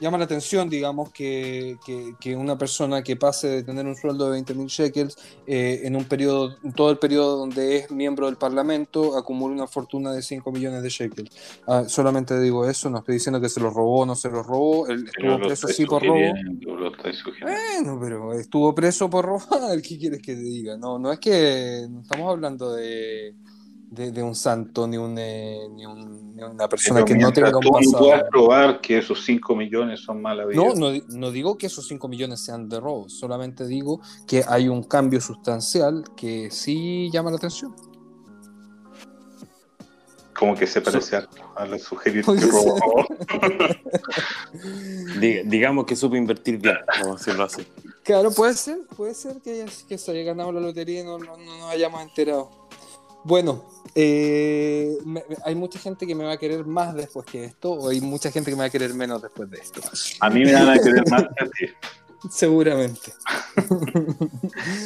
llama 0.00 0.16
la 0.18 0.24
atención, 0.26 0.68
digamos, 0.70 1.10
que, 1.10 1.76
que- 1.84 2.14
que 2.20 2.36
una 2.36 2.56
persona 2.56 3.02
que 3.02 3.16
pase 3.16 3.48
de 3.48 3.62
tener 3.64 3.84
un 3.84 3.96
sueldo 3.96 4.26
de 4.26 4.30
20 4.32 4.54
mil 4.54 4.68
shekels 4.68 5.16
eh, 5.44 5.80
en 5.82 5.96
un 5.96 6.04
periodo, 6.04 6.56
en 6.62 6.72
todo 6.72 6.90
el 6.92 6.98
periodo 6.98 7.36
donde 7.38 7.78
es 7.78 7.90
miembro 7.90 8.26
del 8.26 8.36
Parlamento, 8.36 9.16
acumule 9.16 9.54
una 9.54 9.66
fortuna 9.66 10.12
de 10.12 10.22
5 10.22 10.52
millones 10.52 10.84
de 10.84 10.88
shekels. 10.88 11.30
Ah, 11.66 11.84
solamente 11.88 12.38
digo 12.38 12.68
eso, 12.68 12.88
no 12.90 12.98
estoy 12.98 13.14
diciendo 13.14 13.40
que 13.40 13.48
se 13.48 13.58
lo 13.58 13.70
robó 13.70 14.02
o 14.02 14.06
no 14.06 14.14
se 14.14 14.30
lo 14.30 14.42
robó. 14.44 14.86
Él 14.86 15.04
estuvo 15.06 15.30
lo 15.38 15.46
preso 15.46 15.66
sí 15.68 15.84
por 15.84 16.02
robo. 16.04 16.34
Bueno, 17.42 17.98
pero 18.00 18.32
estuvo 18.34 18.74
preso 18.74 19.10
por 19.10 19.24
robar, 19.24 19.80
¿qué 19.82 19.98
quieres 19.98 20.20
que 20.22 20.34
te 20.34 20.40
diga? 20.42 20.76
No, 20.76 20.98
no 21.00 21.10
es 21.10 21.18
que 21.18 21.86
no 21.90 22.02
estamos 22.02 22.30
hablando 22.30 22.72
de, 22.72 23.34
de, 23.90 24.12
de 24.12 24.22
un 24.22 24.34
santo 24.34 24.86
ni, 24.86 24.96
un, 24.98 25.16
eh, 25.18 25.66
ni, 25.70 25.86
un- 25.86 26.36
ni 26.36 26.42
una 26.42 26.68
persona 26.68 26.96
Pero 26.96 27.06
que 27.06 27.14
no 27.16 27.32
tenga 27.32 27.56
un 27.56 27.60
tú 27.62 27.68
no 27.70 27.78
pasado. 27.78 27.98
puedas 27.98 28.22
probar 28.30 28.80
que 28.80 28.98
esos 28.98 29.24
5 29.24 29.56
millones 29.56 30.00
son 30.00 30.20
mala 30.22 30.44
vida. 30.44 30.62
No, 30.62 30.74
no, 30.74 30.90
no 31.08 31.30
digo 31.30 31.56
que 31.56 31.66
esos 31.66 31.86
5 31.88 32.06
millones 32.08 32.40
sean 32.44 32.68
de 32.68 32.80
robo, 32.80 33.08
solamente 33.08 33.66
digo 33.66 34.00
que 34.26 34.44
hay 34.46 34.68
un 34.68 34.82
cambio 34.82 35.20
sustancial 35.20 36.04
que 36.16 36.50
sí 36.50 37.08
llama 37.12 37.30
la 37.30 37.36
atención. 37.38 37.74
Como 40.38 40.54
que 40.54 40.66
se 40.68 40.80
parece 40.80 41.16
a, 41.16 41.28
a 41.56 41.66
la 41.66 41.78
sugerir 41.80 42.24
que 42.24 42.32
robó. 42.46 42.76
Diga- 45.18 45.42
digamos 45.44 45.84
que 45.86 45.96
supo 45.96 46.14
invertir 46.14 46.58
bien, 46.58 46.76
vamos 47.00 47.16
a 47.16 47.18
decirlo 47.18 47.44
así. 47.44 47.66
Claro, 48.04 48.30
puede 48.30 48.54
ser, 48.54 48.78
puede 48.96 49.14
ser 49.14 49.40
que, 49.42 49.50
haya- 49.62 49.72
que 49.88 49.98
se 49.98 50.10
haya 50.12 50.22
ganado 50.22 50.52
la 50.52 50.60
lotería 50.60 51.00
y 51.00 51.04
no, 51.04 51.18
no- 51.18 51.36
no 51.36 51.58
nos 51.58 51.70
hayamos 51.72 52.02
enterado. 52.02 52.50
Bueno, 53.28 53.62
eh, 53.94 54.96
me- 55.04 55.22
me- 55.28 55.36
hay 55.44 55.54
mucha 55.54 55.78
gente 55.78 56.06
que 56.06 56.14
me 56.14 56.24
va 56.24 56.32
a 56.32 56.36
querer 56.38 56.64
más 56.64 56.94
después 56.94 57.26
que 57.26 57.44
esto, 57.44 57.72
o 57.72 57.90
hay 57.90 58.00
mucha 58.00 58.30
gente 58.30 58.50
que 58.50 58.56
me 58.56 58.60
va 58.62 58.66
a 58.66 58.70
querer 58.70 58.94
menos 58.94 59.20
después 59.20 59.50
de 59.50 59.58
esto. 59.58 59.82
A 60.20 60.30
mí 60.30 60.44
me 60.46 60.54
van 60.54 60.70
a 60.70 60.78
querer 60.78 61.04
más 61.10 61.24
que 61.36 61.44
a 61.44 61.48
ti. 61.50 61.66
Seguramente. 62.30 63.12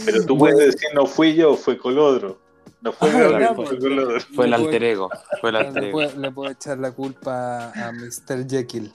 Pero 0.05 0.27
tú 0.27 0.37
Bueno. 0.37 0.57
puedes 0.57 0.75
decir, 0.75 0.89
no 0.93 1.07
fui 1.07 1.35
yo, 1.35 1.55
fue 1.57 1.79
Colodro. 1.79 2.41
No 2.81 2.93
fue 2.93 3.11
Ah, 3.11 3.53
fue. 3.55 3.79
Colodro. 3.79 4.19
Fue 4.35 4.47
el 4.47 4.55
alter 4.55 4.83
ego, 4.83 5.09
fue 5.41 5.51
el 5.51 5.57
alter 5.57 5.83
Le 5.85 5.89
ego. 5.91 5.99
puedo, 5.99 6.19
le 6.21 6.31
puedo 6.33 6.51
echar 6.51 6.79
la 6.79 6.91
culpa 6.91 7.71
a 7.71 7.93
Mr. 7.93 8.45
Jekyll, 8.51 8.93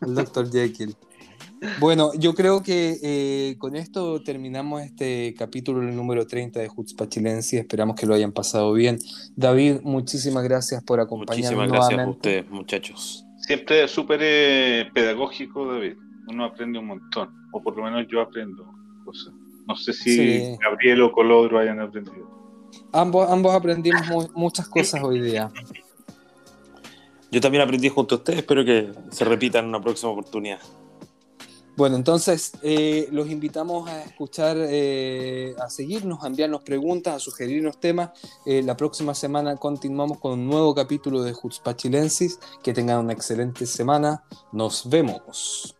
al 0.00 0.14
Dr. 0.14 0.50
Jekyll. 0.50 0.96
Bueno, 1.78 2.12
yo 2.14 2.34
creo 2.34 2.62
que 2.62 2.96
eh, 3.02 3.56
con 3.58 3.76
esto 3.76 4.22
terminamos 4.22 4.82
este 4.82 5.34
capítulo 5.38 5.82
el 5.82 5.94
número 5.94 6.26
30 6.26 6.58
de 6.60 6.68
Jutzpa 6.68 7.08
Chilensis. 7.08 7.60
Esperamos 7.60 7.96
que 7.96 8.06
lo 8.06 8.14
hayan 8.14 8.32
pasado 8.32 8.72
bien. 8.72 8.98
David, 9.36 9.80
muchísimas 9.82 10.42
gracias 10.44 10.82
por 10.82 11.00
acompañarnos 11.00 11.52
Muchísimas 11.52 11.68
gracias 11.90 12.06
a 12.06 12.10
ustedes, 12.10 12.50
muchachos. 12.50 13.24
Siempre 13.38 13.84
es 13.84 13.90
súper 13.90 14.20
eh, 14.22 14.88
pedagógico, 14.94 15.66
David. 15.70 15.94
Uno 16.28 16.44
aprende 16.44 16.78
un 16.78 16.86
montón. 16.86 17.28
O 17.52 17.62
por 17.62 17.76
lo 17.76 17.82
menos 17.84 18.06
yo 18.10 18.20
aprendo 18.22 18.64
cosas. 19.04 19.34
No 19.66 19.76
sé 19.76 19.92
si 19.92 20.16
Sí. 20.16 20.56
Gabriel 20.62 21.02
o 21.02 21.12
Colodro 21.12 21.58
hayan 21.58 21.80
aprendido. 21.80 22.26
Ambos, 22.92 23.28
ambos 23.30 23.54
aprendimos 23.54 24.06
mu- 24.08 24.28
muchas 24.34 24.66
cosas 24.68 25.02
hoy 25.02 25.20
día. 25.20 25.50
Yo 27.30 27.40
también 27.40 27.62
aprendí 27.62 27.88
junto 27.88 28.14
a 28.16 28.18
ustedes, 28.18 28.40
espero 28.40 28.64
que 28.64 28.90
se 29.10 29.24
repita 29.24 29.58
en 29.60 29.66
una 29.66 29.80
próxima 29.80 30.10
oportunidad. 30.12 30.58
Bueno, 31.76 31.96
entonces 31.96 32.52
eh, 32.62 33.08
los 33.10 33.30
invitamos 33.30 33.88
a 33.88 34.02
escuchar, 34.04 34.56
eh, 34.58 35.54
a 35.58 35.70
seguirnos, 35.70 36.22
a 36.22 36.26
enviarnos 36.26 36.62
preguntas, 36.62 37.14
a 37.14 37.18
sugerirnos 37.18 37.80
temas. 37.80 38.10
Eh, 38.44 38.62
la 38.62 38.76
próxima 38.76 39.14
semana 39.14 39.56
continuamos 39.56 40.18
con 40.18 40.32
un 40.32 40.46
nuevo 40.46 40.74
capítulo 40.74 41.22
de 41.22 41.32
Jutzpa 41.32 41.74
Chilensis. 41.74 42.38
Que 42.62 42.74
tengan 42.74 42.98
una 42.98 43.12
excelente 43.12 43.66
semana. 43.66 44.24
Nos 44.52 44.88
vemos. 44.88 45.79